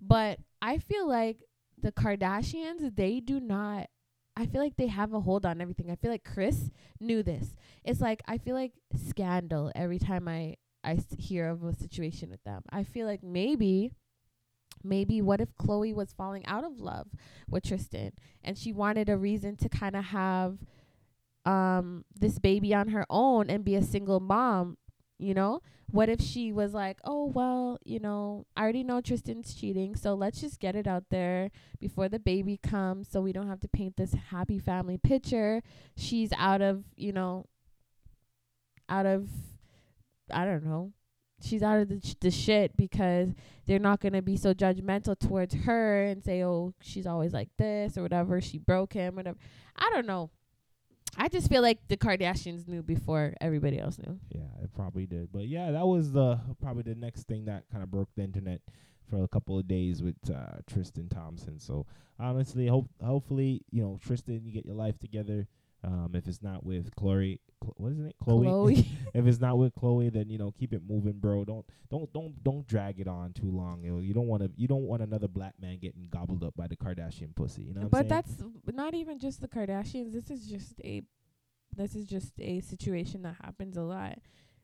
But 0.00 0.38
I 0.62 0.78
feel 0.78 1.08
like 1.08 1.42
the 1.80 1.92
Kardashians, 1.92 2.94
they 2.96 3.20
do 3.20 3.40
not 3.40 3.88
I 4.36 4.46
feel 4.46 4.60
like 4.60 4.76
they 4.76 4.88
have 4.88 5.12
a 5.12 5.20
hold 5.20 5.46
on 5.46 5.60
everything. 5.60 5.90
I 5.90 5.94
feel 5.94 6.10
like 6.10 6.24
Kris 6.24 6.70
knew 7.00 7.22
this. 7.22 7.54
It's 7.84 8.00
like 8.00 8.22
I 8.26 8.38
feel 8.38 8.54
like 8.54 8.72
scandal 9.08 9.70
every 9.74 9.98
time 9.98 10.26
I 10.28 10.56
I 10.82 10.98
hear 11.18 11.48
of 11.48 11.64
a 11.64 11.72
situation 11.72 12.30
with 12.30 12.42
them. 12.44 12.62
I 12.70 12.84
feel 12.84 13.06
like 13.06 13.22
maybe 13.22 13.92
maybe 14.84 15.20
what 15.22 15.40
if 15.40 15.54
Chloe 15.56 15.92
was 15.92 16.12
falling 16.12 16.44
out 16.46 16.64
of 16.64 16.80
love 16.80 17.08
with 17.48 17.64
Tristan 17.64 18.12
and 18.42 18.58
she 18.58 18.72
wanted 18.72 19.08
a 19.08 19.16
reason 19.16 19.56
to 19.56 19.68
kind 19.68 19.96
of 19.96 20.06
have 20.06 20.58
um 21.44 22.04
this 22.14 22.38
baby 22.38 22.74
on 22.74 22.88
her 22.88 23.04
own 23.10 23.50
and 23.50 23.64
be 23.64 23.74
a 23.74 23.82
single 23.82 24.20
mom, 24.20 24.78
you 25.18 25.34
know? 25.34 25.60
What 25.90 26.08
if 26.08 26.20
she 26.20 26.50
was 26.50 26.72
like, 26.74 26.98
"Oh, 27.04 27.26
well, 27.26 27.78
you 27.84 28.00
know, 28.00 28.46
I 28.56 28.62
already 28.62 28.82
know 28.82 29.00
Tristan's 29.00 29.54
cheating, 29.54 29.94
so 29.94 30.14
let's 30.14 30.40
just 30.40 30.58
get 30.58 30.74
it 30.74 30.86
out 30.86 31.04
there 31.10 31.50
before 31.78 32.08
the 32.08 32.18
baby 32.18 32.56
comes 32.56 33.08
so 33.10 33.20
we 33.20 33.32
don't 33.32 33.48
have 33.48 33.60
to 33.60 33.68
paint 33.68 33.96
this 33.96 34.14
happy 34.30 34.58
family 34.58 34.98
picture. 34.98 35.62
She's 35.96 36.32
out 36.36 36.62
of, 36.62 36.84
you 36.96 37.12
know, 37.12 37.46
out 38.88 39.06
of 39.06 39.28
I 40.30 40.44
don't 40.44 40.64
know. 40.64 40.92
She's 41.44 41.62
out 41.62 41.80
of 41.80 41.88
the, 41.88 42.00
sh- 42.02 42.14
the 42.20 42.30
shit 42.30 42.76
because 42.76 43.30
they're 43.66 43.78
not 43.78 44.00
going 44.00 44.14
to 44.14 44.22
be 44.22 44.36
so 44.36 44.54
judgmental 44.54 45.18
towards 45.18 45.54
her 45.54 46.04
and 46.04 46.22
say, 46.22 46.42
"Oh, 46.42 46.74
she's 46.80 47.06
always 47.06 47.32
like 47.32 47.50
this 47.58 47.96
or 47.96 48.02
whatever. 48.02 48.40
She 48.40 48.58
broke 48.58 48.92
him, 48.92 49.16
whatever." 49.16 49.38
I 49.76 49.90
don't 49.92 50.06
know. 50.06 50.30
I 51.16 51.28
just 51.28 51.48
feel 51.48 51.62
like 51.62 51.86
the 51.88 51.96
Kardashians 51.96 52.66
knew 52.66 52.82
before 52.82 53.34
everybody 53.40 53.78
else 53.78 53.98
knew. 53.98 54.18
Yeah, 54.30 54.62
it 54.62 54.72
probably 54.74 55.06
did. 55.06 55.30
But 55.32 55.46
yeah, 55.46 55.70
that 55.70 55.86
was 55.86 56.12
the 56.12 56.40
probably 56.60 56.82
the 56.82 56.98
next 56.98 57.28
thing 57.28 57.44
that 57.44 57.64
kind 57.70 57.82
of 57.82 57.90
broke 57.90 58.08
the 58.16 58.22
internet 58.22 58.60
for 59.08 59.22
a 59.22 59.28
couple 59.28 59.58
of 59.58 59.68
days 59.68 60.02
with 60.02 60.16
uh, 60.30 60.58
Tristan 60.66 61.08
Thompson. 61.08 61.60
So 61.60 61.86
honestly, 62.18 62.66
hope 62.66 62.88
hopefully 63.04 63.62
you 63.70 63.82
know 63.82 63.98
Tristan, 64.04 64.44
you 64.44 64.52
get 64.52 64.66
your 64.66 64.74
life 64.74 64.98
together. 64.98 65.46
Um, 65.84 66.12
if 66.14 66.26
it's 66.26 66.42
not 66.42 66.64
with 66.64 66.94
Chloe, 66.96 67.40
Cl- 67.62 67.74
what 67.76 67.92
is 67.92 68.00
it, 68.00 68.16
Chloe? 68.22 68.46
Chloe. 68.46 68.88
if 69.14 69.26
it's 69.26 69.38
not 69.38 69.58
with 69.58 69.74
Chloe, 69.74 70.08
then 70.08 70.30
you 70.30 70.38
know 70.38 70.50
keep 70.58 70.72
it 70.72 70.80
moving, 70.88 71.12
bro. 71.12 71.44
Don't 71.44 71.66
don't 71.90 72.10
don't 72.14 72.42
don't 72.42 72.66
drag 72.66 73.00
it 73.00 73.06
on 73.06 73.34
too 73.34 73.50
long. 73.50 73.82
You, 73.84 73.92
know, 73.92 73.98
you 73.98 74.14
don't 74.14 74.26
want 74.26 74.42
to 74.42 74.50
you 74.56 74.66
don't 74.66 74.84
want 74.84 75.02
another 75.02 75.28
black 75.28 75.54
man 75.60 75.78
getting 75.78 76.08
gobbled 76.10 76.42
up 76.42 76.56
by 76.56 76.68
the 76.68 76.76
Kardashian 76.76 77.34
pussy. 77.34 77.62
You 77.62 77.74
know 77.74 77.82
what 77.82 77.90
but 77.90 78.08
that's 78.08 78.42
not 78.72 78.94
even 78.94 79.18
just 79.18 79.42
the 79.42 79.48
Kardashians. 79.48 80.12
This 80.12 80.30
is 80.30 80.46
just 80.46 80.80
a 80.82 81.02
this 81.76 81.94
is 81.94 82.06
just 82.06 82.32
a 82.40 82.60
situation 82.60 83.22
that 83.22 83.36
happens 83.42 83.76
a 83.76 83.82
lot. 83.82 84.18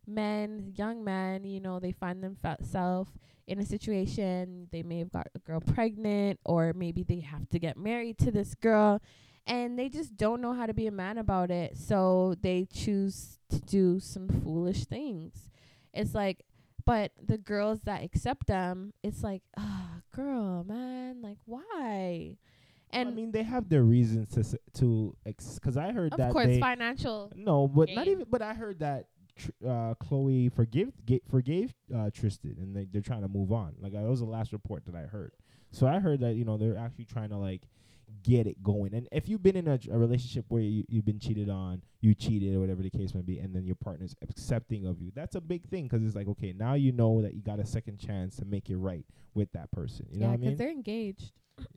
Men, 0.07 0.73
young 0.77 1.05
men, 1.05 1.45
you 1.45 1.61
know, 1.61 1.79
they 1.79 1.93
find 1.93 2.23
themselves 2.23 3.13
in 3.47 3.59
a 3.59 3.67
situation. 3.67 4.69
They 4.73 4.83
may 4.83 4.99
have 5.01 5.13
got 5.13 5.29
a 5.35 5.39
girl 5.39 5.61
pregnant, 5.61 6.41
or 6.45 6.73
maybe 6.73 7.03
they 7.03 7.21
have 7.21 7.49
to 7.51 7.59
get 7.59 7.77
married 7.77 8.19
to 8.19 8.31
this 8.31 8.55
girl, 8.55 9.03
and 9.47 9.79
they 9.79 9.89
just 9.89 10.17
don't 10.17 10.41
know 10.41 10.53
how 10.53 10.67
to 10.67 10.75
be 10.75 10.87
a 10.87 10.91
man 10.93 11.19
about 11.19 11.51
it. 11.51 11.77
So 11.77 12.35
they 12.41 12.67
choose 12.73 13.39
to 13.51 13.61
do 13.61 13.99
some 14.01 14.29
foolish 14.29 14.85
things. 14.85 15.51
It's 15.93 16.15
like, 16.15 16.45
but 16.85 17.13
the 17.23 17.39
girls 17.39 17.81
that 17.83 18.03
accept 18.05 18.47
them, 18.47 18.93
it's 19.03 19.23
like, 19.23 19.43
ah, 19.57 20.01
girl, 20.15 20.65
man, 20.65 21.21
like 21.23 21.39
why? 21.47 22.37
Well, 22.93 23.01
And 23.01 23.09
I 23.09 23.13
mean, 23.13 23.31
they 23.33 23.43
have 23.43 23.69
their 23.69 23.83
reasons 23.85 24.31
to 24.31 24.41
s- 24.41 24.57
to 24.75 25.17
because 25.25 25.77
I 25.77 25.93
heard 25.93 26.13
of 26.13 26.19
that 26.19 26.29
of 26.29 26.33
course, 26.33 26.47
they 26.47 26.61
financial. 26.61 27.31
no, 27.37 27.69
but 27.69 27.89
not 27.95 28.09
even. 28.09 28.27
But 28.29 28.43
I 28.43 28.55
heard 28.55 28.81
that 28.81 29.07
tr- 29.37 29.51
uh, 29.67 29.95
Chloe 29.95 30.49
forgive 30.49 30.93
ga- 31.07 31.23
forgave 31.29 31.75
uh, 31.95 32.11
Tristan, 32.11 32.57
and 32.59 32.75
they 32.75 32.87
they're 32.87 33.01
trying 33.03 33.23
to 33.23 33.29
move 33.29 33.53
on. 33.53 33.75
Like 33.81 33.93
that 33.93 34.03
was 34.03 34.21
the 34.21 34.27
last 34.27 34.53
report 34.53 34.87
that 34.87 34.95
I 34.97 35.03
heard. 35.03 35.33
So 35.71 35.87
I 35.87 36.01
heard 36.01 36.21
that 36.21 36.35
you 36.35 36.45
know 36.45 36.57
they're 36.57 36.77
actually 36.79 37.05
trying 37.05 37.29
to 37.29 37.37
like 37.37 37.63
get 38.23 38.47
it 38.47 38.63
going. 38.63 38.95
And 38.95 39.09
if 39.13 39.29
you've 39.29 39.43
been 39.43 39.57
in 39.57 39.69
a, 39.69 39.79
a 39.91 39.99
relationship 39.99 40.45
where 40.49 40.63
you, 40.63 40.85
you've 40.89 41.05
been 41.05 41.19
cheated 41.19 41.49
on, 41.49 41.83
you 42.01 42.15
cheated 42.15 42.55
or 42.55 42.61
whatever 42.61 42.83
the 42.83 42.91
case 42.91 43.15
may 43.15 43.23
be, 43.23 43.39
and 43.39 43.55
then 43.55 43.65
your 43.65 43.77
partner's 43.77 44.15
accepting 44.23 44.87
of 44.87 45.01
you, 45.01 45.13
that's 45.15 45.35
a 45.35 45.41
big 45.41 45.69
thing 45.69 45.85
because 45.85 46.05
it's 46.05 46.17
like 46.17 46.29
okay, 46.29 46.53
now 46.57 46.75
you 46.75 46.93
know 46.93 47.23
that 47.23 47.35
you 47.35 47.43
got 47.43 47.59
a 47.59 47.67
second 47.67 47.99
chance 47.99 48.37
to 48.37 48.45
make 48.45 48.71
it 48.71 48.77
right 48.77 49.05
with 49.35 49.51
that 49.53 49.71
person. 49.73 50.07
You 50.11 50.21
know 50.21 50.27
yeah, 50.27 50.31
what 50.33 50.35
I 50.35 50.47
mean? 50.49 50.57
they're 50.57 50.71
engaged. 50.71 51.33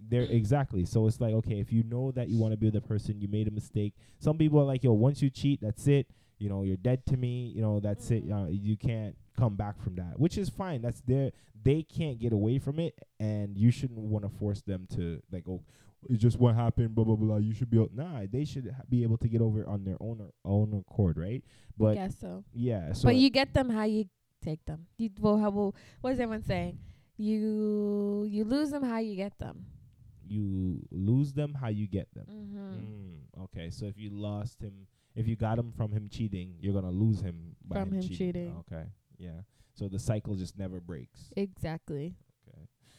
There 0.10 0.22
exactly. 0.24 0.86
So 0.86 1.08
it's 1.08 1.20
like 1.20 1.34
okay, 1.34 1.60
if 1.60 1.72
you 1.74 1.84
know 1.84 2.12
that 2.12 2.30
you 2.30 2.38
want 2.38 2.54
to 2.54 2.58
be 2.58 2.68
with 2.68 2.76
the 2.76 2.82
person, 2.82 3.20
you 3.20 3.28
made 3.28 3.48
a 3.48 3.52
mistake. 3.52 3.94
Some 4.20 4.38
people 4.38 4.60
are 4.60 4.66
like, 4.66 4.84
yo, 4.84 4.94
once 4.94 5.22
you 5.22 5.30
cheat, 5.30 5.62
that's 5.62 5.88
it. 5.88 6.08
You 6.40 6.50
know, 6.50 6.64
you're 6.64 6.78
dead 6.78 7.06
to 7.08 7.18
me. 7.18 7.52
You 7.56 7.62
know, 7.62 7.80
that's 7.80 8.10
it. 8.12 8.28
Mhm. 8.28 8.48
Uh, 8.48 8.50
you 8.50 8.78
can't 8.78 9.16
come 9.38 9.56
back 9.56 9.82
from 9.82 9.96
that, 9.96 10.20
which 10.20 10.38
is 10.38 10.50
fine. 10.50 10.82
That's 10.82 11.02
their. 11.02 11.32
They 11.64 11.84
can't 11.84 12.20
get 12.20 12.34
away 12.34 12.60
from 12.60 12.80
it, 12.80 12.98
and 13.20 13.58
you 13.58 13.72
shouldn't 13.72 14.00
want 14.00 14.24
to 14.26 14.30
force 14.30 14.62
them 14.62 14.88
to 14.96 15.22
like, 15.32 15.48
oh, 15.48 15.62
it's 16.10 16.22
just 16.22 16.38
what 16.40 16.56
happened. 16.56 16.96
Blah 16.96 17.06
blah 17.06 17.16
blah. 17.16 17.38
You 17.38 17.54
should 17.54 17.70
be. 17.70 17.78
Able, 17.78 17.90
nah, 17.94 18.22
they 18.32 18.46
should 18.46 18.72
ha- 18.76 18.84
be 18.90 19.04
able 19.04 19.18
to 19.18 19.28
get 19.28 19.42
over 19.42 19.62
it 19.62 19.68
on 19.68 19.84
their 19.84 19.98
own 20.00 20.22
or 20.22 20.32
own 20.46 20.74
accord, 20.74 21.18
right? 21.18 21.44
But 21.78 21.96
guess 21.96 22.16
so. 22.20 22.44
yeah, 22.54 22.94
so 22.94 23.08
but 23.08 23.16
you 23.16 23.30
get 23.30 23.54
them 23.54 23.70
how 23.70 23.84
you 23.84 24.06
take 24.44 24.64
them. 24.66 24.88
You 24.98 25.10
well, 25.20 25.38
how 25.38 25.50
well, 25.50 25.76
what 26.02 26.14
is 26.14 26.20
everyone 26.20 26.44
saying? 26.44 26.78
You 27.18 28.26
you 28.30 28.44
lose 28.44 28.72
them 28.72 28.84
how 28.84 28.98
you 29.00 29.16
get 29.16 29.38
them. 29.40 29.66
you 30.28 30.80
lose 30.92 31.34
them 31.34 31.54
how 31.54 31.68
you 31.70 31.88
get 31.88 32.08
them. 32.14 32.26
Mm-hmm. 32.30 32.74
Mm, 33.40 33.44
okay, 33.46 33.70
so 33.70 33.86
if 33.86 33.98
you 33.98 34.10
lost 34.10 34.62
him, 34.62 34.88
if 35.16 35.28
you 35.28 35.36
got 35.36 35.60
him 35.60 35.72
from 35.76 35.92
him 35.92 36.10
cheating, 36.10 36.56
you're 36.60 36.74
gonna 36.74 36.92
lose 36.92 37.22
him 37.22 37.56
by 37.68 37.80
From 37.82 37.92
him 37.94 38.02
cheating. 38.02 38.56
Okay, 38.62 38.86
yeah. 39.18 39.42
So 39.76 39.88
the 39.88 40.00
cycle 40.00 40.36
just 40.36 40.58
never 40.58 40.80
breaks. 40.80 41.30
Exactly. 41.36 42.16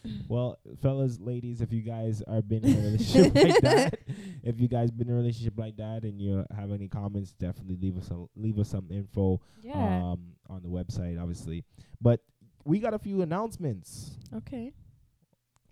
Okay. 0.04 0.14
Well, 0.28 0.58
fellas, 0.82 1.18
ladies, 1.20 1.60
if 1.60 1.72
you 1.72 1.80
guys 1.82 2.22
are 2.26 2.42
been 2.42 2.64
in 2.64 2.76
a 2.78 2.80
relationship 2.82 3.34
like 3.42 3.60
that, 3.62 3.98
if 4.42 4.60
you 4.60 4.68
guys 4.68 4.90
been 4.90 5.08
in 5.08 5.14
a 5.14 5.16
relationship 5.16 5.54
like 5.58 5.76
that, 5.78 6.02
and 6.04 6.20
you 6.20 6.44
have 6.56 6.70
any 6.72 6.88
comments, 6.88 7.32
definitely 7.32 7.76
leave 7.80 7.96
us 7.96 8.10
a, 8.10 8.24
leave 8.36 8.58
us 8.58 8.68
some 8.68 8.86
info 8.90 9.40
Yeah. 9.62 9.72
um 10.12 10.20
on 10.50 10.62
the 10.62 10.68
website, 10.68 11.20
obviously. 11.20 11.64
But 12.00 12.20
we 12.64 12.78
got 12.80 12.94
a 12.94 12.98
few 12.98 13.22
announcements. 13.22 14.12
okay. 14.34 14.72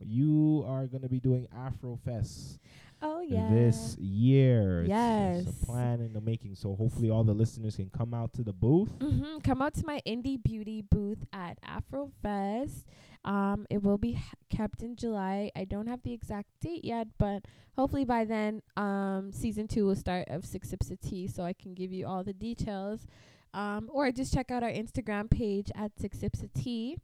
You 0.05 0.65
are 0.67 0.87
gonna 0.87 1.09
be 1.09 1.21
doing 1.21 1.47
Afro 1.57 1.97
Fest. 2.05 2.59
Oh 3.05 3.21
yeah. 3.21 3.49
this 3.51 3.97
year. 3.99 4.85
It's- 4.85 5.39
It's, 5.39 5.47
Yes. 5.49 5.63
a 5.63 5.67
plan 5.67 6.01
in 6.01 6.13
the 6.13 6.21
making. 6.21 6.55
So 6.55 6.75
hopefully 6.75 7.11
all 7.11 7.25
the 7.25 7.35
listeners 7.35 7.77
can 7.77 7.91
come 7.91 8.15
out 8.15 8.33
to 8.35 8.43
the 8.43 8.53
booth. 8.53 8.91
Mm-hmm. 8.99 9.39
Come 9.45 9.61
out 9.63 9.75
to 9.75 9.87
my 9.87 10.01
indie 10.07 10.43
beauty 10.43 10.83
booth 10.83 11.25
at 11.33 11.59
Afrofest. 11.63 12.85
Um, 13.25 13.67
it 13.71 13.83
will 13.83 13.99
be 13.99 14.19
kept 14.51 14.83
in 14.83 14.97
July. 14.97 15.51
I 15.55 15.65
don't 15.65 15.87
have 15.87 16.03
the 16.03 16.13
exact 16.13 16.49
date 16.61 16.85
yet, 16.85 17.07
but 17.19 17.45
hopefully 17.77 18.05
by 18.05 18.25
then, 18.25 18.63
um, 18.77 19.31
season 19.33 19.69
two 19.69 19.87
will 19.87 19.97
start 19.97 20.29
of 20.29 20.45
Six 20.45 20.71
Sips 20.71 20.91
of 20.91 21.01
Tea, 21.01 21.29
so 21.29 21.45
I 21.45 21.53
can 21.53 21.75
give 21.75 21.93
you 21.93 22.07
all 22.07 22.25
the 22.25 22.33
details. 22.33 23.07
Um, 23.55 23.91
or 23.93 24.11
just 24.13 24.33
check 24.33 24.51
out 24.51 24.63
our 24.63 24.71
Instagram 24.71 25.31
page 25.31 25.71
at 25.75 25.93
Six 25.99 26.19
Sips 26.19 26.43
of 26.43 26.53
Tea. 26.53 26.97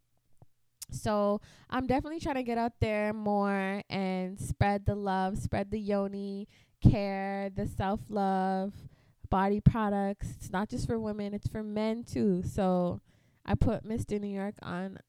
So 0.91 1.41
I'm 1.69 1.87
definitely 1.87 2.19
trying 2.19 2.35
to 2.35 2.43
get 2.43 2.57
out 2.57 2.73
there 2.79 3.13
more 3.13 3.83
and 3.89 4.39
spread 4.39 4.85
the 4.85 4.95
love, 4.95 5.37
spread 5.37 5.71
the 5.71 5.79
yoni 5.79 6.47
care, 6.81 7.49
the 7.55 7.67
self 7.67 8.01
love, 8.09 8.73
body 9.29 9.61
products. 9.61 10.29
It's 10.37 10.51
not 10.51 10.69
just 10.69 10.87
for 10.87 10.99
women, 10.99 11.33
it's 11.33 11.47
for 11.47 11.63
men 11.63 12.03
too. 12.03 12.43
So 12.43 13.01
I 13.45 13.55
put 13.55 13.85
Mr. 13.85 14.19
New 14.19 14.27
York 14.27 14.55
on 14.61 14.99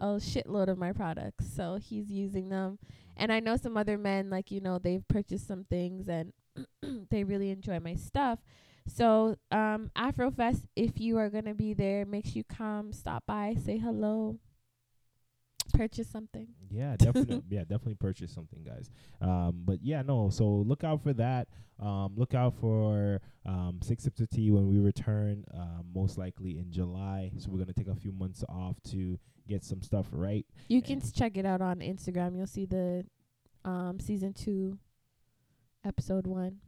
a 0.00 0.06
shitload 0.16 0.68
of 0.68 0.78
my 0.78 0.92
products. 0.92 1.46
So 1.54 1.76
he's 1.80 2.10
using 2.10 2.48
them. 2.48 2.78
And 3.16 3.32
I 3.32 3.40
know 3.40 3.56
some 3.56 3.76
other 3.76 3.98
men, 3.98 4.30
like, 4.30 4.50
you 4.50 4.60
know, 4.60 4.78
they've 4.78 5.06
purchased 5.08 5.46
some 5.46 5.64
things 5.64 6.08
and 6.08 6.32
they 7.10 7.24
really 7.24 7.50
enjoy 7.50 7.80
my 7.80 7.94
stuff. 7.94 8.38
So, 8.86 9.36
um, 9.50 9.90
Afrofest, 9.96 10.62
if 10.74 10.98
you 10.98 11.18
are 11.18 11.28
going 11.30 11.44
to 11.44 11.54
be 11.54 11.74
there, 11.74 12.04
make 12.06 12.24
sure 12.26 12.32
you 12.36 12.44
come, 12.44 12.92
stop 12.92 13.24
by, 13.26 13.54
say 13.62 13.78
hello, 13.78 14.38
purchase 15.70 16.08
something. 16.08 16.48
Yeah, 16.70 16.96
definitely. 16.98 17.42
yeah, 17.48 17.60
definitely 17.60 17.94
purchase 17.94 18.32
something, 18.32 18.62
guys. 18.62 18.90
Um, 19.20 19.62
but 19.64 19.78
yeah, 19.82 20.02
no. 20.02 20.30
So 20.30 20.46
look 20.46 20.84
out 20.84 21.02
for 21.02 21.12
that. 21.14 21.48
Um, 21.80 22.12
look 22.16 22.34
out 22.34 22.54
for 22.60 23.20
um, 23.46 23.78
Six 23.82 24.04
Sips 24.04 24.20
of 24.20 24.28
Tea 24.28 24.50
when 24.50 24.68
we 24.68 24.78
return, 24.78 25.44
um, 25.54 25.86
most 25.94 26.18
likely 26.18 26.58
in 26.58 26.70
July. 26.70 27.32
So 27.38 27.50
we're 27.50 27.58
gonna 27.58 27.72
take 27.72 27.88
a 27.88 27.94
few 27.94 28.12
months 28.12 28.44
off 28.48 28.76
to 28.90 29.18
get 29.48 29.64
some 29.64 29.82
stuff 29.82 30.06
right. 30.12 30.46
You 30.68 30.82
can 30.82 31.00
check 31.00 31.36
it 31.36 31.46
out 31.46 31.60
on 31.60 31.80
Instagram. 31.80 32.36
You'll 32.36 32.46
see 32.46 32.66
the 32.66 33.04
um, 33.64 33.98
season 33.98 34.32
two, 34.32 34.78
episode 35.84 36.26
one. 36.26 36.58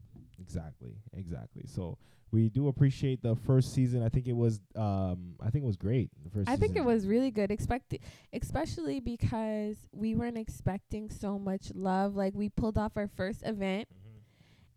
Exactly, 0.40 0.96
exactly. 1.16 1.64
So 1.66 1.98
we 2.30 2.48
do 2.48 2.68
appreciate 2.68 3.22
the 3.22 3.36
first 3.36 3.74
season. 3.74 4.02
I 4.02 4.08
think 4.08 4.26
it 4.26 4.32
was, 4.32 4.60
um, 4.74 5.34
I 5.40 5.50
think 5.50 5.64
it 5.64 5.66
was 5.66 5.76
great. 5.76 6.10
The 6.24 6.30
first. 6.30 6.48
I 6.48 6.56
think 6.56 6.76
it 6.76 6.84
was 6.84 7.06
really 7.06 7.30
good, 7.30 7.50
expect 7.50 7.94
especially 8.32 9.00
because 9.00 9.76
we 9.92 10.14
weren't 10.14 10.38
expecting 10.38 11.10
so 11.10 11.38
much 11.38 11.72
love. 11.74 12.16
Like 12.16 12.34
we 12.34 12.48
pulled 12.48 12.78
off 12.78 12.92
our 12.96 13.08
first 13.08 13.42
event, 13.44 13.88
Mhm. 13.90 14.22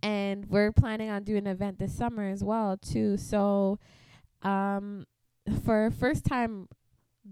and 0.04 0.46
we're 0.48 0.72
planning 0.74 1.10
on 1.10 1.24
doing 1.24 1.48
an 1.48 1.54
event 1.54 1.80
this 1.80 1.94
summer 1.96 2.28
as 2.30 2.44
well 2.44 2.78
too. 2.78 3.16
So, 3.18 3.80
um, 4.42 5.06
for 5.64 5.90
first 5.92 6.26
time 6.26 6.68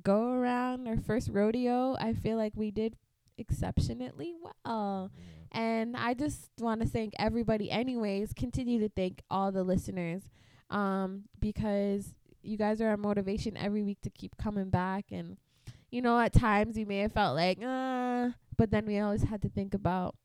go 0.02 0.30
around 0.32 0.88
our 0.88 0.98
first 0.98 1.30
rodeo, 1.30 1.96
I 2.00 2.14
feel 2.14 2.38
like 2.38 2.54
we 2.56 2.72
did 2.72 2.96
exceptionally 3.38 4.34
well. 4.66 5.12
Yeah. 5.16 5.24
And 5.54 5.96
I 5.96 6.16
just 6.16 6.50
want 6.60 6.82
to 6.82 6.88
thank 6.88 7.14
everybody, 7.20 7.70
anyways. 7.70 8.34
Continue 8.34 8.80
to 8.80 8.90
thank 8.90 9.22
all 9.30 9.52
the 9.52 9.64
listeners 9.64 10.24
um, 10.70 11.24
because 11.40 12.14
you 12.42 12.58
guys 12.58 12.82
are 12.82 12.90
our 12.90 12.98
motivation 12.98 13.56
every 13.56 13.84
week 13.84 14.02
to 14.02 14.10
keep 14.10 14.36
coming 14.38 14.70
back. 14.70 15.06
And, 15.12 15.38
you 15.92 16.02
know, 16.02 16.20
at 16.20 16.34
times 16.34 16.76
we 16.76 16.86
may 16.86 17.00
have 17.00 17.14
felt 17.14 17.36
like, 17.36 17.60
uh, 17.64 18.30
but 18.58 18.72
then 18.72 18.86
we 18.86 19.00
always 19.00 19.24
had 19.24 19.42
to 19.44 19.50
think 19.50 19.74
about 19.74 20.16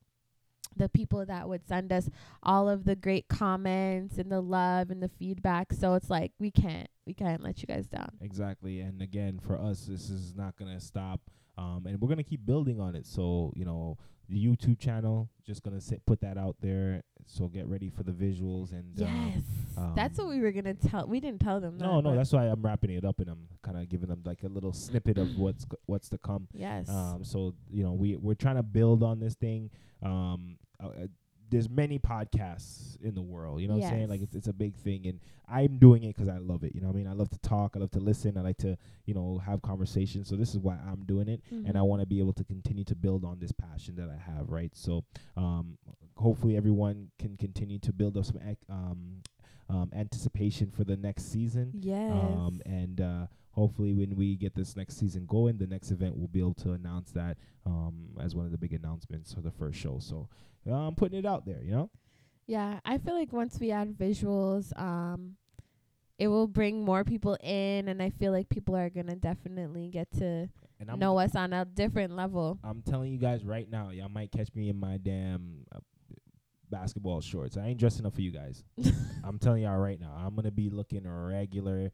the 0.75 0.89
people 0.89 1.25
that 1.25 1.47
would 1.47 1.67
send 1.67 1.91
us 1.91 2.09
all 2.41 2.69
of 2.69 2.85
the 2.85 2.95
great 2.95 3.27
comments 3.27 4.17
and 4.17 4.31
the 4.31 4.41
love 4.41 4.89
and 4.89 5.03
the 5.03 5.09
feedback. 5.09 5.73
So 5.73 5.93
it's 5.93 6.09
like, 6.09 6.31
we 6.39 6.51
can't, 6.51 6.87
we 7.05 7.13
can't 7.13 7.43
let 7.43 7.61
you 7.61 7.67
guys 7.67 7.87
down. 7.87 8.09
Exactly. 8.21 8.79
And 8.79 9.01
again, 9.01 9.39
for 9.39 9.59
us, 9.59 9.85
this 9.85 10.09
is 10.09 10.35
not 10.35 10.57
to 10.73 10.79
stop. 10.79 11.21
Um, 11.59 11.85
and 11.85 11.99
we're 11.99 12.07
going 12.07 12.17
to 12.17 12.23
keep 12.23 12.45
building 12.45 12.79
on 12.79 12.95
it. 12.95 13.05
So, 13.05 13.51
you 13.55 13.65
know, 13.65 13.97
the 14.29 14.37
YouTube 14.37 14.79
channel, 14.79 15.29
just 15.45 15.63
going 15.63 15.77
to 15.77 15.83
sit, 15.83 16.05
put 16.05 16.21
that 16.21 16.37
out 16.37 16.55
there. 16.61 17.03
So 17.25 17.47
get 17.47 17.67
ready 17.67 17.89
for 17.89 18.03
the 18.03 18.11
visuals. 18.11 18.71
And 18.71 19.01
um, 19.01 19.33
Yes. 19.35 19.43
That's 19.95 20.17
what 20.17 20.25
um, 20.25 20.29
we 20.31 20.39
were 20.39 20.51
going 20.51 20.65
to 20.65 20.73
tell. 20.73 21.05
We 21.07 21.19
didn't 21.19 21.41
tell 21.41 21.59
them 21.59 21.77
no, 21.77 21.97
that. 21.97 22.09
no, 22.09 22.15
that's 22.15 22.31
why 22.31 22.45
I'm 22.45 22.61
wrapping 22.61 22.91
it 22.91 23.03
up 23.03 23.19
and 23.19 23.29
I'm 23.29 23.47
kind 23.61 23.77
of 23.77 23.89
giving 23.89 24.07
them 24.07 24.21
like 24.25 24.43
a 24.43 24.47
little 24.47 24.73
snippet 24.73 25.17
of 25.17 25.27
what's 25.37 25.65
what's 25.85 26.09
to 26.09 26.17
come. 26.17 26.47
Yes. 26.53 26.89
Um, 26.89 27.23
so 27.23 27.55
you 27.69 27.83
know, 27.83 27.93
we 27.93 28.15
we're 28.15 28.35
trying 28.35 28.55
to 28.55 28.63
build 28.63 29.03
on 29.03 29.19
this 29.19 29.35
thing. 29.35 29.69
Um, 30.01 30.57
uh, 30.81 31.07
there's 31.49 31.69
many 31.69 31.99
podcasts 31.99 33.01
in 33.01 33.15
the 33.15 33.21
world. 33.21 33.61
You 33.61 33.67
know 33.67 33.75
what 33.75 33.83
I'm 33.83 33.89
saying? 33.91 34.09
Like 34.09 34.21
it's 34.21 34.35
it's 34.35 34.47
a 34.47 34.53
big 34.53 34.75
thing, 34.75 35.05
and 35.07 35.19
I'm 35.47 35.77
doing 35.77 36.03
it 36.03 36.15
'cause 36.15 36.27
I 36.27 36.37
love 36.37 36.63
it. 36.63 36.75
You 36.75 36.81
know 36.81 36.87
what 36.87 36.95
I 36.95 36.99
mean? 36.99 37.07
I 37.07 37.13
love 37.13 37.29
to 37.29 37.39
talk. 37.39 37.75
I 37.75 37.79
love 37.79 37.91
to 37.91 37.99
listen. 37.99 38.37
I 38.37 38.41
like 38.41 38.57
to 38.59 38.77
you 39.05 39.13
know 39.13 39.39
have 39.39 39.61
conversations. 39.61 40.27
So 40.27 40.35
this 40.35 40.51
is 40.51 40.59
why 40.59 40.77
I'm 40.87 41.03
doing 41.05 41.27
it, 41.27 41.41
and 41.51 41.77
I 41.77 41.81
Mhm. 41.81 41.87
want 41.87 42.01
to 42.01 42.05
be 42.05 42.19
able 42.19 42.33
to 42.33 42.43
continue 42.43 42.83
to 42.85 42.95
build 42.95 43.23
on 43.25 43.39
this 43.39 43.51
passion 43.51 43.95
that 43.95 44.09
I 44.09 44.17
have. 44.17 44.49
Right. 44.49 44.75
So 44.75 45.03
um, 45.37 45.77
hopefully 46.17 46.55
everyone 46.57 47.09
can 47.17 47.37
continue 47.37 47.79
to 47.79 47.93
build 47.93 48.17
up 48.17 48.25
some 48.25 48.39
um, 48.69 49.21
um, 49.69 49.89
anticipation 49.93 50.71
for 50.71 50.83
the 50.83 50.97
next 50.97 51.25
season. 51.31 51.71
Yes. 51.79 52.11
Um, 52.11 52.61
and 52.65 52.99
uh, 53.01 53.27
hopefully, 53.59 53.93
when 53.93 54.15
we 54.15 54.37
get 54.37 54.55
this 54.55 54.75
next 54.77 54.97
season 54.97 55.25
going, 55.25 55.57
the 55.57 55.67
next 55.67 55.91
event 55.91 56.15
we'll 56.15 56.29
be 56.29 56.39
able 56.39 56.53
to 56.53 56.71
announce 56.71 57.11
that 57.11 57.37
um, 57.65 58.09
as 58.19 58.33
one 58.33 58.45
of 58.45 58.51
the 58.51 58.57
big 58.57 58.73
announcements 58.73 59.33
for 59.33 59.41
the 59.41 59.51
first 59.51 59.77
show. 59.77 59.99
So 59.99 60.29
uh, 60.67 60.73
I'm 60.73 60.95
putting 60.95 61.19
it 61.19 61.25
out 61.25 61.45
there, 61.45 61.61
you 61.61 61.71
know. 61.71 61.89
Yeah, 62.47 62.79
I 62.85 62.97
feel 62.97 63.15
like 63.15 63.33
once 63.33 63.59
we 63.59 63.71
add 63.71 63.97
visuals, 63.97 64.77
um, 64.79 65.35
it 66.17 66.29
will 66.29 66.47
bring 66.47 66.83
more 66.83 67.03
people 67.03 67.37
in, 67.43 67.89
and 67.89 68.01
I 68.01 68.09
feel 68.11 68.31
like 68.31 68.49
people 68.49 68.75
are 68.75 68.89
gonna 68.89 69.17
definitely 69.17 69.89
get 69.89 70.09
to 70.13 70.49
And 70.79 70.89
I'm 70.89 70.97
know 70.97 71.19
us 71.19 71.35
on 71.35 71.53
a 71.53 71.65
different 71.65 72.15
level. 72.15 72.59
I'm 72.63 72.81
telling 72.81 73.11
you 73.11 73.19
guys 73.19 73.43
right 73.43 73.69
now, 73.69 73.89
y'all 73.89 74.09
might 74.09 74.31
catch 74.31 74.49
me 74.55 74.69
in 74.69 74.79
my 74.79 74.97
damn 74.97 75.65
uh, 75.75 75.79
basketball 76.71 77.19
shorts. 77.21 77.57
I 77.57 77.67
ain't 77.67 77.79
dressing 77.79 78.05
up 78.05 78.15
for 78.15 78.21
you 78.21 78.31
guys. 78.31 78.63
I'm 79.23 79.37
telling 79.37 79.63
y'all 79.63 79.77
right 79.77 79.99
now, 79.99 80.15
I'm 80.17 80.35
gonna 80.35 80.49
be 80.49 80.69
looking 80.69 81.05
regular. 81.05 81.91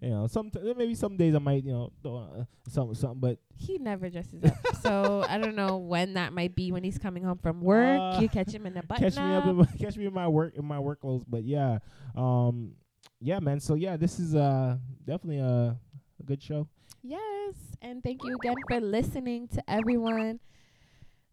You 0.00 0.10
know, 0.10 0.26
some 0.26 0.50
maybe 0.76 0.94
some 0.94 1.16
days 1.16 1.34
I 1.34 1.38
might, 1.38 1.62
you 1.62 1.72
know, 1.72 1.92
throw, 2.02 2.16
uh, 2.16 2.44
something, 2.68 2.94
something, 2.94 3.20
but 3.20 3.38
He 3.56 3.76
never 3.78 4.08
dresses 4.08 4.42
up, 4.44 4.54
so 4.80 5.24
I 5.28 5.36
don't 5.36 5.54
know 5.54 5.76
when 5.76 6.14
that 6.14 6.32
might 6.32 6.56
be 6.56 6.72
when 6.72 6.82
he's 6.82 6.96
coming 6.96 7.22
home 7.22 7.38
from 7.38 7.60
work. 7.60 8.00
Uh, 8.00 8.18
you 8.20 8.28
catch 8.28 8.50
him 8.50 8.64
in 8.66 8.72
the 8.72 8.82
button 8.82 9.04
catch 9.04 9.16
me 9.16 9.34
up 9.34 9.46
in 9.46 9.56
my, 9.56 9.66
catch 9.80 9.96
me 9.98 10.06
in 10.06 10.14
my 10.14 10.26
work 10.26 10.54
in 10.56 10.64
my 10.64 10.78
work 10.78 11.02
clothes. 11.02 11.24
But 11.28 11.44
yeah, 11.44 11.78
um, 12.16 12.72
yeah, 13.20 13.40
man. 13.40 13.60
So 13.60 13.74
yeah, 13.74 13.96
this 13.98 14.18
is 14.18 14.34
uh 14.34 14.78
definitely 15.04 15.40
a, 15.40 15.76
a 16.18 16.22
good 16.24 16.42
show. 16.42 16.66
Yes, 17.02 17.54
and 17.82 18.02
thank 18.02 18.24
you 18.24 18.34
again 18.42 18.56
for 18.68 18.80
listening 18.80 19.48
to 19.48 19.62
everyone 19.70 20.40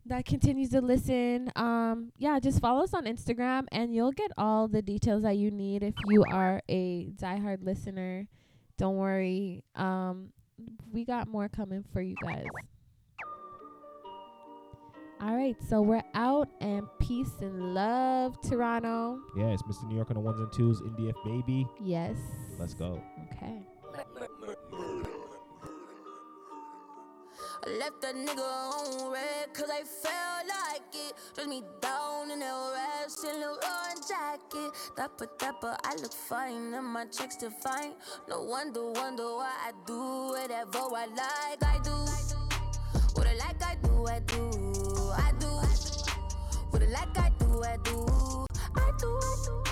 that 0.05 0.25
continues 0.25 0.69
to 0.71 0.81
listen. 0.81 1.51
Um, 1.55 2.11
yeah, 2.17 2.39
just 2.39 2.59
follow 2.59 2.83
us 2.83 2.93
on 2.93 3.05
Instagram, 3.05 3.65
and 3.71 3.93
you'll 3.93 4.11
get 4.13 4.31
all 4.37 4.67
the 4.67 4.81
details 4.81 5.23
that 5.23 5.37
you 5.37 5.51
need 5.51 5.83
if 5.83 5.95
you 6.07 6.23
are 6.31 6.61
a 6.69 7.11
diehard 7.15 7.63
listener. 7.63 8.27
Don't 8.77 8.97
worry. 8.97 9.63
Um, 9.75 10.29
we 10.91 11.05
got 11.05 11.27
more 11.27 11.49
coming 11.49 11.83
for 11.91 12.01
you 12.01 12.15
guys. 12.23 12.45
All 15.19 15.35
right, 15.35 15.55
so 15.67 15.81
we're 15.81 16.03
out, 16.13 16.47
and 16.61 16.87
peace 16.99 17.31
and 17.41 17.73
love, 17.73 18.39
Toronto. 18.47 19.19
Yeah, 19.35 19.47
it's 19.47 19.63
Mr. 19.63 19.87
New 19.87 19.95
York 19.95 20.11
on 20.11 20.13
the 20.13 20.19
ones 20.19 20.39
and 20.39 20.51
twos, 20.53 20.79
Indie 20.81 21.09
F 21.09 21.15
baby. 21.25 21.65
Yes. 21.83 22.17
Let's 22.59 22.75
go. 22.75 23.01
Okay. 23.33 23.65
Left 27.67 28.01
that 28.01 28.15
nigga 28.15 28.39
on 28.39 29.11
read 29.11 29.53
cause 29.53 29.69
I 29.69 29.83
felt 29.83 30.47
like 30.47 30.95
it. 30.95 31.13
Dress 31.35 31.47
me 31.47 31.63
down 31.81 32.31
in 32.31 32.39
that 32.39 32.71
rash 32.73 33.29
and 33.29 33.39
Leroy 33.41 33.93
jacket. 34.07 34.71
Dapper, 34.95 35.27
dapper, 35.37 35.75
I 35.83 35.95
look 35.95 36.13
fine 36.13 36.73
and 36.73 36.87
my 36.87 37.05
checks 37.05 37.35
still 37.35 37.51
fine. 37.51 37.93
No 38.29 38.43
wonder, 38.43 38.91
wonder 38.91 39.23
why 39.23 39.51
I 39.67 39.71
do 39.85 40.29
whatever 40.29 40.79
I 40.95 41.07
like. 41.07 41.63
I 41.63 41.79
do 41.83 41.91
what 43.17 43.27
I 43.27 43.33
like, 43.33 43.61
I 43.61 43.75
do, 43.83 44.05
I 44.07 44.19
do, 44.19 44.51
I 45.17 45.33
do. 45.39 45.47
What 46.69 46.83
I 46.83 46.85
like, 46.85 47.17
I 47.17 47.33
do, 47.39 47.63
I 47.63 47.77
do, 47.83 48.45
I 48.75 48.91
do, 48.97 49.19
I 49.19 49.35
do. 49.43 49.63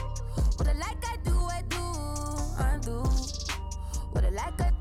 What 0.58 0.68
I 0.68 0.74
like, 0.74 1.06
I 1.08 1.18
do, 1.24 1.36
I 1.46 1.62
do, 1.70 1.78
I 2.60 2.80
do. 2.82 3.04
What 4.12 4.26
I 4.26 4.30
like, 4.30 4.62
I 4.62 4.75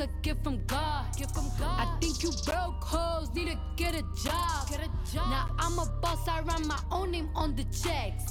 a 0.00 0.08
gift 0.22 0.42
from 0.42 0.64
God. 0.66 1.04
Gift 1.16 1.34
from 1.34 1.48
God. 1.58 1.80
I 1.80 1.98
think 2.00 2.22
you 2.22 2.30
broke 2.44 2.82
hoes 2.82 3.32
need 3.34 3.48
to 3.48 3.58
get 3.76 3.94
a 3.94 4.02
job. 4.24 4.68
Get 4.68 4.80
a 4.80 4.90
job. 5.12 5.30
Now 5.30 5.50
I'm 5.58 5.78
a 5.78 5.86
boss, 6.00 6.26
I 6.26 6.40
run 6.40 6.66
my 6.66 6.78
own 6.90 7.10
name 7.10 7.28
on 7.34 7.54
the 7.54 7.64
checks. 7.64 8.24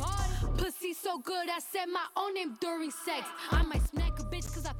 Pussy 0.57 0.93
so 0.93 1.19
good, 1.19 1.49
I 1.49 1.59
said 1.59 1.85
my 1.87 2.05
own 2.17 2.33
name 2.33 2.57
during 2.59 2.91
sex. 2.91 3.25
I 3.51 3.61
might 3.63 3.83
smack 3.87 4.19
a 4.19 4.23
bitch 4.23 4.53
cause 4.53 4.65
I 4.65 4.73